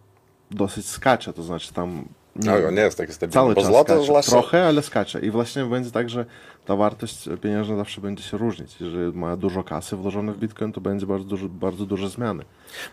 dosyć 0.52 0.88
skacze, 0.88 1.34
to 1.34 1.44
znaczy 1.44 1.74
tam 1.74 2.06
nie, 2.36 2.52
No, 2.52 2.72
nie 2.72 2.82
jest 2.82 2.98
taki 2.98 3.14
stabilny, 3.14 3.34
cały 3.34 3.54
bo 3.54 3.62
czas 3.62 3.70
złoto 3.70 4.04
skacze. 4.06 4.32
Trochę, 4.32 4.68
ale 4.68 4.82
skacze. 4.82 5.20
I 5.20 5.32
właśnie 5.32 5.66
będzie 5.66 5.92
tak, 5.92 6.10
że 6.10 6.26
ta 6.66 6.76
wartość 6.76 7.30
pieniężna 7.42 7.76
zawsze 7.76 8.02
będzie 8.02 8.24
się 8.24 8.38
różnić. 8.38 8.76
Jeżeli 8.82 9.18
ma 9.18 9.36
dużo 9.36 9.64
kasy 9.64 9.96
włożone 9.96 10.34
w 10.34 10.38
bitcoin, 10.38 10.72
to 10.72 10.82
będzie 10.82 11.06
bardzo, 11.06 11.26
duży, 11.26 11.50
bardzo 11.50 11.86
duże 11.86 12.10
zmiany. 12.10 12.44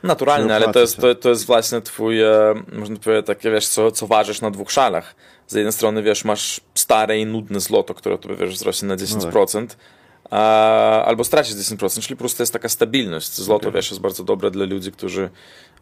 naturalne, 0.03 0.57
ale 0.57 0.73
to 0.73 0.81
jest, 0.81 0.97
to, 0.97 1.15
to 1.15 1.29
jest 1.29 1.47
właśnie 1.47 1.81
twój, 1.81 2.23
e, 2.23 2.55
można 2.73 2.97
powiedzieć, 2.97 3.27
takie, 3.27 3.51
wiesz, 3.51 3.69
co, 3.69 3.91
co 3.91 4.07
ważysz 4.07 4.41
na 4.41 4.51
dwóch 4.51 4.71
szalach. 4.71 5.15
Z 5.47 5.55
jednej 5.55 5.73
strony, 5.73 6.03
wiesz, 6.03 6.25
masz 6.25 6.61
stare 6.75 7.19
i 7.19 7.27
nudne 7.27 7.61
złoto, 7.61 7.95
które 7.95 8.19
tobie, 8.19 8.37
wiesz, 8.37 8.55
wzrośnie 8.55 8.89
na 8.89 8.97
10%, 8.97 9.67
a, 10.31 11.05
albo 11.05 11.25
stracisz 11.25 11.55
10%, 11.55 12.01
czyli 12.01 12.17
po 12.17 12.21
prostu 12.21 12.43
jest 12.43 12.53
taka 12.53 12.69
stabilność. 12.69 13.35
Złoto, 13.35 13.73
wiesz, 13.73 13.91
jest 13.91 14.01
bardzo 14.01 14.25
dobre 14.25 14.51
dla 14.51 14.67
ludzi, 14.67 14.93
którzy 14.93 15.31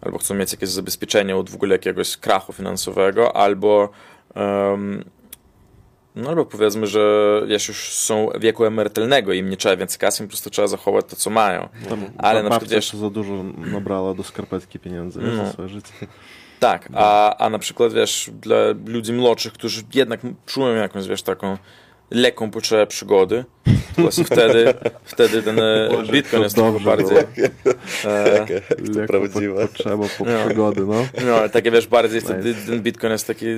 albo 0.00 0.18
chcą 0.18 0.34
mieć 0.34 0.52
jakieś 0.52 0.68
zabezpieczenie 0.68 1.36
od 1.36 1.50
w 1.50 1.54
ogóle 1.54 1.74
jakiegoś 1.74 2.16
krachu 2.16 2.52
finansowego, 2.52 3.36
albo 3.36 3.88
em, 4.34 5.04
no 6.14 6.28
albo 6.28 6.44
powiedzmy, 6.44 6.86
że 6.86 7.42
już 7.48 7.92
są 7.92 8.28
wieku 8.40 8.64
emerytalnego 8.64 9.32
i 9.32 9.38
im 9.38 9.50
nie 9.50 9.56
trzeba 9.56 9.76
więcej 9.76 9.98
kasy, 9.98 10.22
im 10.22 10.28
po 10.28 10.30
prostu 10.30 10.50
trzeba 10.50 10.68
zachować 10.68 11.04
to, 11.08 11.16
co 11.16 11.30
mają. 11.30 11.68
Tam 11.88 12.04
Ale 12.18 12.42
na 12.42 12.50
przykład, 12.50 12.70
wiesz, 12.70 12.84
jeszcze 12.84 12.96
za 12.96 13.10
dużo 13.10 13.42
nabrała 13.56 14.14
do 14.14 14.22
skarpetki 14.22 14.78
pieniędzy 14.78 15.20
No. 15.20 15.36
za 15.36 15.52
swoje 15.52 15.68
życie. 15.68 15.92
Tak, 16.60 16.88
a, 16.94 17.36
a 17.36 17.50
na 17.50 17.58
przykład, 17.58 17.92
wiesz, 17.92 18.30
dla 18.40 18.56
ludzi 18.86 19.12
młodszych, 19.12 19.52
którzy 19.52 19.82
jednak 19.94 20.20
czują 20.46 20.74
jakąś, 20.74 21.06
wiesz, 21.08 21.22
taką 21.22 21.58
lekką 22.14 22.50
potrzebę 22.50 22.86
przygody, 22.86 23.44
to 23.96 24.02
właśnie 24.02 24.24
wtedy, 24.34 24.74
wtedy 25.04 25.42
ten 25.42 25.58
e, 25.58 25.88
Boże, 25.90 26.12
Bitcoin 26.12 26.42
jest 26.42 26.56
dobrze 26.56 26.84
bardziej, 26.84 27.16
e, 27.18 28.46
to 28.94 29.06
prawdziwe. 29.06 29.54
po- 29.54 29.68
Potrzeba 29.68 30.04
po 30.18 30.24
No. 30.24 30.44
przygody, 30.46 30.80
no. 30.86 31.06
no, 31.26 31.48
takie, 31.48 31.70
wiesz, 31.70 31.86
bardziej 31.86 32.20
Nice. 32.20 32.34
wtedy 32.34 32.54
ten 32.66 32.80
Bitcoin 32.82 33.12
jest 33.12 33.26
taki 33.26 33.46
e, 33.46 33.56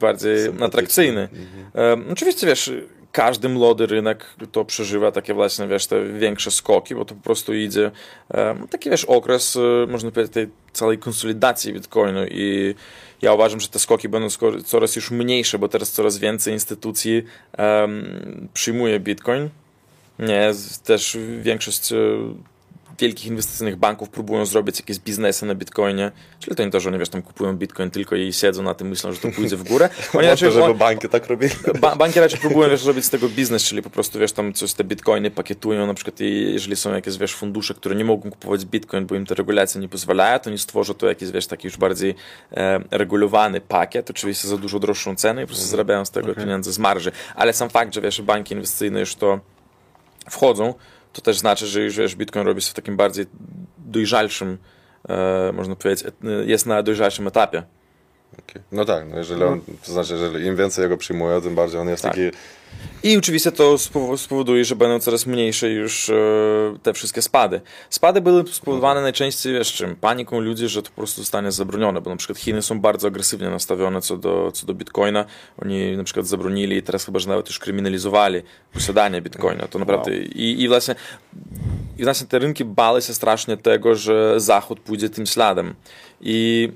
bardziej 0.00 0.38
atrakcyjny. 0.60 1.28
E, 1.74 1.96
oczywiście, 2.12 2.46
wiesz, 2.46 2.72
każdy 3.12 3.48
młody 3.48 3.86
rynek 3.86 4.26
to 4.52 4.64
przeżywa 4.64 5.12
takie 5.12 5.34
właśnie, 5.34 5.66
wiesz, 5.68 5.86
te 5.86 6.04
większe 6.04 6.50
skoki, 6.50 6.94
bo 6.94 7.04
to 7.04 7.14
po 7.14 7.20
prostu 7.22 7.54
idzie 7.54 7.90
e, 8.34 8.54
taki, 8.70 8.90
wiesz, 8.90 9.04
okres, 9.04 9.56
e, 9.56 9.86
można 9.86 10.10
powiedzieć, 10.10 10.32
tej 10.34 10.48
całej 10.72 10.98
konsolidacji 10.98 11.72
Bitcoinu 11.72 12.20
i 12.30 12.74
ja 13.22 13.32
uważam, 13.32 13.60
że 13.60 13.68
te 13.68 13.78
skoki 13.78 14.08
będą 14.08 14.28
coraz 14.64 14.96
już 14.96 15.10
mniejsze, 15.10 15.58
bo 15.58 15.68
teraz 15.68 15.92
coraz 15.92 16.18
więcej 16.18 16.54
instytucji 16.54 17.22
em, 17.52 18.48
przyjmuje 18.54 19.00
Bitcoin. 19.00 19.48
Nie, 20.18 20.52
też 20.84 21.18
większość 21.40 21.92
e, 21.92 21.96
wielkich 23.00 23.26
inwestycyjnych 23.26 23.76
banków 23.76 24.08
próbują 24.08 24.46
zrobić 24.46 24.80
jakieś 24.80 24.98
biznesy 24.98 25.46
na 25.46 25.54
Bitcoinie. 25.54 26.12
Czyli 26.40 26.56
to 26.56 26.64
nie 26.64 26.70
to, 26.70 26.80
że 26.80 26.88
oni 26.88 26.98
wiesz, 26.98 27.08
tam 27.08 27.22
kupują 27.22 27.56
Bitcoin 27.56 27.90
tylko 27.90 28.16
i 28.16 28.32
siedzą 28.32 28.62
na 28.62 28.74
tym, 28.74 28.88
myślą, 28.88 29.12
że 29.12 29.18
to 29.20 29.28
pójdzie 29.28 29.56
w 29.56 29.62
górę. 29.62 29.88
Oni 29.94 30.08
Może, 30.14 30.30
raczej, 30.30 30.52
żeby 30.52 30.64
on, 30.64 30.78
banki 30.78 31.08
tak 31.08 31.26
robili. 31.26 31.52
ba, 31.80 31.96
banki 31.96 32.20
raczej 32.20 32.40
próbują 32.40 32.70
wiesz, 32.70 32.82
zrobić 32.82 33.04
z 33.04 33.10
tego 33.10 33.28
biznes, 33.28 33.64
czyli 33.64 33.82
po 33.82 33.90
prostu 33.90 34.18
wiesz, 34.18 34.32
tam 34.32 34.52
coś 34.52 34.72
te 34.72 34.84
Bitcoiny 34.84 35.30
pakietują, 35.30 35.86
na 35.86 35.94
przykład 35.94 36.20
jeżeli 36.20 36.76
są 36.76 36.94
jakieś 36.94 37.18
wiesz, 37.18 37.34
fundusze, 37.34 37.74
które 37.74 37.94
nie 37.94 38.04
mogą 38.04 38.30
kupować 38.30 38.64
Bitcoin, 38.64 39.06
bo 39.06 39.14
im 39.14 39.26
te 39.26 39.34
regulacje 39.34 39.80
nie 39.80 39.88
pozwalają, 39.88 40.38
to 40.38 40.50
oni 40.50 40.58
stworzą 40.58 40.94
to 40.94 41.06
jakiś 41.06 41.30
wiesz, 41.30 41.46
taki 41.46 41.66
już 41.66 41.76
bardziej 41.76 42.14
e, 42.52 42.80
regulowany 42.90 43.60
pakiet, 43.60 44.10
oczywiście 44.10 44.48
za 44.48 44.56
dużo 44.56 44.78
droższą 44.78 45.16
cenę 45.16 45.42
i 45.42 45.44
po 45.44 45.48
prostu 45.48 45.66
zarabiają 45.66 46.04
z 46.04 46.10
tego 46.10 46.34
pieniądze 46.34 46.72
z 46.72 46.78
marży. 46.78 47.12
Ale 47.34 47.52
sam 47.52 47.70
fakt, 47.70 47.94
że 47.94 48.00
wiesz, 48.00 48.22
banki 48.22 48.54
inwestycyjne 48.54 49.00
już 49.00 49.14
to 49.14 49.40
wchodzą, 50.30 50.74
to 51.12 51.22
też 51.22 51.38
znaczy, 51.38 51.66
że 51.66 51.80
już 51.80 51.96
wiesz, 51.96 52.16
Bitcoin 52.16 52.46
robi 52.46 52.62
się 52.62 52.70
w 52.70 52.74
takim 52.74 52.96
bardziej 52.96 53.26
dojrzalszym, 53.78 54.58
e, 55.08 55.52
można 55.52 55.76
powiedzieć, 55.76 56.04
jest 56.46 56.66
na 56.66 56.82
dojrzalszym 56.82 57.26
etapie. 57.26 57.62
Okej. 58.38 58.62
No 58.72 58.84
tak, 58.84 59.10
no 59.10 59.18
jeżeli 59.18 59.42
on, 59.42 59.60
to 59.86 59.92
znaczy, 59.92 60.12
jeżeli 60.12 60.46
im 60.46 60.56
więcej 60.56 60.82
jego 60.82 60.96
przyjmują, 60.96 61.40
tym 61.40 61.54
bardziej 61.54 61.80
on 61.80 61.88
jest 61.88 62.02
Tak. 62.02 62.12
taki... 62.12 62.30
I 63.02 63.16
oczywiście 63.16 63.52
to 63.52 63.74
spowo- 63.74 64.16
spowoduje, 64.18 64.64
że 64.64 64.76
będą 64.76 65.00
coraz 65.00 65.26
mniejsze 65.26 65.70
już 65.70 66.10
e, 66.10 66.14
te 66.82 66.92
wszystkie 66.92 67.22
spady. 67.22 67.60
Spady 67.90 68.20
były 68.20 68.44
spowodowane 68.52 69.02
najczęściej, 69.02 69.52
wiesz 69.52 69.72
czym, 69.72 69.96
paniką 69.96 70.40
ludzi, 70.40 70.68
że 70.68 70.82
to 70.82 70.90
po 70.90 70.96
prostu 70.96 71.20
zostanie 71.22 71.52
zabronione, 71.52 72.00
bo 72.00 72.10
na 72.10 72.16
przykład 72.16 72.38
Chiny 72.38 72.62
są 72.62 72.80
bardzo 72.80 73.08
agresywnie 73.08 73.50
nastawione 73.50 74.00
co 74.00 74.16
do, 74.16 74.52
co 74.54 74.66
do 74.66 74.74
Bitcoina. 74.74 75.24
Oni 75.62 75.96
na 75.96 76.04
przykład 76.04 76.26
zabronili 76.26 76.76
i 76.76 76.82
teraz 76.82 77.04
chyba, 77.04 77.18
że 77.18 77.28
nawet 77.28 77.46
już 77.46 77.58
kryminalizowali 77.58 78.42
posiadanie 78.72 79.22
Bitcoina. 79.22 79.68
To 79.68 79.78
naprawdę 79.78 80.16
i, 80.16 80.62
i 80.62 80.68
właśnie 80.68 80.94
i 81.98 82.04
właśnie 82.04 82.26
te 82.26 82.38
rynki 82.38 82.64
bały 82.64 83.02
się 83.02 83.14
strasznie 83.14 83.56
tego, 83.56 83.94
że 83.94 84.40
Zachód 84.40 84.80
pójdzie 84.80 85.10
tym 85.10 85.26
śladem. 85.26 85.74
I 86.20 86.68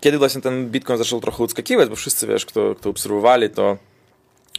kiedy 0.00 0.18
właśnie 0.18 0.40
ten 0.40 0.70
Bitcoin 0.70 0.98
zaczął 0.98 1.20
trochę 1.20 1.44
odskakiwać, 1.44 1.88
bo 1.88 1.96
wszyscy, 1.96 2.26
wiesz, 2.26 2.46
kto, 2.46 2.74
kto 2.74 2.90
obserwowali 2.90 3.50
to 3.50 3.76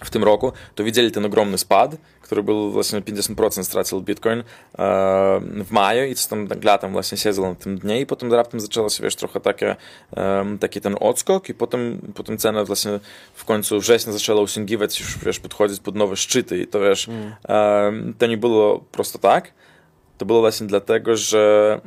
w 0.04 0.10
tym 0.10 0.24
roku, 0.24 0.52
to 0.76 0.84
widzieli 0.84 1.12
ten 1.12 1.26
ogromny 1.26 1.58
spad, 1.58 1.96
który 2.22 2.44
był 2.44 2.72
właśnie 2.72 3.02
50% 3.02 3.64
stracił 3.64 4.02
Bitcoin 4.02 4.40
e, 4.40 4.44
w 5.42 5.72
maju 5.72 6.06
i 6.06 6.16
co 6.16 6.30
tam 6.30 6.48
tak 6.48 6.64
latem 6.64 6.92
właśnie 6.92 7.18
siedział 7.18 7.46
na 7.46 7.56
tym 7.56 7.78
dnie 7.78 8.02
i 8.02 8.06
potem 8.06 8.34
raptem 8.34 8.60
zaczęło 8.60 8.90
się, 8.90 9.04
wiesz, 9.04 9.16
trochę 9.16 9.40
takie, 9.40 9.76
taki 10.60 10.82
ten 10.82 10.96
odskok 11.00 11.50
i 11.50 11.54
potem, 11.54 12.00
potem 12.16 12.38
cena 12.38 12.64
właśnie 12.64 13.00
w 13.34 13.46
końcu 13.46 13.80
września 13.80 14.14
zaczęła 14.14 14.42
osiągiwać 14.42 15.00
już, 15.00 15.18
wiesz, 15.18 15.40
podchodzić 15.40 15.80
pod 15.80 15.96
nowe 15.96 16.16
szczyty 16.16 16.58
i 16.62 16.68
to, 16.68 16.80
wiesz, 16.80 17.10
em, 17.48 18.14
to 18.18 18.28
nie 18.28 18.38
było 18.38 18.80
prosto 18.92 19.20
tak, 19.20 19.54
to 20.18 20.26
było 20.26 20.40
właśnie 20.40 20.68
dlatego, 20.68 21.18
że 21.18 21.82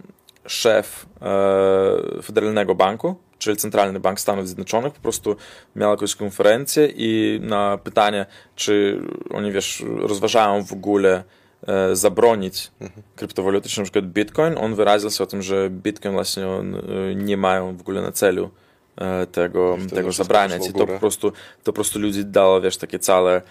szef 0.47 1.07
e, 1.23 2.23
Federalnego 2.23 2.75
Banku, 2.75 3.17
czyli 3.43 3.57
Centralny 3.57 4.01
Bank 4.01 4.21
Stanów 4.21 4.47
Zjednoczonych, 4.47 4.93
po 4.93 5.01
prostu 5.01 5.37
miał 5.77 5.91
jakąś 5.91 6.15
konferencję 6.15 6.89
i 6.97 7.41
na 7.43 7.79
pytanie, 7.79 8.27
czy 8.57 9.03
oni, 9.31 9.53
wiesz, 9.53 9.85
rozważają 9.99 10.65
w 10.65 10.73
ogóle 10.73 11.25
e, 11.67 11.97
zabronić 11.97 12.71
kryptowaluty, 13.17 13.69
czy 13.69 13.81
na 13.81 13.85
przykład 13.85 14.07
Bitcoin, 14.07 14.55
on 14.59 14.75
wyraził 14.75 15.11
się 15.11 15.25
o 15.25 15.27
tym, 15.27 15.43
że 15.43 15.71
Bitcoin 15.71 16.15
właśnie 16.15 16.49
on, 16.49 16.75
e, 16.75 16.81
nie 17.15 17.37
mają 17.37 17.77
w 17.77 17.81
ogóle 17.81 18.03
na 18.03 18.13
celu 18.13 18.51
e, 18.97 19.27
tego, 19.27 19.79
tego 19.95 20.13
zabraniać 20.13 20.69
i 20.69 20.73
to 20.73 20.87
po 20.87 20.99
prostu, 20.99 21.31
to 21.31 21.65
po 21.65 21.73
prostu 21.73 21.99
ludzi 21.99 22.25
dało, 22.25 22.61
wiesz, 22.61 22.77
takie 22.77 22.99
całe, 22.99 23.43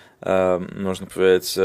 można 0.76 1.08
powiedzieć, 1.08 1.56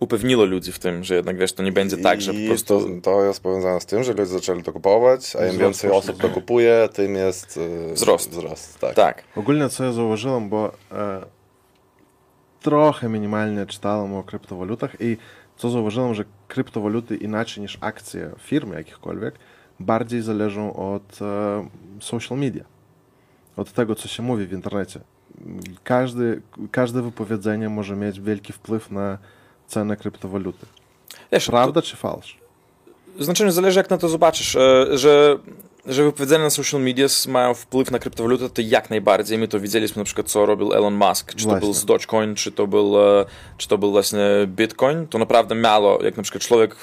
upewniło 0.00 0.44
ludzi 0.44 0.72
w 0.72 0.78
tym, 0.78 1.04
że 1.04 1.14
jednak, 1.14 1.38
wiesz, 1.38 1.52
to 1.52 1.62
nie 1.62 1.72
będzie 1.72 1.96
tak, 1.96 2.20
że 2.20 2.34
po 2.34 2.38
prostu... 2.48 2.80
to, 2.80 3.00
to 3.02 3.24
jest 3.24 3.42
powiązane 3.42 3.80
z 3.80 3.86
tym, 3.86 4.04
że 4.04 4.12
ludzie 4.12 4.26
zaczęli 4.26 4.62
to 4.62 4.72
kupować, 4.72 5.36
a 5.36 5.46
im 5.46 5.58
więcej 5.58 5.90
osób 5.90 6.20
to 6.20 6.28
kupuje, 6.28 6.88
tym 6.92 7.14
jest 7.14 7.60
e, 7.90 7.94
Wzrost. 7.94 8.30
wzrost 8.30 8.78
tak. 8.78 8.94
Tak. 8.94 9.24
Ogólnie 9.36 9.68
co 9.68 9.84
я 9.84 9.92
zauważyłem, 9.92 10.48
bo 10.48 10.72
e, 10.92 11.26
trochę 12.60 13.08
minimalnie 13.08 13.66
czytałem 13.66 14.14
o 14.14 14.22
kryptowalutach 14.22 14.96
i 15.00 15.16
co 15.56 15.70
zauważyłem, 15.70 16.14
że 16.14 16.24
kryptowaluty 16.48 17.16
inaczej 17.16 17.62
niż 17.62 17.78
akcje 17.80 18.30
firm 18.38 18.72
jakichkolwiek 18.72 19.34
bardziej 19.80 20.22
zależą 20.22 20.76
od 20.94 21.22
e, 21.22 21.68
social 22.00 22.38
media, 22.38 22.64
od 23.56 23.72
tego, 23.72 23.94
co 23.94 24.08
się 24.08 24.22
mówi 24.22 24.46
w 24.46 24.52
internecie. 24.52 25.00
Każdy, 25.84 26.42
każde 26.70 27.02
wypowiedzenie 27.02 27.68
może 27.68 27.96
mieć 27.96 28.20
wielki 28.20 28.52
wpływ 28.52 28.90
na 28.90 29.18
cenę 29.68 29.96
kryptowaluty. 29.96 30.66
Wiesz, 31.32 31.46
Prawda 31.46 31.82
czy 31.82 31.96
fałsz? 31.96 32.36
To, 33.18 33.24
znaczy, 33.24 33.52
zależy 33.52 33.78
jak 33.78 33.90
na 33.90 33.98
to 33.98 34.08
zobaczysz, 34.08 34.56
e, 34.56 34.86
że, 34.98 35.38
że 35.86 36.04
wypowiedzenia 36.04 36.44
na 36.44 36.50
social 36.50 36.80
media 36.80 37.06
mają 37.28 37.54
wpływ 37.54 37.90
na 37.90 37.98
kryptowalutę, 37.98 38.50
to 38.50 38.62
jak 38.62 38.90
najbardziej. 38.90 39.38
My 39.38 39.48
to 39.48 39.60
widzieliśmy 39.60 40.00
na 40.00 40.04
przykład, 40.04 40.28
co 40.28 40.46
robił 40.46 40.72
Elon 40.72 40.94
Musk, 40.94 41.34
czy 41.34 41.44
to 41.44 41.50
Właśnie. 41.50 41.60
był 41.60 41.74
z 41.74 41.84
Dogecoin, 41.84 42.34
czy 42.34 42.52
to 42.52 42.66
był, 42.66 43.00
e, 43.00 43.24
czy 43.58 43.68
to 43.68 43.78
był 43.78 43.90
właśnie 43.90 44.20
Bitcoin, 44.46 45.06
to 45.06 45.18
naprawdę 45.18 45.54
miało, 45.54 46.02
jak 46.04 46.16
na 46.16 46.22
przykład 46.22 46.42
człowiek 46.42 46.76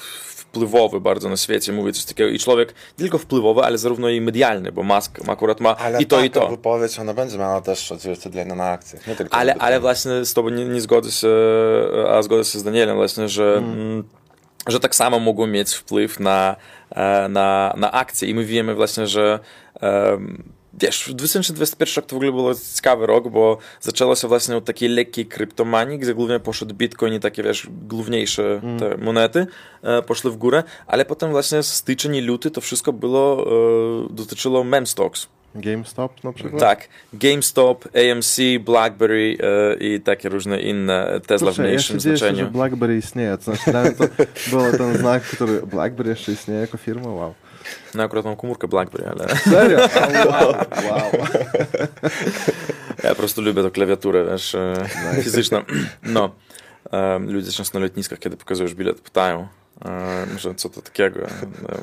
wpływowy 0.52 1.00
bardzo 1.00 1.28
na 1.28 1.36
świecie 1.36 1.72
mówi 1.72 1.92
coś 1.92 2.04
takiego 2.04 2.30
i 2.30 2.38
człowiek 2.38 2.68
nie 2.68 3.02
tylko 3.02 3.18
wpływowy, 3.18 3.60
ale 3.60 3.78
zarówno 3.78 4.08
i 4.08 4.20
medialny, 4.20 4.72
bo 4.72 4.82
Musk 4.82 5.18
akurat 5.28 5.60
ma 5.60 5.76
Ale 5.76 6.02
i 6.02 6.06
to, 6.06 6.24
i 6.24 6.30
to. 6.30 6.48
wypowiedź, 6.48 6.98
ona 6.98 7.14
będzie 7.14 7.38
miała 7.38 7.60
też 7.60 7.92
odzwierciedlenie 7.92 8.54
na 8.54 8.70
akcjach, 8.70 9.06
nie 9.06 9.16
tylko 9.16 9.34
Ale, 9.34 9.54
ale 9.54 9.80
właśnie 9.80 10.24
z 10.24 10.34
tobą 10.34 10.48
nie, 10.48 10.64
nie 10.64 10.80
zgodzę 10.80 11.12
się, 11.12 11.28
a 12.08 12.22
zgodzę 12.22 12.50
się 12.50 12.58
z 12.58 12.62
Danielem 12.62 12.96
właśnie, 12.96 13.28
że, 13.28 13.54
mm. 13.56 14.04
że 14.68 14.80
tak 14.80 14.94
samo 14.94 15.18
mogą 15.18 15.46
mieć 15.46 15.74
wpływ 15.74 16.20
na, 16.20 16.56
e, 16.90 17.28
na, 17.28 17.74
na 17.76 17.92
akcje 17.92 18.28
i 18.28 18.34
my 18.34 18.44
wiemy 18.44 18.74
właśnie, 18.74 19.06
że 19.06 19.38
em, 19.80 20.42
wiesz, 20.80 21.10
2021 21.14 21.94
rok 21.96 22.06
to 22.06 22.16
w 22.16 22.18
ogóle 22.18 22.32
był 22.32 22.54
ciekawy 22.74 23.06
rok, 23.06 23.28
bo 23.28 23.58
zaczęło 23.80 24.16
się 24.16 24.28
właśnie 24.28 24.56
od 24.56 24.64
takiej 24.64 24.88
lekkiej 24.88 25.26
kryptomanii, 25.26 25.98
gdzie 25.98 26.14
głównie 26.14 26.40
poszedł 26.40 26.74
Bitcoin 26.74 27.14
i 27.14 27.20
takie, 27.20 27.42
wiesz, 27.42 27.68
główniejsze 27.88 28.60
te 28.78 28.96
monety 28.96 29.46
e, 29.82 30.02
poszły 30.02 30.30
w 30.30 30.36
górę, 30.36 30.62
ale 30.86 31.04
potem 31.04 31.30
właśnie 31.30 31.62
styczeń 31.62 32.16
i 32.16 32.20
luty 32.20 32.50
to 32.50 32.60
wszystko 32.60 32.92
było, 32.92 33.46
e, 34.10 34.14
dotyczyło 34.14 34.64
meme 34.64 34.86
stocks. 34.86 35.28
GameStop 35.54 36.24
na 36.24 36.32
przykład? 36.32 36.60
Tak, 36.60 36.88
GameStop, 37.12 37.88
AMC, 37.96 38.38
BlackBerry 38.60 39.36
e, 39.40 39.74
i 39.74 40.00
takie 40.00 40.28
różne 40.28 40.60
inne 40.60 41.20
Tesla 41.26 41.50
w 41.50 41.50
Kurczę, 41.50 41.62
ja 41.62 41.68
mniejszym 41.68 41.96
się 41.96 42.02
dzieję, 42.02 42.16
że 42.16 42.28
znaczeniu. 42.28 42.50
BlackBerry 42.50 42.96
istnieje. 42.96 43.38
To 43.38 43.42
znaczy, 43.42 43.94
to 43.98 44.26
był 44.50 44.78
ten 44.78 44.98
znak, 44.98 45.22
który 45.22 45.62
BlackBerry 45.62 46.10
jeszcze 46.10 46.32
istnieje 46.32 46.60
jako 46.60 46.78
firma, 46.78 47.08
wow. 47.08 47.34
No 47.94 48.02
akurat 48.02 48.24
mam 48.24 48.36
komórkę 48.36 48.68
BlackBerry, 48.68 49.08
ale 49.08 49.36
Serio? 49.36 49.78
wow, 50.30 50.54
wow. 50.90 51.12
ja 53.04 53.10
po 53.10 53.14
prostu 53.14 53.42
lubię 53.42 53.62
tą 53.62 53.70
klawiaturę, 53.70 54.24
wiesz, 54.30 54.54
e, 54.54 54.74
fizyczną. 55.22 55.62
No, 56.02 56.30
e, 56.92 57.18
ludzie 57.18 57.52
często 57.52 57.78
na 57.78 57.84
lotniskach, 57.84 58.18
kiedy 58.18 58.36
pokazujesz 58.36 58.74
bilet, 58.74 59.00
pytają, 59.00 59.48
e, 59.84 60.26
że 60.38 60.54
co 60.54 60.68
to 60.68 60.82
takiego, 60.82 61.20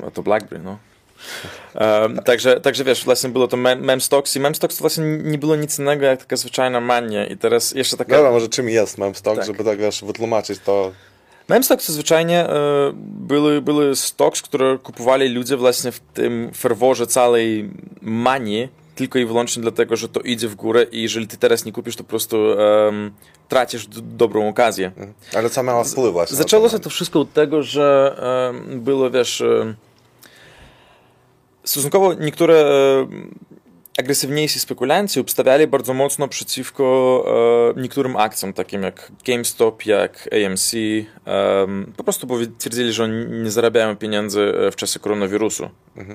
a 0.07 0.11
to 0.11 0.23
BlackBerry, 0.23 0.63
no. 0.63 0.77
E, 1.75 2.09
także, 2.25 2.61
także 2.61 2.83
wiesz, 2.83 3.05
właśnie 3.05 3.29
było 3.29 3.47
to 3.47 3.57
mem, 3.57 3.79
mem 3.79 4.01
stocks 4.01 4.35
i 4.35 4.39
mem 4.39 4.55
stocks 4.55 4.77
to 4.77 4.81
właśnie 4.81 5.05
nie 5.05 5.37
było 5.37 5.55
nic 5.55 5.79
innego 5.79 6.05
jak 6.05 6.19
taka 6.19 6.35
zwyczajna 6.35 6.81
mania 6.81 7.25
i 7.25 7.37
teraz 7.37 7.71
jeszcze 7.71 7.97
taka... 7.97 8.15
Dobra, 8.15 8.31
może 8.31 8.49
czym 8.49 8.69
jest 8.69 8.97
mam 8.97 9.15
stok, 9.15 9.35
Tak. 9.37 9.45
żeby 9.45 9.63
tak 9.63 9.79
wiesz, 9.79 10.03
wytłumaczyć 10.03 10.59
to. 10.59 10.91
Mem 11.49 11.63
stocks 11.63 11.85
to 11.87 11.93
zwyczajnie 11.93 12.49
e, 12.49 12.91
były, 13.03 13.61
były 13.61 13.95
stocks, 13.95 14.41
które 14.41 14.77
kupowali 14.83 15.29
ludzie 15.29 15.57
właśnie 15.57 15.91
w 15.91 15.99
tym 15.99 16.51
ferworze 16.57 17.07
całej 17.07 17.69
manii, 18.01 18.69
tylko 18.95 19.19
i 19.19 19.25
wyłącznie 19.25 19.61
dlatego, 19.61 19.95
że 19.95 20.09
to 20.09 20.19
idzie 20.19 20.47
w 20.47 20.55
górę 20.55 20.85
i 20.91 21.01
jeżeli 21.01 21.27
ty 21.27 21.37
teraz 21.37 21.65
nie 21.65 21.71
kupisz, 21.71 21.95
to 21.95 22.03
po 22.03 22.09
prostu 22.09 22.37
tracisz 23.47 23.87
dobrą 24.01 24.47
okazję. 24.49 24.87
Mhm. 24.87 25.13
Ale 25.35 25.49
co 25.49 25.63
miało 25.63 25.83
wpływ 25.83 26.13
właśnie? 26.13 26.37
Zaczęło 26.37 26.69
się 26.69 26.79
to 26.79 26.89
wszystko 26.89 27.19
od 27.19 27.33
tego, 27.33 27.63
że 27.63 28.15
em, 28.49 28.81
było, 28.81 29.09
wiesz, 29.09 29.41
em, 29.41 29.75
stosunkowo 31.63 32.13
niektóre 32.13 32.65
agresywniejsi 33.99 34.59
spekulanci 34.59 35.19
obstawiali 35.19 35.67
bardzo 35.67 35.93
mocno 35.93 36.27
przeciwko 36.27 37.73
e, 37.77 37.81
niektórym 37.81 38.15
akcjom, 38.15 38.53
takim 38.53 38.83
jak 38.83 39.11
GameStop, 39.25 39.85
jak 39.85 40.29
AMC, 40.33 40.73
em, 41.25 41.93
po 41.97 42.03
prostu 42.03 42.27
twierdzili, 42.57 42.93
że 42.93 43.03
oni 43.03 43.25
nie 43.25 43.51
zarabiają 43.51 43.95
pieniędzy 43.95 44.53
e, 44.67 44.71
w 44.71 44.75
czasie 44.75 44.99
koronawirusu. 44.99 45.69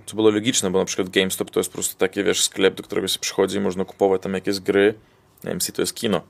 Co 0.06 0.16
było 0.16 0.30
logiczne, 0.30 0.70
bo 0.70 0.78
na 0.78 0.84
przykład 0.84 1.08
GameStop 1.08 1.50
to 1.50 1.60
jest 1.60 1.70
po 1.70 1.74
prostu 1.74 1.96
taki, 1.96 2.24
wiesz, 2.24 2.44
sklep, 2.44 2.74
do 2.74 2.82
którego 2.82 3.08
się 3.08 3.18
przychodzi 3.18 3.56
i 3.56 3.60
można 3.60 3.84
kupować 3.84 4.22
tam 4.22 4.34
jakieś 4.34 4.60
gry. 4.60 4.94
AMC 5.50 5.72
to 5.72 5.82
jest 5.82 5.94
kino. 5.94 6.20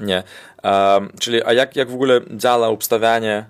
Nie. 0.00 0.22
Um, 0.64 1.12
czyli, 1.20 1.44
a 1.44 1.52
jak, 1.52 1.76
jak 1.76 1.90
w 1.90 1.94
ogóle 1.94 2.20
działa 2.30 2.68
obstawianie 2.68 3.46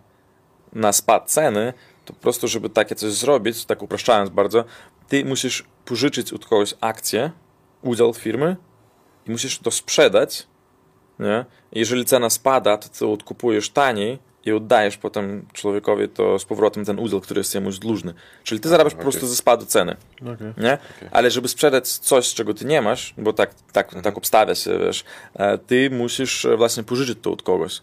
na 0.72 0.92
spad 0.92 1.30
ceny, 1.30 1.72
to 2.04 2.12
po 2.12 2.20
prostu, 2.20 2.48
żeby 2.48 2.70
takie 2.70 2.94
coś 2.94 3.12
zrobić, 3.12 3.64
tak 3.64 3.82
upraszczając 3.82 4.30
bardzo, 4.30 4.64
ty 5.10 5.24
musisz 5.24 5.64
pożyczyć 5.84 6.32
od 6.32 6.46
kogoś 6.46 6.74
akcję, 6.80 7.30
udział 7.82 8.14
firmy 8.14 8.56
i 9.26 9.30
musisz 9.30 9.58
to 9.58 9.70
sprzedać, 9.70 10.46
nie? 11.18 11.44
Jeżeli 11.72 12.04
cena 12.04 12.30
spada, 12.30 12.76
to 12.76 12.88
ty 12.88 13.06
odkupujesz 13.06 13.70
taniej 13.70 14.18
i 14.44 14.52
oddajesz 14.52 14.96
potem 14.96 15.46
człowiekowi 15.52 16.08
to 16.08 16.38
z 16.38 16.44
powrotem 16.44 16.84
ten 16.84 16.98
udział, 16.98 17.20
który 17.20 17.40
jest 17.40 17.54
jemu 17.54 17.70
dłużny. 17.70 18.14
Czyli 18.44 18.60
ty 18.60 18.68
zarabiasz 18.68 18.94
po 18.94 19.02
prostu 19.02 19.26
ze 19.26 19.36
spadu 19.36 19.66
ceny 19.66 19.96
Okej. 20.22 20.52
nie? 20.56 20.78
Ale 21.10 21.30
żeby 21.30 21.48
sprzedać 21.48 21.88
coś, 21.88 22.34
czego 22.34 22.54
ty 22.54 22.64
nie 22.64 22.82
masz, 22.82 23.14
bo 23.18 23.32
tak, 23.32 23.54
tak, 23.72 24.02
tak 24.02 24.18
obstawia 24.18 24.54
się, 24.54 24.78
wiesz, 24.78 25.04
e, 25.34 25.58
ty 25.58 25.90
musisz 25.90 26.44
e, 26.44 26.56
właśnie 26.56 26.82
pożyczyć 26.82 27.18
to 27.22 27.32
od 27.32 27.42
kogoś. 27.42 27.82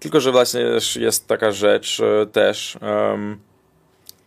Tylko, 0.00 0.20
że 0.20 0.32
właśnie 0.32 0.60
jest 0.96 1.26
taka 1.26 1.52
rzecz 1.52 2.00
e, 2.00 2.26
też, 2.26 2.78
um, 2.82 3.38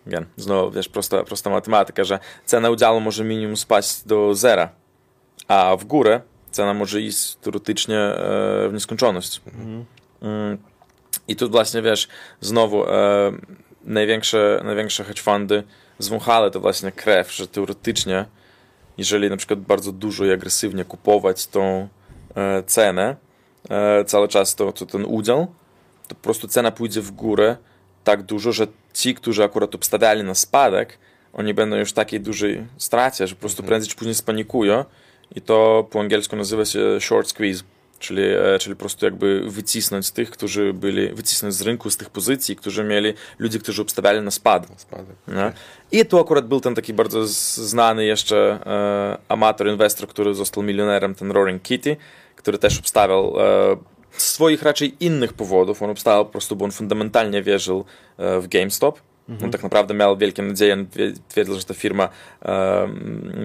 wiem, 0.05 0.25
znowu, 0.37 0.71
wiesz, 0.71 0.89
prosta, 0.89 1.23
prosta 1.23 1.49
matematyka, 1.49 2.03
że 2.03 2.19
cena 2.45 2.69
udziału 2.69 2.99
może 2.99 3.23
minimum 3.23 3.57
spaść 3.57 4.03
do 4.03 4.35
zera, 4.35 4.69
a 5.47 5.75
w 5.75 5.85
górę 5.85 6.21
cena 6.51 6.73
może 6.73 7.01
iść 7.01 7.35
teoretycznie 7.35 7.97
e, 7.97 8.69
w 8.69 8.73
nieskończoność. 8.73 9.41
Mm. 10.21 10.57
I 11.27 11.35
tu 11.35 11.49
właśnie, 11.49 11.81
wiesz, 11.81 12.07
znowu 12.41 12.85
e, 12.85 13.31
największe, 13.83 14.61
największe 14.63 15.03
hedge 15.03 15.21
fundy 15.21 15.63
zwąchały 15.99 16.51
to 16.51 16.59
właśnie 16.59 16.91
krew, 16.91 17.33
że 17.33 17.47
teoretycznie, 17.47 18.25
jeżeli 18.97 19.29
na 19.29 19.37
przykład 19.37 19.59
bardzo 19.59 19.91
dużo 19.91 20.25
i 20.25 20.31
agresywnie 20.31 20.85
kupować 20.85 21.47
tą 21.47 21.87
e, 22.35 22.63
cenę, 22.63 23.15
cały 24.05 24.27
czas 24.27 24.55
to, 24.55 24.71
to 24.71 24.85
ten 24.85 25.05
udział, 25.05 25.47
to 26.07 26.15
po 26.15 26.21
prostu 26.21 26.47
cena 26.47 26.71
pójdzie 26.71 27.01
w 27.01 27.11
górę 27.11 27.57
tak 28.03 28.23
dużo, 28.23 28.51
że 28.51 28.67
ci, 28.93 29.15
którzy 29.15 29.43
akurat 29.43 29.75
obstawiali 29.75 30.23
na 30.23 30.35
spadek, 30.35 30.97
oni 31.33 31.53
będą 31.53 31.75
już 31.75 31.89
w 31.89 31.93
takiej 31.93 32.19
dużej 32.19 32.65
stracie, 32.77 33.27
że 33.27 33.35
po 33.35 33.41
prostu 33.41 33.63
prędzej 33.63 33.89
czy 33.89 33.95
później 33.95 34.15
spanikują 34.15 34.85
i 35.35 35.41
to 35.41 35.87
po 35.91 35.99
angielsku 35.99 36.35
nazywa 36.35 36.65
się 36.65 36.99
short 36.99 37.29
squeeze, 37.29 37.63
czyli, 37.99 38.23
e, 38.23 38.59
czyli 38.59 38.75
po 38.75 38.79
prostu 38.79 39.05
jakby 39.05 39.43
wycisnąć 39.51 40.11
tych, 40.11 40.31
którzy 40.31 40.73
byli, 40.73 41.09
wycisnąć 41.09 41.53
z 41.53 41.61
rynku, 41.61 41.89
z 41.89 41.97
tych 41.97 42.09
pozycji, 42.09 42.55
którzy 42.55 42.83
mieli, 42.83 43.13
ludzie, 43.39 43.59
którzy 43.59 43.81
obstawiali 43.81 44.21
na 44.21 44.31
spad. 44.31 44.67
Spadek. 44.77 45.15
Nie? 45.27 45.53
I 45.99 46.05
tu 46.05 46.19
akurat 46.19 46.47
był 46.47 46.61
ten 46.61 46.75
taki 46.75 46.93
bardzo 46.93 47.27
znany 47.27 48.05
jeszcze 48.05 48.59
e, 48.65 49.17
amator, 49.29 49.67
inwestor, 49.67 50.07
który 50.07 50.33
został 50.33 50.63
milionerem, 50.63 51.15
ten 51.15 51.31
Roaring 51.31 51.61
Kitty, 51.61 51.97
który 52.35 52.57
też 52.57 52.79
obstawiał 52.79 53.35
e, 53.39 53.77
z 54.17 54.25
swoich 54.25 54.63
raczej 54.63 54.95
innych 54.99 55.33
powodów. 55.33 55.81
On 55.81 55.89
obstawiał 55.89 56.25
po 56.25 56.31
prostu, 56.31 56.55
bo 56.55 56.65
on 56.65 56.71
fundamentalnie 56.71 57.43
wierzył 57.43 57.85
e, 58.17 58.39
w 58.39 58.47
GameStop 58.47 58.99
On 59.43 59.51
tak 59.51 59.63
naprawdę 59.63 59.93
miał 59.93 60.17
wielkie 60.17 60.41
nadzieje, 60.41 60.85
twierdził, 61.27 61.55
że 61.55 61.63
ta 61.63 61.73
firma 61.73 62.09
e, 62.45 62.87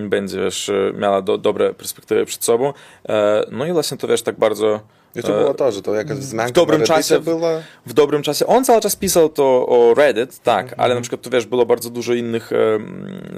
będzie 0.09 0.41
wiesz, 0.41 0.71
miała 0.95 1.23
do, 1.23 1.39
dobre 1.39 1.75
perspektywy 1.75 2.25
przed 2.25 2.45
sobą. 2.45 2.73
E, 3.09 3.45
no 3.51 3.67
i 3.67 3.73
właśnie 3.73 3.97
to 3.97 4.09
wiesz, 4.09 4.23
tak 4.23 4.39
bardzo 4.39 4.81
I 5.19 5.23
to 5.23 5.39
było 5.39 5.55
to, 5.55 5.73
że 5.73 5.83
to 5.83 5.95
jakaś 5.95 6.19
wzmianka 6.19 6.51
w 6.51 6.53
dobrym 6.53 6.83
czasie 6.83 7.21
była. 7.21 7.61
w 7.87 7.93
dobrym 7.93 8.23
czasie. 8.23 8.47
On 8.47 8.65
cały 8.65 8.81
czas 8.81 8.97
pisał 8.97 9.29
to 9.29 9.67
o 9.69 9.95
Reddit, 9.95 10.39
tak, 10.39 10.75
ale 10.77 10.95
na 10.95 11.01
przykład 11.01 11.23
tu 11.23 11.31
wiesz, 11.31 11.47
było 11.47 11.67
bardzo 11.67 11.91
dużo 11.91 12.15
innych 12.15 12.51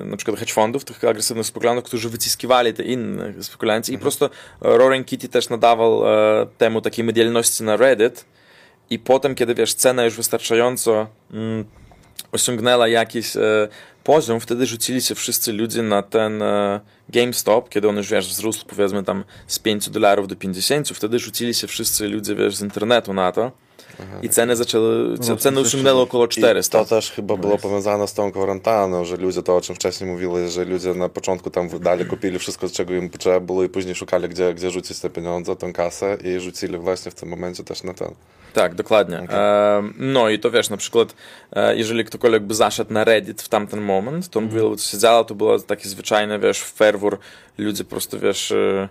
na 0.05 0.17
przykład 0.17 0.39
hedge 0.39 0.53
fundów, 0.53 0.85
tych 0.85 1.05
agresywnych 1.05 1.47
spekulantów, 1.47 1.85
którzy 1.85 2.09
wyciskiwali 2.09 2.75
te 2.75 2.83
inne 2.83 3.33
spekulacje 3.43 3.95
i 3.95 3.99
po 3.99 4.03
prostu 4.03 4.29
Roaring 4.61 5.07
Kitty 5.07 5.29
też 5.29 5.49
nadawał 5.49 6.07
e, 6.07 6.47
temu 6.59 6.81
takiej 6.81 7.05
medialności 7.05 7.63
na 7.63 7.77
Reddit 7.77 8.25
i 8.91 8.99
potem, 8.99 9.35
kiedy 9.35 9.55
wiesz, 9.55 9.75
cena 9.75 10.05
już 10.05 10.17
wystarczająco 10.17 11.07
mm, 11.33 11.65
osiągnęła 12.33 12.89
jakiś 12.89 13.37
e, 13.37 13.69
poziom, 14.05 14.41
wtedy 14.41 14.67
rzucili 14.67 15.03
się 15.03 15.15
wszyscy 15.15 15.53
ludzie 15.53 15.83
na 15.83 16.03
ten 16.03 16.43
e, 16.43 16.81
GameStop, 17.09 17.69
kiedy 17.69 17.89
on 17.89 17.97
już, 17.97 18.11
wiesz, 18.11 18.29
wzrósł 18.29 18.67
powiedzmy 18.67 19.05
tam 19.05 19.25
z 19.47 19.59
5 19.59 19.91
dolarów 19.91 20.29
do 20.29 20.37
50, 20.37 20.89
wtedy 20.89 21.19
rzucili 21.19 21.55
się 21.55 21.67
wszyscy 21.67 22.09
ludzie, 22.09 22.35
wiesz, 22.35 22.57
z 22.57 22.61
internetu 22.63 23.15
na 23.15 23.33
to 23.33 23.53
i 24.23 24.29
ceny 24.29 24.57
zaczęły, 24.57 25.17
No, 25.29 25.37
ceny 25.37 25.61
osiągnęły 25.61 26.01
około 26.01 26.27
I 26.27 26.29
400. 26.29 26.79
to 26.79 26.85
też 26.85 27.11
chyba 27.11 27.37
było 27.37 27.59
powiązane 27.59 28.09
z 28.09 28.15
tą 28.15 28.33
kwarantanną, 28.33 29.05
że 29.05 29.17
ludzie, 29.17 29.43
to 29.43 29.57
o 29.57 29.61
czym 29.61 29.75
wcześniej 29.75 30.11
mówili, 30.11 30.51
że 30.51 30.65
ludzie 30.65 30.95
na 30.95 31.09
początku 31.09 31.51
tam 31.51 31.69
wydali, 31.69 32.07
kupili 32.07 32.39
wszystko, 32.39 32.69
czego 32.69 32.95
im 32.95 33.11
potrzeba 33.11 33.41
było 33.41 33.65
i 33.65 33.69
później 33.69 33.95
szukali, 33.95 34.29
gdzie, 34.29 34.55
gdzie 34.55 34.71
rzucić 34.71 34.99
te 35.01 35.11
pieniądze, 35.11 35.57
tą 35.57 35.73
kasę 35.73 36.19
i 36.25 36.41
rzucili 36.41 36.79
właśnie 36.79 37.11
w 37.11 37.15
tym 37.15 37.29
momencie 37.29 37.65
też 37.65 37.83
na 37.83 37.95
ten. 37.95 38.09
Tak, 38.53 38.75
dokładnie. 38.75 39.17
E, 39.19 39.83
no 39.99 40.29
i 40.29 40.39
to 40.39 40.51
wiesz, 40.51 40.71
na 40.71 40.77
przykład, 40.77 41.15
e, 41.53 41.77
jeżeli 41.77 42.05
ktokolwiek 42.05 42.43
by 42.43 42.55
zaszedł 42.55 42.93
na 42.93 43.05
Reddit 43.05 43.43
w 43.43 43.49
tamten 43.49 43.81
moment, 43.81 44.29
to 44.29 44.39
on 44.39 44.49
by 44.49 44.61
siedział, 44.79 45.25
to 45.25 45.35
było 45.35 45.59
taki 45.59 45.89
zwyczajny, 45.89 46.39
wiesz, 46.39 46.63
ferwór, 46.63 47.19
ludzie 47.59 47.85
po 47.85 47.91
prostu, 47.91 48.19
wiesz, 48.21 48.53
e, 48.53 48.89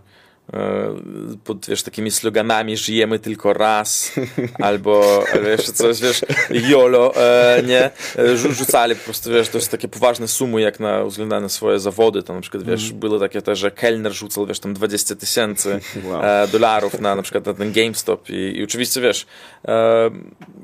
pod, 1.43 1.65
wiesz, 1.69 1.83
takimi 1.83 2.11
sloganami 2.11 2.77
żyjemy 2.77 3.19
tylko 3.19 3.53
raz, 3.53 4.11
albo, 4.59 5.23
jeszcze 5.49 5.73
coś, 5.73 6.01
wiesz, 6.01 6.21
YOLO, 6.49 7.15
e, 7.15 7.63
nie, 7.65 7.89
E, 8.17 8.35
Rzu- 8.37 8.51
rzucali 8.53 8.95
po 8.95 9.03
prostu, 9.03 9.29
wiesz, 9.29 9.49
to 9.49 9.57
jest 9.57 9.71
takie 9.71 9.87
poważne 9.87 10.27
sumy, 10.27 10.61
jak 10.61 10.79
na 10.79 11.05
względem 11.05 11.49
swoje 11.49 11.79
zawody, 11.79 12.23
to 12.23 12.33
na 12.33 12.41
przykład, 12.41 12.63
wiesz, 12.63 12.91
były 12.93 13.19
takie 13.19 13.41
też, 13.41 13.59
że 13.59 13.71
kelner 13.71 14.13
rzucał, 14.13 14.45
wiesz, 14.45 14.59
tam 14.59 14.73
20 14.73 15.15
tysięcy 15.15 15.79
Wow. 16.03 16.21
e, 16.23 16.47
dolarów 16.47 16.99
na 16.99 17.15
na 17.15 17.21
przykład 17.21 17.45
na 17.45 17.53
ten 17.53 17.71
GameStop 17.71 18.29
i, 18.29 18.57
i 18.57 18.63
oczywiście, 18.63 19.01
wiesz, 19.01 19.25
e, 19.67 20.09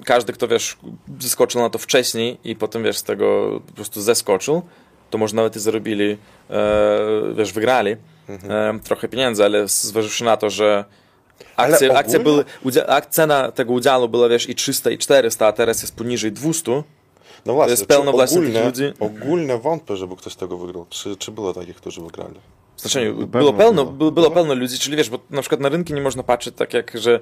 każdy, 0.05 0.33
kto, 0.33 0.47
wiesz, 0.47 0.77
zeskoczył 1.19 1.61
na 1.61 1.69
to 1.69 1.79
wcześniej 1.79 2.37
i 2.43 2.55
potem, 2.55 2.83
wiesz, 2.83 2.97
z 2.97 3.03
tego 3.03 3.59
po 3.67 3.73
prostu 3.73 4.01
zeskoczył, 4.01 4.61
to 5.09 5.17
może 5.17 5.35
nawet 5.35 5.55
i 5.55 5.59
zarobili, 5.59 6.17
e, 6.49 6.67
wiesz, 7.35 7.53
wygrali 7.53 7.95
e, 8.29 8.79
trochę 8.83 9.07
pieniędzy, 9.07 9.45
ale 9.45 9.67
zważywszy 9.67 10.23
na 10.23 10.37
to, 10.37 10.49
że 10.49 10.85
akcje, 11.55 11.97
akcje 11.97 12.19
ogólnie- 12.19 12.23
były, 12.23 12.45
udzia- 12.71 12.85
ak- 12.87 13.09
cena 13.09 13.51
tego 13.51 13.73
udziału 13.73 14.09
była, 14.09 14.29
wiesz, 14.29 14.49
i 14.49 14.55
300 14.55 14.89
i 14.91 14.97
400, 14.97 15.47
a 15.47 15.51
teraz 15.51 15.81
jest 15.81 15.95
poniżej 15.95 16.31
200, 16.31 16.83
No 17.45 17.53
właśnie, 17.53 17.71
jest 17.71 17.85
pełno 17.85 18.11
ogólnie, 18.11 18.63
ludzi. 18.65 18.93
ogólnie 18.99 19.57
wątpię, 19.57 19.95
żeby 19.97 20.15
ktoś 20.15 20.35
tego 20.35 20.57
wygrał. 20.57 20.85
Czy, 20.89 21.15
czy 21.15 21.31
było 21.31 21.53
takich, 21.53 21.75
którzy 21.75 22.01
wygrali? 22.01 22.35
W 22.75 22.81
znaczeniu, 22.81 23.27
było 23.27 23.53
pełno, 23.53 23.83
było. 23.85 23.95
było, 23.97 24.11
było 24.11 24.31
pełno 24.31 24.53
ludzi, 24.53 24.79
czyli 24.79 24.97
wiesz, 24.97 25.09
bo 25.09 25.19
na 25.29 25.41
przykład 25.41 25.61
na 25.61 25.69
rynki 25.69 25.93
nie 25.93 26.01
można 26.01 26.23
patrzeć 26.23 26.55
tak 26.55 26.73
jak, 26.73 26.91
że 26.97 27.19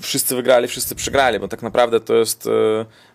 wszyscy 0.00 0.36
wygrali, 0.36 0.68
wszyscy 0.68 0.94
przegrali, 0.94 1.38
bo 1.40 1.48
tak 1.48 1.62
naprawdę 1.62 2.00
to 2.00 2.14
jest 2.14 2.46
e, 2.46 2.50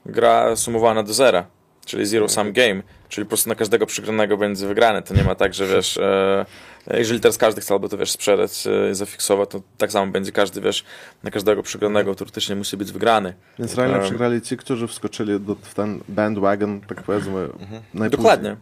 gra 0.05 0.55
sumowana 0.55 1.03
do 1.03 1.13
zera, 1.13 1.45
czyli 1.85 2.05
zero 2.05 2.29
sum 2.29 2.53
game, 2.53 2.81
czyli 3.11 3.25
po 3.25 3.29
prostu 3.29 3.49
na 3.49 3.55
każdego 3.55 3.85
przegranego 3.85 4.37
będzie 4.37 4.67
wygrany, 4.67 5.01
to 5.01 5.13
nie 5.13 5.23
ma 5.23 5.35
tak, 5.35 5.53
że 5.53 5.67
wiesz, 5.67 5.97
e, 5.97 6.45
jeżeli 6.87 7.19
teraz 7.19 7.37
każdy 7.37 7.61
chciałby 7.61 7.89
to 7.89 7.97
wiesz 7.97 8.11
sprzedać 8.11 8.67
e, 8.67 8.91
i 8.91 8.95
zafiksować, 8.95 9.49
to 9.49 9.61
tak 9.77 9.91
samo 9.91 10.11
będzie 10.11 10.31
każdy, 10.31 10.61
wiesz, 10.61 10.83
na 11.23 11.31
każdego 11.31 11.63
przegranego 11.63 12.15
teoretycznie 12.15 12.55
musi 12.55 12.77
być 12.77 12.91
wygrany. 12.91 13.33
Więc 13.59 13.75
realnie 13.75 13.95
Em. 13.95 14.03
przegrali 14.03 14.41
ci, 14.41 14.57
którzy 14.57 14.87
wskoczyli 14.87 15.39
do, 15.39 15.55
w 15.55 15.73
ten 15.73 15.99
bandwagon, 16.09 16.81
tak 16.81 17.03
powiedzmy, 17.03 17.47
najpóźniej. 17.93 18.09
Dokładnie. 18.09 18.57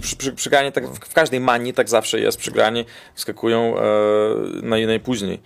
Przy, 0.00 0.16
przy, 0.16 0.32
przegranie, 0.32 0.72
tak, 0.72 0.88
w, 0.88 0.98
w 0.98 1.14
każdej 1.14 1.40
manii 1.40 1.72
tak 1.72 1.88
zawsze 1.88 2.20
jest, 2.20 2.38
przegrani 2.38 2.84
wskakują 3.14 3.78
e, 3.78 3.82
naj, 4.62 4.86
najpóźniej. 4.86 5.40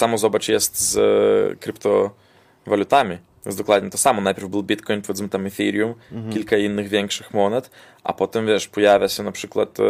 Samo 0.00 0.18
zobacz 0.18 0.48
jest 0.48 0.80
z 0.80 0.96
e, 0.96 1.56
kryptowalutami. 1.56 3.18
Jest 3.46 3.58
dokładnie 3.58 3.90
to 3.90 3.98
samo. 3.98 4.20
Najpierw 4.20 4.48
był 4.48 4.62
Bitcoin, 4.62 5.02
powiedzmy 5.02 5.28
tam 5.28 5.46
Ethereum, 5.46 5.94
kilka 6.32 6.56
innych 6.56 6.88
większych 6.88 7.34
monet, 7.34 7.70
a 8.04 8.12
potem 8.12 8.46
wiesz, 8.46 8.68
pojawia 8.68 9.08
się 9.08 9.22
na 9.22 9.32
przykład 9.32 9.80
e, 9.80 9.82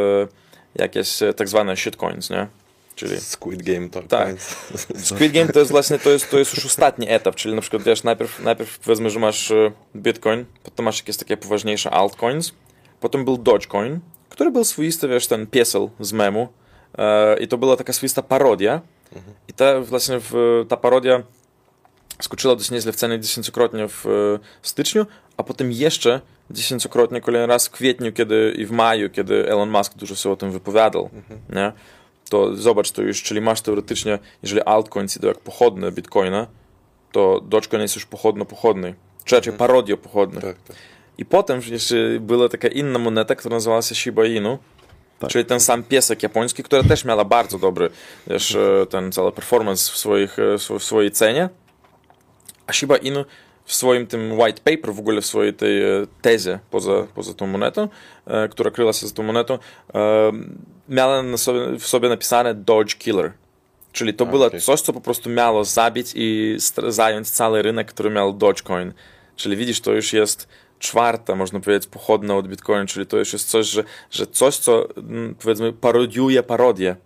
jakieś 0.75 1.23
e, 1.23 1.35
tak 1.35 1.49
zwane 1.49 1.77
shitcoins, 1.77 2.31
nie? 2.31 2.47
Czyli 2.95 3.21
Squid 3.21 3.63
Game 3.63 3.89
to 3.89 4.03
Tak. 4.03 4.25
koniec. 4.25 4.57
Squid 5.09 5.33
Game 5.33 5.49
to 5.53 5.59
jest 5.59 5.71
właśnie, 5.71 5.99
to 5.99 6.11
jest, 6.11 6.31
to 6.31 6.39
jest 6.39 6.57
już 6.57 6.67
ostatni 6.67 7.11
etap, 7.11 7.35
czyli 7.35 7.55
na 7.55 7.61
przykład 7.61 7.83
wiesz, 7.83 8.03
najpierw, 8.05 8.43
najpierw 8.43 8.79
powiedzmy, 8.79 9.11
że 9.11 9.19
masz 9.21 9.53
Bitcoin, 9.97 10.45
potem 10.63 10.85
masz 10.85 10.99
jakieś 10.99 11.17
takie 11.17 11.37
poważniejsze 11.37 11.91
altcoins, 11.91 12.53
potem 13.01 13.25
był 13.25 13.39
Dogecoin, 13.39 14.01
który 14.29 14.51
był 14.51 14.65
swoisty, 14.65 15.09
wiesz, 15.09 15.27
ten 15.27 15.47
piesel 15.47 15.89
z 16.01 16.13
memu 16.13 16.49
e, 16.99 17.39
i 17.41 17.49
to 17.49 17.59
była 17.59 17.77
taka 17.77 17.93
swoista 17.93 18.23
parodia 18.23 18.81
i 19.49 19.53
ta 19.53 19.81
właśnie 19.81 20.21
w, 20.21 20.65
ta 20.69 20.77
parodia 20.77 21.23
skoczyła 22.21 22.57
dość 22.57 22.71
nieźle 22.71 22.93
w 22.93 22.97
cenie 22.97 23.21
dziesięciokrotnie 23.21 23.89
w 23.89 24.07
e, 24.07 24.39
styczniu, 24.63 25.07
a 25.37 25.43
potem 25.43 25.73
jeszcze 25.73 26.21
dziesięciokrotnie 26.51 27.21
kolejny 27.21 27.47
raz 27.47 27.67
w 27.67 27.71
kwietniu 27.71 28.13
kiedy, 28.13 28.55
i 28.59 28.67
w 28.67 28.71
maju, 28.71 29.11
kiedy 29.11 29.49
Elon 29.49 29.71
Musk 29.71 29.95
dużo 29.95 30.15
się 30.15 30.31
o 30.31 30.37
tym 30.37 30.51
wypowiadał, 30.51 31.11
nie? 31.49 31.73
to 32.31 32.57
zobacz 32.57 32.91
to 32.91 33.03
już, 33.03 33.23
czyli 33.23 33.41
masz 33.41 33.61
teoretycznie, 33.61 34.19
jeżeli 34.43 34.63
altcoins 34.63 35.17
idą 35.17 35.29
jak 35.29 35.39
pochodne 35.39 35.93
Bitcoina, 35.93 36.47
to 37.13 37.41
Dogecoin 37.41 37.83
jest 37.83 37.95
już 37.95 38.07
pochodno-pochodny, 38.07 38.95
czy 39.25 39.35
raczej 39.35 39.53
parodio-pochodny. 39.53 40.41
Tak, 40.41 40.57
tak. 40.63 40.77
I 41.19 41.25
potem 41.25 41.61
jeszcze 41.71 41.97
była 42.21 42.49
taka 42.49 42.69
inna 42.69 42.99
moneta, 42.99 43.35
która 43.35 43.57
nazywała 43.57 43.83
się 43.83 43.95
Shiba 43.95 44.27
Inu, 44.27 44.59
Tak. 45.21 45.31
czyli 45.31 45.45
ten 45.45 45.61
sam 45.61 45.83
piesek 45.83 46.23
japoński, 46.23 46.63
która 46.63 46.83
też 46.83 47.05
miała 47.05 47.25
bardzo 47.25 47.59
dobry 47.59 47.91
wiesz, 48.27 48.55
e, 48.55 48.87
ten 48.91 49.13
cały 49.13 49.33
performance 49.33 49.93
w, 49.93 49.97
swoich, 49.97 50.39
e, 50.39 50.59
w 50.59 50.63
swo- 50.63 50.79
w 50.79 50.85
swojej 50.85 51.11
cenie. 51.11 51.49
A 52.67 52.73
Shiba 52.73 52.97
Inu 52.97 53.25
w 53.65 53.75
swoim 53.75 54.07
tym 54.07 54.39
white 54.39 54.61
paper, 54.65 54.95
w 54.95 54.99
ogóle 54.99 55.21
w 55.21 55.27
swojej 55.27 55.55
tej 55.55 55.83
e, 55.83 56.07
tezie 56.23 56.59
poza, 56.71 57.07
poza 57.15 57.35
tą 57.35 57.47
monetą, 57.47 57.89
która 58.51 58.71
kryła 58.71 58.93
się 58.93 59.07
za 59.07 59.15
tą 59.15 59.23
monetą, 59.23 59.59
miała 60.89 61.37
sobie, 61.37 61.79
w 61.79 61.87
sobie 61.87 62.09
napisane 62.09 62.55
Dodge 62.55 62.97
Killer. 62.97 63.33
Czyli 63.93 64.15
to 64.15 64.27
było 64.27 64.47
okej. 64.47 64.61
coś, 64.61 64.81
co 64.81 64.93
po 64.93 65.01
prostu 65.01 65.31
miało 65.31 65.65
zabić 65.65 66.13
i 66.15 66.57
zająć 66.89 67.31
cały 67.31 67.63
rynek, 67.63 67.89
który 67.89 68.11
miał 68.11 68.33
Dogecoin. 68.33 68.93
Czyli 69.37 69.57
widzisz, 69.57 69.81
to 69.81 69.93
już 69.93 70.13
jest 70.13 70.49
czwarta, 70.81 71.35
można 71.35 71.61
powiedzieć, 71.61 71.89
pochodna 71.89 72.37
od 72.37 72.49
Bitcoin, 72.49 72.87
czyli 72.87 73.07
to 73.07 73.17
już 73.17 73.33
jest 73.33 73.49
coś, 73.49 73.67
że, 73.67 73.85
że 74.11 74.27
coś, 74.27 74.57
co 74.57 74.97
mm, 74.97 75.35
powiedzmy 75.43 75.73
parodiuje 75.73 76.43
parodię. 76.43 76.97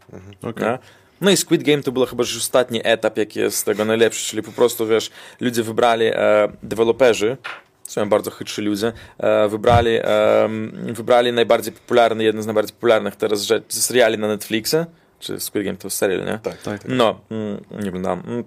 Okej. 0.43 0.65
Nie? 0.65 0.79
No 1.21 1.31
i 1.31 1.37
Squid 1.37 1.63
Game 1.63 1.83
to 1.83 1.93
był 1.93 2.07
chyba 2.07 2.23
już 2.23 2.37
ostatni 2.37 2.81
etap, 2.85 3.17
jaki 3.19 3.41
jest 3.41 3.65
tego 3.65 3.85
najlepszy, 3.85 4.31
czyli 4.31 4.43
po 4.43 4.53
prostu, 4.53 4.87
wiesz, 4.87 5.11
ludzie 5.41 5.63
wybrali, 5.63 6.07
e, 6.07 6.49
deweloperzy, 6.63 7.37
są 7.83 8.09
bardzo 8.09 8.31
chytrzy 8.31 8.63
ludzie, 8.63 8.93
e, 9.19 9.49
wybrali, 9.49 9.91
e, 9.91 10.49
wybrali 10.93 11.33
najbardziej 11.33 11.73
popularny, 11.73 12.25
jeden 12.25 12.43
z 12.43 12.47
najbardziej 12.47 12.75
popularnych 12.75 13.17
teraz 13.17 13.43
rzeczy, 13.43 13.81
seriali 13.83 14.19
na 14.19 14.29
Netflixie, 14.29 14.87
czy 15.21 15.41
Squid 15.41 15.65
Game 15.65 15.77
to 15.77 15.91
serial, 15.91 16.27
nie? 16.27 16.39
Tak, 16.43 16.63
Tak. 16.63 16.81
No, 16.89 17.21
mm, 17.31 17.65
nie 17.83 17.89
oglądam. 17.89 18.23
Mm. 18.27 18.45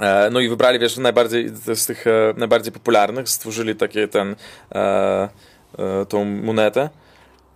E, 0.00 0.30
No 0.30 0.40
i 0.40 0.48
wybrali, 0.48 0.78
wiesz, 0.78 0.96
najbardziej 0.96 1.50
z 1.74 1.86
tych 1.86 2.06
e, 2.06 2.34
najbardziej 2.36 2.72
popularnych, 2.72 3.28
stworzyli 3.28 3.76
takie 3.76 4.08
ten, 4.08 4.36
e, 4.74 5.28
tą 6.08 6.24
monetę. 6.24 6.90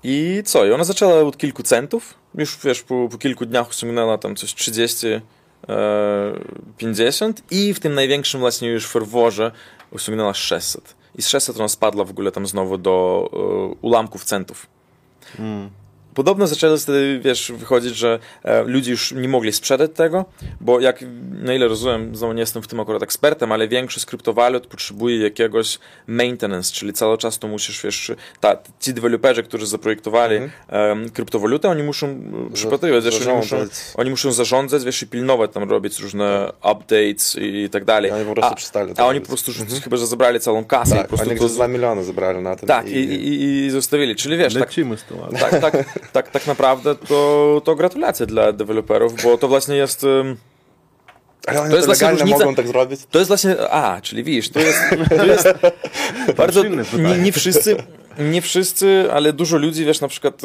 I 0.03 0.43
co? 0.45 0.67
I 0.67 0.73
ona 0.73 0.85
zaczęła 0.85 1.21
od 1.21 1.37
kilku 1.37 1.63
centów. 1.63 2.15
Już 2.35 2.59
wiesz, 2.65 2.83
po, 2.83 3.09
po 3.09 3.19
kilku 3.19 3.47
dniach 3.47 3.69
osiągnęła 3.69 4.19
tam 4.19 4.37
coś 4.37 4.55
30, 4.55 5.07
e, 5.07 5.21
50 6.79 7.43
i 7.51 7.75
w 7.75 7.81
tym 7.81 7.95
największym 7.95 8.41
właśnie 8.41 8.69
już 8.69 8.87
ferworze 8.87 9.53
osiągnęła 9.93 10.35
600. 10.35 10.95
I 11.15 11.23
z 11.23 11.29
600 11.29 11.57
ona 11.57 11.69
spadła 11.69 12.05
w 12.05 12.11
ogóle 12.11 12.33
tam 12.33 12.47
znowu 12.47 12.79
do 12.79 13.29
ułamków 13.83 14.25
centów. 14.25 14.67
Mm. 15.39 15.71
Podobno 16.17 16.47
zaczęło 16.47 16.77
wtedy, 16.77 17.21
wiesz, 17.25 17.53
wychodzić, 17.57 17.97
że 17.97 18.19
e, 18.45 18.63
ludzie 18.63 18.91
już 18.91 19.13
nie 19.13 19.29
mogli 19.29 19.53
sprzedać 19.53 19.91
tego, 19.95 20.25
bo 20.61 20.81
jak, 20.81 21.05
na 21.31 21.55
ile 21.55 21.69
rozumiem, 21.69 22.17
znowu 22.17 22.33
nie 22.33 22.41
jestem 22.41 22.63
w 22.63 22.69
tym 22.69 22.81
akurat 22.81 23.03
ekspertem, 23.03 23.53
ale 23.53 23.69
większość 23.69 24.07
kryptowalut 24.07 24.67
potrzebuje 24.67 25.19
jakiegoś 25.19 25.79
maintenance, 26.07 26.73
czyli 26.73 26.93
cały 26.93 27.19
czas 27.19 27.39
to 27.39 27.49
musisz, 27.49 27.83
wiesz, 27.83 28.13
ta, 28.41 28.57
ci 28.81 28.95
deweloperzy, 28.95 29.43
którzy 29.43 29.67
zaprojektowali 29.67 30.37
mhm. 30.37 31.11
kryptowalutę, 31.11 31.69
oni 31.69 31.83
muszą 31.83 32.21
przypatrywać, 32.55 33.05
wiesz, 33.05 33.27
oni 33.27 33.37
muszą, 33.37 33.57
oni 33.95 34.11
muszą 34.11 34.33
zarządzać, 34.33 34.85
wiesz, 34.85 35.03
i 35.03 35.07
pilnować, 35.07 35.53
tam 35.53 35.71
robić 35.71 35.99
różne 35.99 36.53
updates 36.73 37.37
i 37.41 37.69
tak 37.71 37.85
dalej. 37.85 38.11
Oni 38.11 38.25
po 38.25 38.33
prostu 38.33 38.53
a, 38.53 38.57
przestali 38.57 38.95
a 38.97 39.07
oni 39.07 39.21
po 39.21 39.27
prostu, 39.27 39.53
mhm. 39.61 39.81
chyba, 39.81 39.97
że 39.97 40.07
zabrali 40.07 40.41
całą 40.41 40.65
kasę 40.65 40.97
tak, 40.97 41.01
i 41.01 41.03
po 41.03 41.09
prostu 41.09 41.31
oni 41.31 41.41
to... 41.41 41.49
2 41.49 41.69
miliony 41.69 42.05
zebrali 42.05 42.43
na 42.43 42.57
tym. 42.57 42.69
Tak, 42.69 42.89
i, 42.89 42.99
i, 42.99 43.65
i 43.67 43.71
zostawili, 43.71 44.17
czyli 44.17 44.37
wiesz, 44.37 44.55
tak, 44.55 44.63
Lecimy 44.63 44.97
z 44.97 45.03
tym, 45.05 45.17
ale... 45.23 45.39
tak, 45.39 45.61
tak, 45.61 45.85
tak, 46.11 46.31
tak 46.31 46.47
naprawdę 46.47 46.95
to, 46.95 47.63
to 47.65 47.75
gratulacje 47.75 48.27
dla 48.27 48.53
deweloperów, 48.53 49.23
bo 49.23 49.39
to 49.39 49.49
właśnie 49.49 49.77
jest... 49.77 50.05
Um, 50.05 50.37
ale 51.47 51.61
oni 51.61 51.71
to 51.71 51.77
jest 51.77 51.89
legalnie 51.89 52.21
różnica, 52.21 52.39
mogą 52.39 52.55
tak 52.55 52.69
zrobić? 52.69 53.01
To 53.11 53.19
jest 53.19 53.29
właśnie, 53.29 53.71
a, 53.71 54.01
czyli 54.01 54.25
widzisz, 54.25 54.49
to 54.49 54.61
jest, 54.61 54.79
to 55.17 55.25
jest 55.25 55.49
bardzo, 56.37 56.63
nie, 56.65 57.19
nie 57.19 57.33
wszyscy, 57.33 57.77
nie 58.19 58.43
wszyscy, 58.43 59.09
ale 59.13 59.33
dużo 59.33 59.57
ludzi, 59.59 59.85
wiesz, 59.85 60.01
na 60.01 60.09
przykład 60.09 60.43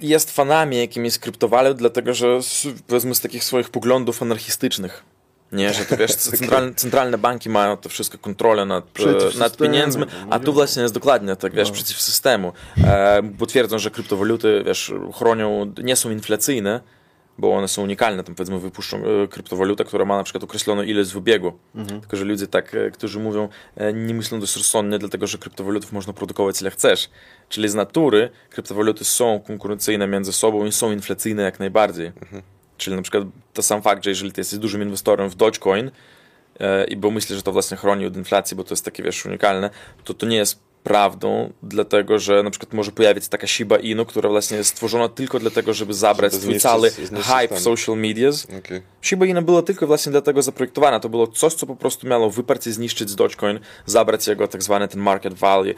jest 0.00 0.30
fanami 0.30 0.78
jakimiś 0.78 1.18
kryptowalut, 1.18 1.78
dlatego 1.78 2.14
że 2.14 2.38
powiedzmy 2.86 3.14
z 3.14 3.20
takich 3.20 3.44
swoich 3.44 3.70
poglądów 3.70 4.22
anarchistycznych. 4.22 5.04
Nie, 5.52 5.74
że 5.74 5.84
to 5.84 5.96
wiesz, 5.96 6.14
centralne, 6.38 6.74
centralne 6.74 7.18
banki 7.18 7.50
mają 7.50 7.76
to 7.76 7.88
wszystko 7.88 8.18
kontrolę 8.18 8.64
nad, 8.64 8.84
nad 9.38 9.56
pieniędzmi, 9.56 10.04
a 10.30 10.38
tu 10.38 10.52
właśnie 10.52 10.82
jest 10.82 10.94
dokładnie 10.94 11.36
tak, 11.36 11.54
wiesz, 11.54 11.68
no. 11.68 11.74
przeciw 11.74 12.00
systemu. 12.00 12.52
E, 12.84 13.22
bo 13.22 13.46
twierdzą, 13.46 13.78
że 13.78 13.90
kryptowaluty, 13.90 14.62
wiesz, 14.66 14.92
chronią, 15.14 15.72
nie 15.82 15.96
są 15.96 16.10
inflacyjne, 16.10 16.80
bo 17.38 17.54
one 17.54 17.68
są 17.68 17.82
unikalne. 17.82 18.24
Tam 18.24 18.34
powiedzmy 18.34 18.60
wypuszczą 18.60 19.02
e, 19.04 19.28
kryptowalutę, 19.28 19.84
która 19.84 20.04
ma 20.04 20.16
na 20.16 20.22
przykład 20.24 20.44
określoną 20.44 20.82
ilość 20.82 21.12
w 21.12 21.16
obiegu. 21.16 21.52
Mhm. 21.74 22.00
Tylko, 22.00 22.16
że 22.16 22.24
ludzie 22.24 22.46
tak, 22.46 22.74
e, 22.74 22.90
którzy 22.90 23.20
mówią, 23.20 23.48
e, 23.76 23.92
nie 23.92 24.14
myślą 24.14 24.40
dość 24.40 24.56
rozsądnie, 24.56 24.98
dlatego, 24.98 25.26
że 25.26 25.38
kryptowalutów 25.38 25.92
można 25.92 26.12
produkować 26.12 26.60
ile 26.60 26.70
chcesz. 26.70 27.10
Czyli 27.48 27.68
z 27.68 27.74
natury 27.74 28.30
kryptowaluty 28.50 29.04
są 29.04 29.40
konkurencyjne 29.46 30.06
między 30.06 30.32
sobą 30.32 30.66
i 30.66 30.72
są 30.72 30.92
inflacyjne 30.92 31.42
jak 31.42 31.60
najbardziej. 31.60 32.06
Mhm. 32.06 32.42
Czyli 32.76 32.96
na 32.96 33.02
przykład 33.02 33.24
to 33.52 33.62
sam 33.62 33.82
fakt, 33.82 34.04
że 34.04 34.10
jeżeli 34.10 34.32
ty 34.32 34.40
jesteś 34.40 34.58
dużym 34.58 34.82
inwestorem 34.82 35.28
w 35.28 35.34
Dogecoin, 35.34 35.90
i 36.88 36.96
bo 36.96 37.10
myślę, 37.10 37.36
że 37.36 37.42
to 37.42 37.52
właśnie 37.52 37.76
chroni 37.76 38.06
od 38.06 38.16
inflacji, 38.16 38.56
bo 38.56 38.64
to 38.64 38.72
jest 38.72 38.84
takie, 38.84 39.02
wiesz, 39.02 39.26
unikalne, 39.26 39.70
to 40.04 40.14
to 40.14 40.26
nie 40.26 40.36
jest 40.36 40.58
prawdą, 40.86 41.52
dlatego 41.62 42.18
że 42.18 42.42
na 42.42 42.50
przykład 42.50 42.72
może 42.72 42.92
pojawić 42.92 43.24
się 43.24 43.30
taka 43.30 43.46
Shiba 43.46 43.76
Inu, 43.76 44.06
która 44.06 44.30
właśnie 44.30 44.56
jest 44.56 44.70
stworzona 44.70 45.08
tylko 45.08 45.38
dlatego, 45.38 45.74
żeby 45.74 45.94
zabrać 45.94 46.32
żeby 46.32 46.44
twój 46.44 46.60
cały 46.60 46.90
hype 46.90 47.56
w 47.56 47.60
social 47.60 47.96
medias. 47.98 48.46
Okay. 48.58 48.82
Shiba 49.02 49.26
Inu 49.26 49.42
była 49.42 49.62
tylko 49.62 49.86
właśnie 49.86 50.12
dlatego 50.12 50.42
zaprojektowana. 50.42 51.00
To 51.00 51.08
było 51.08 51.26
coś, 51.26 51.54
co 51.54 51.66
po 51.66 51.76
prostu 51.76 52.06
miało 52.06 52.30
wyparć 52.30 52.66
i 52.66 52.72
zniszczyć 52.72 53.14
Dogecoin, 53.14 53.60
zabrać 53.86 54.26
jego 54.26 54.48
tak 54.48 54.62
zwany 54.62 54.88
ten 54.88 55.00
market 55.00 55.34
value, 55.34 55.74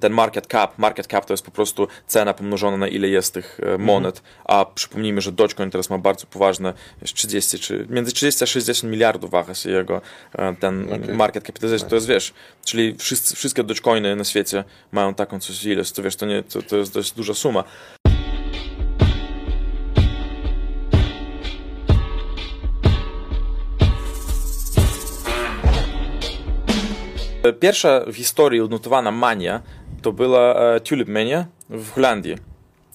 ten 0.00 0.12
market 0.12 0.46
cap. 0.46 0.78
Market 0.78 1.06
cap 1.06 1.24
to 1.24 1.32
jest 1.32 1.44
po 1.44 1.50
prostu 1.50 1.88
cena 2.06 2.34
pomnożona 2.34 2.76
na 2.76 2.88
ile 2.88 3.08
jest 3.08 3.34
tych 3.34 3.60
e, 3.62 3.78
monet, 3.78 4.18
mm 4.18 4.26
-hmm. 4.26 4.42
a 4.44 4.64
przypomnijmy, 4.64 5.20
że 5.20 5.32
Dogecoin 5.32 5.70
teraz 5.70 5.90
ma 5.90 5.98
bardzo 5.98 6.26
poważne 6.26 6.74
30 7.04 7.58
czy 7.58 7.86
między 7.90 8.12
30 8.12 8.44
a 8.44 8.46
60 8.46 8.92
miliardów 8.92 9.30
waha 9.30 9.54
się 9.54 9.70
jego 9.70 10.00
e, 10.32 10.56
ten 10.60 10.92
okay. 10.92 11.14
market 11.14 11.46
capitalization. 11.46 11.88
To 11.88 11.94
jest, 11.94 12.06
wiesz, 12.06 12.34
czyli 12.64 12.94
wszyscy, 12.98 13.36
wszystkie 13.36 13.64
Dogecoiny 13.64 14.16
na 14.16 14.24
świecie 14.24 14.37
świecie 14.38 14.64
mają 14.92 15.14
taką 15.14 15.40
coś 15.40 15.64
ilość, 15.64 15.92
to 15.92 16.02
wiesz, 16.02 16.16
to, 16.16 16.26
nie, 16.26 16.42
to, 16.42 16.62
to 16.62 16.76
jest 16.76 16.94
dość 16.94 17.12
duża 17.12 17.34
suma. 17.34 17.64
Pierwsza 27.60 28.04
w 28.06 28.14
historii 28.14 28.60
odnotowana 28.60 29.10
mania 29.10 29.62
to 30.02 30.12
była 30.12 30.54
e, 30.54 30.80
Tulip 30.80 31.08
Mania 31.08 31.46
w 31.70 31.90
Holandii. 31.90 32.36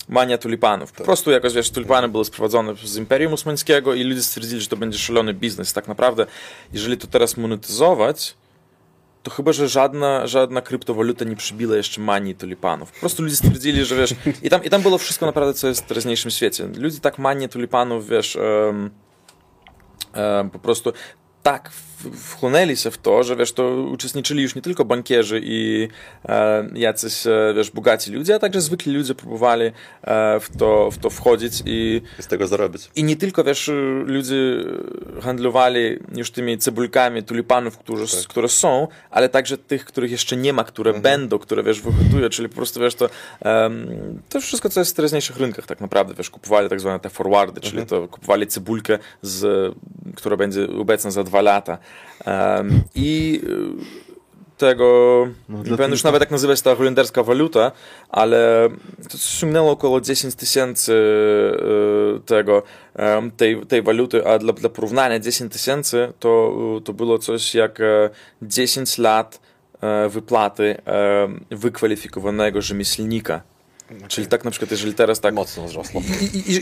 Mania 0.10 0.38
tulipanów. 0.38 0.92
Po 0.92 1.04
prostu 1.04 1.32
jakoś, 1.32 1.54
wiesz, 1.54 1.72
tulipany 1.72 2.08
były 2.08 2.26
sprowadzone 2.26 2.76
z 2.84 2.98
Imperium 2.98 3.34
Osmańskiego 3.34 3.94
i 3.94 4.04
ludzie 4.04 4.24
stwierdzili, 4.24 4.62
że 4.62 4.68
to 4.68 4.78
będzie 4.78 4.98
szalony 4.98 5.34
biznes. 5.34 5.74
Tak 5.74 5.88
naprawdę, 5.88 6.26
jeżeli 6.74 6.98
to 6.98 7.08
teraz 7.08 7.38
monetyzować, 7.38 8.36
to 9.24 9.32
chyba, 9.32 9.54
że 9.54 9.68
żadna, 9.68 10.28
żadna 10.28 10.62
kryptowaluta 10.62 11.26
nie 11.26 11.36
przybiła 11.36 11.76
jeszcze 11.76 12.02
manii 12.02 12.36
tulipanów. 12.36 12.92
Po 12.92 13.00
prostu 13.00 13.24
ludzie 13.24 13.36
stwierdzili, 13.36 13.86
że 13.86 13.96
wiesz, 13.96 14.16
i 14.44 14.50
tam, 14.50 14.64
i 14.64 14.70
tam 14.70 14.82
było 14.82 14.98
wszystko 14.98 15.26
naprawdę, 15.26 15.54
co 15.54 15.68
jest 15.68 15.84
w 15.84 15.88
teraźniejszym 15.88 16.32
świecie. 16.32 16.70
Ludzie 16.78 17.00
tak 17.00 17.20
manię 17.20 17.50
tulipanów, 17.50 18.08
wiesz, 18.08 18.36
um, 18.36 18.90
um, 20.16 20.50
po 20.50 20.60
prostu 20.60 20.94
tak 21.44 21.72
wchłonęli 22.12 22.78
się 22.78 22.92
w 22.92 22.98
to, 22.98 23.24
że 23.24 23.36
wiesz, 23.36 23.52
to 23.52 23.76
uczestniczyli 23.76 24.44
już 24.44 24.56
nie 24.56 24.62
tylko 24.62 24.86
bankierzy 24.86 25.42
i 25.44 25.88
e, 26.26 26.68
jacyś, 26.74 27.28
e, 27.28 27.54
wiesz, 27.56 27.72
bogaci 27.72 28.12
ludzie, 28.12 28.36
a 28.36 28.40
także 28.40 28.62
zwykli 28.62 28.94
ludzie 28.94 29.16
próbowali 29.16 29.66
e, 29.66 29.72
w, 30.40 30.58
to, 30.58 30.92
w 30.92 30.98
to 30.98 31.10
wchodzić 31.10 31.64
i... 31.66 32.02
Z 32.20 32.28
tego 32.28 32.48
zarobić. 32.48 32.92
I 32.96 33.04
nie 33.04 33.16
tylko, 33.16 33.44
wiesz, 33.44 33.72
ludzie 34.06 34.36
handlowali 35.22 36.00
już 36.16 36.32
tymi 36.32 36.58
cebulkami 36.58 37.24
tulipanów, 37.24 37.78
które, 37.78 38.08
tak. 38.08 38.20
które 38.28 38.50
są, 38.50 38.88
ale 39.12 39.30
także 39.30 39.58
tych, 39.58 39.86
których 39.86 40.12
jeszcze 40.12 40.38
nie 40.38 40.54
ma, 40.54 40.64
które 40.64 40.90
mhm. 40.90 41.04
będą, 41.04 41.40
które, 41.40 41.64
wiesz, 41.64 41.82
wyhodują, 41.82 42.30
czyli 42.30 42.50
po 42.50 42.56
prostu, 42.56 42.80
wiesz, 42.80 42.96
to 42.96 43.10
to 44.30 44.42
wszystko, 44.42 44.70
co 44.70 44.80
jest 44.80 44.92
w 44.92 44.96
teraźniejszych 44.96 45.38
rynkach 45.38 45.66
tak 45.66 45.82
naprawdę, 45.82 46.14
wiesz, 46.14 46.30
kupowali 46.30 46.70
tak 46.70 46.80
zwane 46.80 47.00
te 47.00 47.10
forwardy, 47.10 47.62
czyli 47.62 47.82
mhm. 47.82 47.88
to 47.88 48.08
kupowali 48.08 48.48
cebulkę, 48.48 49.00
z, 49.22 49.74
która 50.16 50.38
będzie 50.38 50.68
obecna 50.70 51.12
za 51.12 51.24
dwa 51.24 51.33
lata, 51.42 51.78
Um, 52.26 52.84
I 52.96 53.42
y, 53.44 54.04
tego, 54.58 55.28
no, 55.50 55.58
nie 55.58 55.64
pamiętam 55.64 55.92
już 55.92 56.04
nawet 56.04 56.22
jak 56.22 56.32
nazywać 56.32 56.62
ta 56.62 56.76
holenderska 56.76 57.24
waluta, 57.24 57.72
ale 58.10 58.70
to 59.10 59.16
osiągnęło 59.16 59.72
około 59.72 60.02
10 60.02 60.36
tysięcy 60.36 60.94
y, 60.94 62.20
tego, 62.20 62.64
tej, 63.38 63.66
tej 63.66 63.82
waluty, 63.82 64.28
a 64.28 64.40
dla, 64.40 64.54
dla 64.54 64.70
porównania 64.70 65.20
10 65.20 65.54
tysięcy 65.54 66.14
to, 66.20 66.54
to 66.84 66.94
było 66.94 67.18
coś 67.18 67.56
jak 67.56 67.80
10 68.42 69.00
e, 69.00 69.02
lat 69.02 69.40
e, 69.82 70.10
wyplaty 70.10 70.76
wykwalifikowanego 71.52 72.62
rzemieślnika. 72.62 73.42
Czyli 74.08 74.28
tak 74.28 74.46
na 74.46 74.52
przykład, 74.52 74.72
jeżeli 74.72 74.94
teraz 74.94 75.20
tak... 75.20 75.34
Mocno 75.34 75.68
wzrosło. 75.68 76.02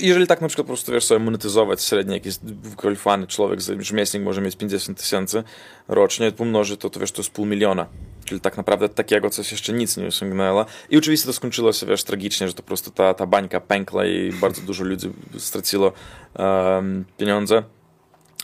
Jeżeli 0.02 0.28
tak 0.28 0.42
na 0.42 0.48
przykład 0.48 0.66
po 0.66 0.74
prostu 0.74 0.92
wiesz 0.92 1.06
sobie 1.06 1.20
monetyzować 1.20 1.84
średnio 1.84 2.14
jakiś 2.14 2.36
wykwalifikowany 2.44 3.28
człowiek, 3.28 3.60
rzemieślnik 3.80 4.24
może 4.24 4.42
mieć 4.42 4.56
50 4.56 4.98
tysięcy 4.98 5.44
rocznie, 5.88 6.32
pomnoży 6.32 6.78
to, 6.78 6.90
to 6.90 7.00
wiesz, 7.00 7.12
to 7.12 7.22
jest 7.22 7.32
pół 7.32 7.46
miliona. 7.46 7.88
Czyli 8.26 8.42
tak 8.42 8.58
naprawdę 8.58 8.90
takiego 8.90 9.30
coś 9.30 9.52
jeszcze 9.52 9.74
nic 9.74 9.98
nie 9.98 10.08
osiągnęło. 10.08 10.66
I 10.90 10.98
oczywiście 10.98 11.28
to 11.28 11.34
skończyło 11.34 11.74
się, 11.74 11.86
wiesz, 11.86 12.04
tragicznie, 12.04 12.48
że 12.48 12.54
to 12.54 12.64
po 12.64 12.68
prostu 12.68 12.92
ta, 12.92 13.14
ta 13.14 13.26
bańka 13.26 13.62
pękła 13.62 14.06
i 14.06 14.32
bardzo 14.32 14.62
dużo 14.62 14.84
ludzi 14.84 15.10
straciło 15.38 15.94
um, 16.40 17.06
pieniądze. 17.18 17.64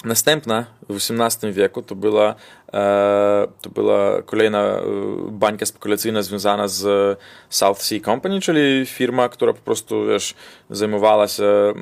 Następna 0.03 0.65
w 0.89 0.95
XVIII 0.95 1.53
wieku 1.53 1.81
to 1.81 1.95
była, 1.95 2.35
to 3.61 3.69
była 3.69 4.21
kolejna 4.21 4.81
bańka 5.31 5.65
spekulacyjna 5.65 6.21
związana 6.21 6.67
z 6.67 7.19
South 7.49 7.81
Sea 7.81 7.99
Company, 7.99 8.41
czyli 8.41 8.85
firma, 8.85 9.29
która 9.29 9.53
po 9.53 9.61
prostu 9.61 10.05
wiesz, 10.05 10.33
zajmowała 10.69 11.27
się 11.27 11.73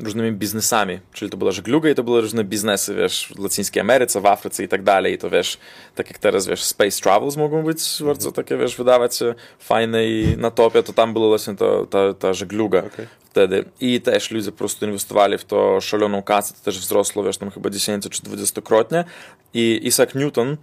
różnymi 0.00 0.32
biznesami, 0.32 1.00
czyli 1.12 1.30
to 1.30 1.36
była 1.36 1.52
żegluga 1.52 1.90
i 1.90 1.94
to 1.94 2.02
były 2.02 2.20
różne 2.20 2.44
biznesy, 2.44 2.94
wiesz, 2.94 3.32
w 3.36 3.42
Latyńskiej 3.42 3.80
Ameryce, 3.80 4.20
w 4.20 4.26
Afryce 4.26 4.64
i 4.64 4.68
tak 4.68 4.82
dalej. 4.82 5.14
I 5.14 5.18
to 5.18 5.30
wiesz, 5.30 5.58
tak 5.94 6.08
jak 6.08 6.18
teraz, 6.18 6.46
wiesz, 6.46 6.64
space 6.64 7.00
travels 7.02 7.36
mogą 7.36 7.62
być 7.62 7.78
bardzo 8.00 8.28
mhm. 8.28 8.32
takie, 8.32 8.56
wiesz, 8.56 8.76
wydawać 8.76 9.16
się 9.16 9.34
fajne 9.58 10.06
i 10.06 10.36
na 10.38 10.50
topie, 10.50 10.82
to 10.82 10.92
tam 10.92 11.12
była 11.12 11.28
właśnie 11.28 11.54
ta, 11.56 11.66
ta, 11.90 12.14
ta 12.14 12.32
żegluga. 12.32 12.78
Okay 12.78 13.06
wtedy. 13.32 13.64
I 13.80 14.00
też 14.00 14.30
ludzie 14.30 14.52
po 14.52 14.58
prostu 14.58 14.86
inwestowali 14.86 15.38
w 15.38 15.44
to 15.44 15.80
szaloną 15.80 16.22
kasę, 16.22 16.54
to 16.54 16.60
też 16.60 16.78
wzrosło, 16.78 17.24
wiesz, 17.24 17.38
tam 17.38 17.50
chyba 17.50 17.70
10 17.70 18.08
czy 18.08 18.21
20-krotnie. 18.24 19.04
I 19.54 19.80
Isaac 19.82 20.14
Newton 20.14 20.56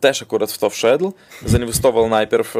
też 0.00 0.22
akurat 0.22 0.52
w 0.52 0.58
to 0.58 0.70
wszedł, 0.70 1.12
zainwestował 1.46 2.08
najpierw 2.08 2.54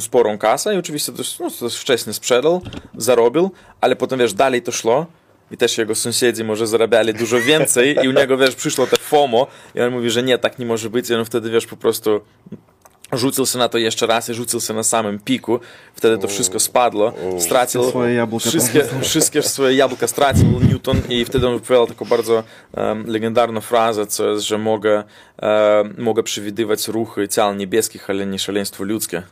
sporą 0.00 0.38
kasę 0.38 0.74
i 0.74 0.78
oczywiście 0.78 1.12
dość, 1.12 1.38
no, 1.38 1.48
dość 1.60 1.76
wcześnie 1.76 2.12
sprzedał, 2.12 2.62
zarobił, 2.96 3.50
ale 3.80 3.96
potem, 3.96 4.18
wiesz, 4.18 4.34
dalej 4.34 4.62
to 4.62 4.72
szło 4.72 5.06
i 5.50 5.56
też 5.56 5.78
jego 5.78 5.94
sąsiedzi 5.94 6.44
może 6.44 6.66
zarabiali 6.66 7.14
dużo 7.14 7.40
więcej 7.40 7.96
i 8.04 8.08
u 8.08 8.12
niego, 8.12 8.36
wiesz, 8.36 8.54
przyszło 8.54 8.86
te 8.86 8.96
FOMO 8.96 9.46
i 9.74 9.80
on 9.80 9.92
mówi, 9.92 10.10
że 10.10 10.22
nie, 10.22 10.38
tak 10.38 10.58
nie 10.58 10.66
może 10.66 10.90
być 10.90 11.10
i 11.10 11.14
on 11.14 11.24
wtedy, 11.24 11.50
wiesz, 11.50 11.66
po 11.66 11.76
prostu 11.76 12.20
rzucił 13.12 13.46
się 13.46 13.58
na 13.58 13.68
to 13.68 13.78
jeszcze 13.78 14.06
raz 14.06 14.28
i 14.28 14.34
rzucił 14.34 14.60
się 14.60 14.74
na 14.74 14.82
samym 14.82 15.18
piku. 15.18 15.60
Wtedy 15.94 16.18
to 16.18 16.28
wszystko 16.28 16.60
spadło. 16.60 17.12
Stracił 17.38 17.84
swoje 17.84 18.14
jabłka. 18.14 18.48
Wszystkie, 18.48 18.84
wszystkie 19.02 19.42
swoje 19.42 19.76
jabłka 19.76 20.06
stracił 20.06 20.60
Newton 20.70 21.02
i 21.08 21.24
wtedy 21.24 21.48
on 21.48 21.54
wypowiedział 21.54 21.86
taką 21.86 22.04
bardzo 22.04 22.42
um, 22.76 23.06
legendarną 23.06 23.60
frazę, 23.60 24.06
co 24.06 24.30
jest, 24.30 24.46
że 24.46 24.58
mogę, 24.58 25.04
um, 25.42 25.94
mogę 25.98 26.22
przewidywać 26.22 26.88
ruchy 26.88 27.28
ciał 27.28 27.54
niebieskich, 27.54 28.10
ale 28.10 28.26
nie 28.26 28.38
szaleństwo 28.38 28.84
ludzkie. 28.84 29.22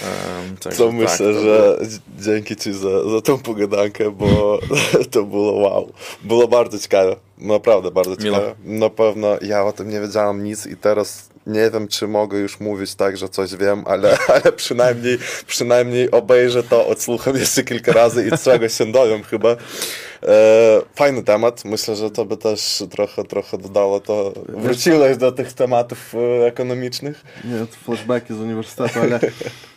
Um, 0.00 0.56
tak, 0.56 0.74
co 0.74 0.86
tak, 0.86 0.94
myślę, 0.94 1.18
to, 1.18 1.32
że 1.32 1.78
to... 1.78 1.84
dzięki 2.22 2.56
Ci 2.56 2.72
za, 2.72 3.10
za 3.10 3.20
tą 3.20 3.38
pogadankę, 3.38 4.10
bo 4.10 4.58
to 5.10 5.22
było 5.22 5.52
wow. 5.52 5.92
Było 6.22 6.48
bardzo 6.48 6.78
ciekawe. 6.78 7.16
Naprawdę 7.38 7.90
bardzo 7.90 8.16
ciekawe. 8.16 8.54
Na 8.64 8.90
pewno 8.90 9.28
ja 9.42 9.64
o 9.64 9.72
tym 9.72 9.90
nie 9.90 10.00
wiedziałam 10.00 10.44
nic 10.44 10.66
i 10.66 10.76
teraz 10.76 11.29
nie 11.46 11.70
wiem, 11.70 11.88
czy 11.88 12.08
mogę 12.08 12.38
już 12.38 12.60
mówić 12.60 12.94
tak, 12.94 13.16
że 13.16 13.28
coś 13.28 13.56
wiem, 13.56 13.82
ale, 13.86 14.18
ale 14.34 14.52
przynajmniej, 14.52 15.18
przynajmniej 15.46 16.10
obejrzę 16.10 16.62
to, 16.62 16.86
odsłucham 16.86 17.36
jeszcze 17.36 17.64
kilka 17.64 17.92
razy 17.92 18.28
i 18.28 18.38
czegoś 18.38 18.72
się 18.72 18.92
dowiem 18.92 19.22
chyba. 19.22 19.48
E, 19.48 19.56
fajny 20.94 21.22
temat. 21.22 21.64
Myślę, 21.64 21.96
że 21.96 22.10
to 22.10 22.24
by 22.24 22.36
też 22.36 22.82
trochę, 22.90 23.24
trochę 23.24 23.58
dodało 23.58 24.00
to. 24.00 24.32
Wróciłeś 24.48 25.16
do 25.16 25.32
tych 25.32 25.52
tematów 25.52 26.14
e, 26.14 26.46
ekonomicznych? 26.46 27.24
Nie, 27.44 27.58
to 27.58 27.76
flashbacki 27.84 28.34
z 28.34 28.38
uniwersytetu, 28.38 29.00
ale 29.00 29.20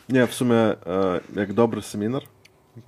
nie, 0.10 0.28
w 0.28 0.34
sumie 0.34 0.56
e, 0.56 0.76
jak 1.36 1.54
dobry 1.54 1.82
seminar. 1.82 2.24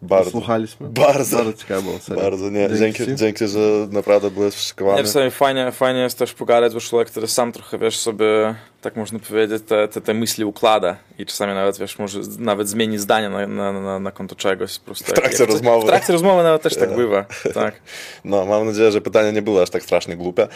Bardzo. 0.01 0.31
Słuchaliśmy. 0.31 0.89
Bardzo. 0.89 1.37
Bardzo 1.37 1.53
ciekawe 1.53 1.81
było. 1.81 1.99
serio. 1.99 2.23
Bardzo 2.23 2.49
nie. 2.49 2.69
Dzięki 2.79 2.97
Dzięki, 3.05 3.15
dzięki, 3.15 3.47
że 3.47 3.59
naprawdę 3.91 4.31
byłeś 4.31 4.55
przygotowany. 4.55 4.97
Nie, 4.97 5.07
czasami 5.07 5.31
fajnie, 5.31 5.71
fajnie 5.71 5.99
jest 5.99 6.17
też 6.17 6.33
pogadać, 6.33 6.73
bo 6.73 6.79
człowiek, 6.79 7.09
który 7.11 7.27
sam 7.27 7.51
trochę, 7.51 7.77
wiesz, 7.77 7.97
sobie, 7.97 8.55
tak 8.85 8.95
można 8.95 9.19
powiedzieć, 9.19 9.63
te, 9.67 9.87
te, 9.87 10.01
te 10.01 10.13
myśli 10.13 10.45
układa 10.45 10.97
i 11.19 11.25
czasami 11.25 11.53
nawet, 11.53 11.77
wiesz, 11.77 11.99
może 11.99 12.19
nawet 12.39 12.69
zmieni 12.69 12.97
zdanie 12.97 13.29
na, 13.29 13.47
na, 13.47 13.71
na, 13.71 13.99
na 13.99 14.11
konto 14.11 14.35
czegoś. 14.35 14.79
Po 14.79 14.85
prostu 14.85 15.11
W 15.11 15.13
trakcie 15.13 15.45
rozmowy. 15.45 15.83
W 15.83 15.89
trakcie 15.89 16.13
rozmowy 16.13 16.43
nawet 16.43 16.61
też 16.61 16.75
tak 16.75 16.95
bywa, 17.01 17.25
tak. 17.53 17.81
No, 18.25 18.45
mam 18.45 18.65
nadzieję, 18.65 18.91
że 18.91 19.01
pytania 19.01 19.31
nie 19.31 19.41
były 19.41 19.61
aż 19.61 19.69
tak 19.69 19.83
strasznie 19.83 20.17
głupie. 20.17 20.47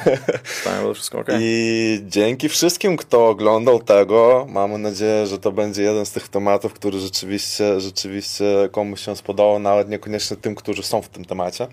Tam 0.64 0.80
było 0.80 0.94
wszystko 0.94 1.18
ok. 1.18 1.28
I 1.40 2.00
dzięki 2.06 2.48
wszystkim, 2.48 2.96
kto 2.96 3.28
oglądał 3.28 3.78
tego, 3.82 4.46
mamy 4.48 4.78
nadzieję, 4.78 5.26
że 5.26 5.38
to 5.38 5.52
będzie 5.52 5.82
jeden 5.82 6.06
z 6.06 6.12
tych 6.12 6.28
tematów, 6.28 6.72
który 6.72 6.98
rzeczywiście, 6.98 7.80
rzeczywiście 7.80 8.44
komuś 8.72 9.00
się 9.00 9.16
spodobał, 9.16 9.58
nawet 9.58 9.88
niekoniecznie 9.88 10.36
tym, 10.36 10.54
którzy 10.54 10.82
są 10.82 11.02
w 11.02 11.08
tym 11.08 11.24
temacie. 11.24 11.66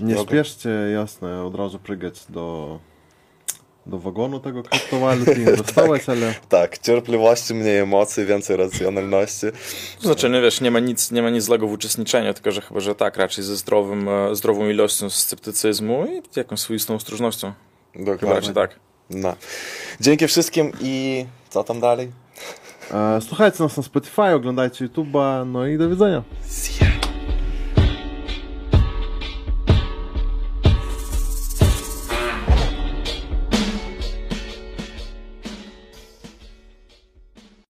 Nie 0.00 0.14
Dobra. 0.14 0.32
śpieszcie, 0.32 0.70
jasne, 0.70 1.44
od 1.44 1.54
razu 1.54 1.78
prygać 1.78 2.24
do, 2.28 2.78
do 3.86 3.98
wagonu 3.98 4.40
tego 4.40 4.62
kryptowalut 4.62 5.28
i 5.28 5.40
inwestować, 5.40 6.02
ale 6.08 6.34
Tak, 6.48 6.78
cierpliwości, 6.78 7.54
mniej 7.54 7.78
emocji, 7.78 8.24
więcej 8.26 8.56
racjonalności. 8.56 9.46
To 10.00 10.06
znaczy, 10.06 10.30
nie 10.30 10.40
wiesz, 10.40 10.60
nie 10.60 10.70
ma, 10.70 10.80
nic, 10.80 11.10
nie 11.10 11.22
ma 11.22 11.30
nic 11.30 11.44
złego 11.44 11.66
w 11.68 11.72
uczestniczeniu, 11.72 12.34
tylko 12.34 12.52
że 12.52 12.60
chyba, 12.60 12.80
że 12.80 12.94
tak, 12.94 13.16
raczej 13.16 13.44
ze 13.44 13.56
zdrowym, 13.56 14.08
e, 14.08 14.36
zdrową 14.36 14.68
ilością 14.68 15.10
sceptycyzmu 15.10 16.06
i 16.06 16.22
jakąś 16.36 16.60
swoistą 16.60 16.94
ostrożnością. 16.94 17.52
Chyba 17.92 18.04
Dokładnie. 18.12 18.34
raczej 18.34 18.54
tak. 18.54 18.78
No. 19.10 19.34
Dzięki 20.00 20.26
wszystkim 20.26 20.72
i 20.80 21.26
co 21.50 21.64
tam 21.64 21.80
dalej? 21.80 22.12
e, 22.94 23.20
słuchajcie 23.28 23.62
nas 23.62 23.76
na 23.76 23.82
Spotify, 23.82 24.22
oglądajcie 24.34 24.88
YouTube'a, 24.88 25.46
no 25.46 25.66
i 25.66 25.78
do 25.78 25.88
widzenia. 25.88 26.22
See 26.48 26.84
ya. 26.84 27.03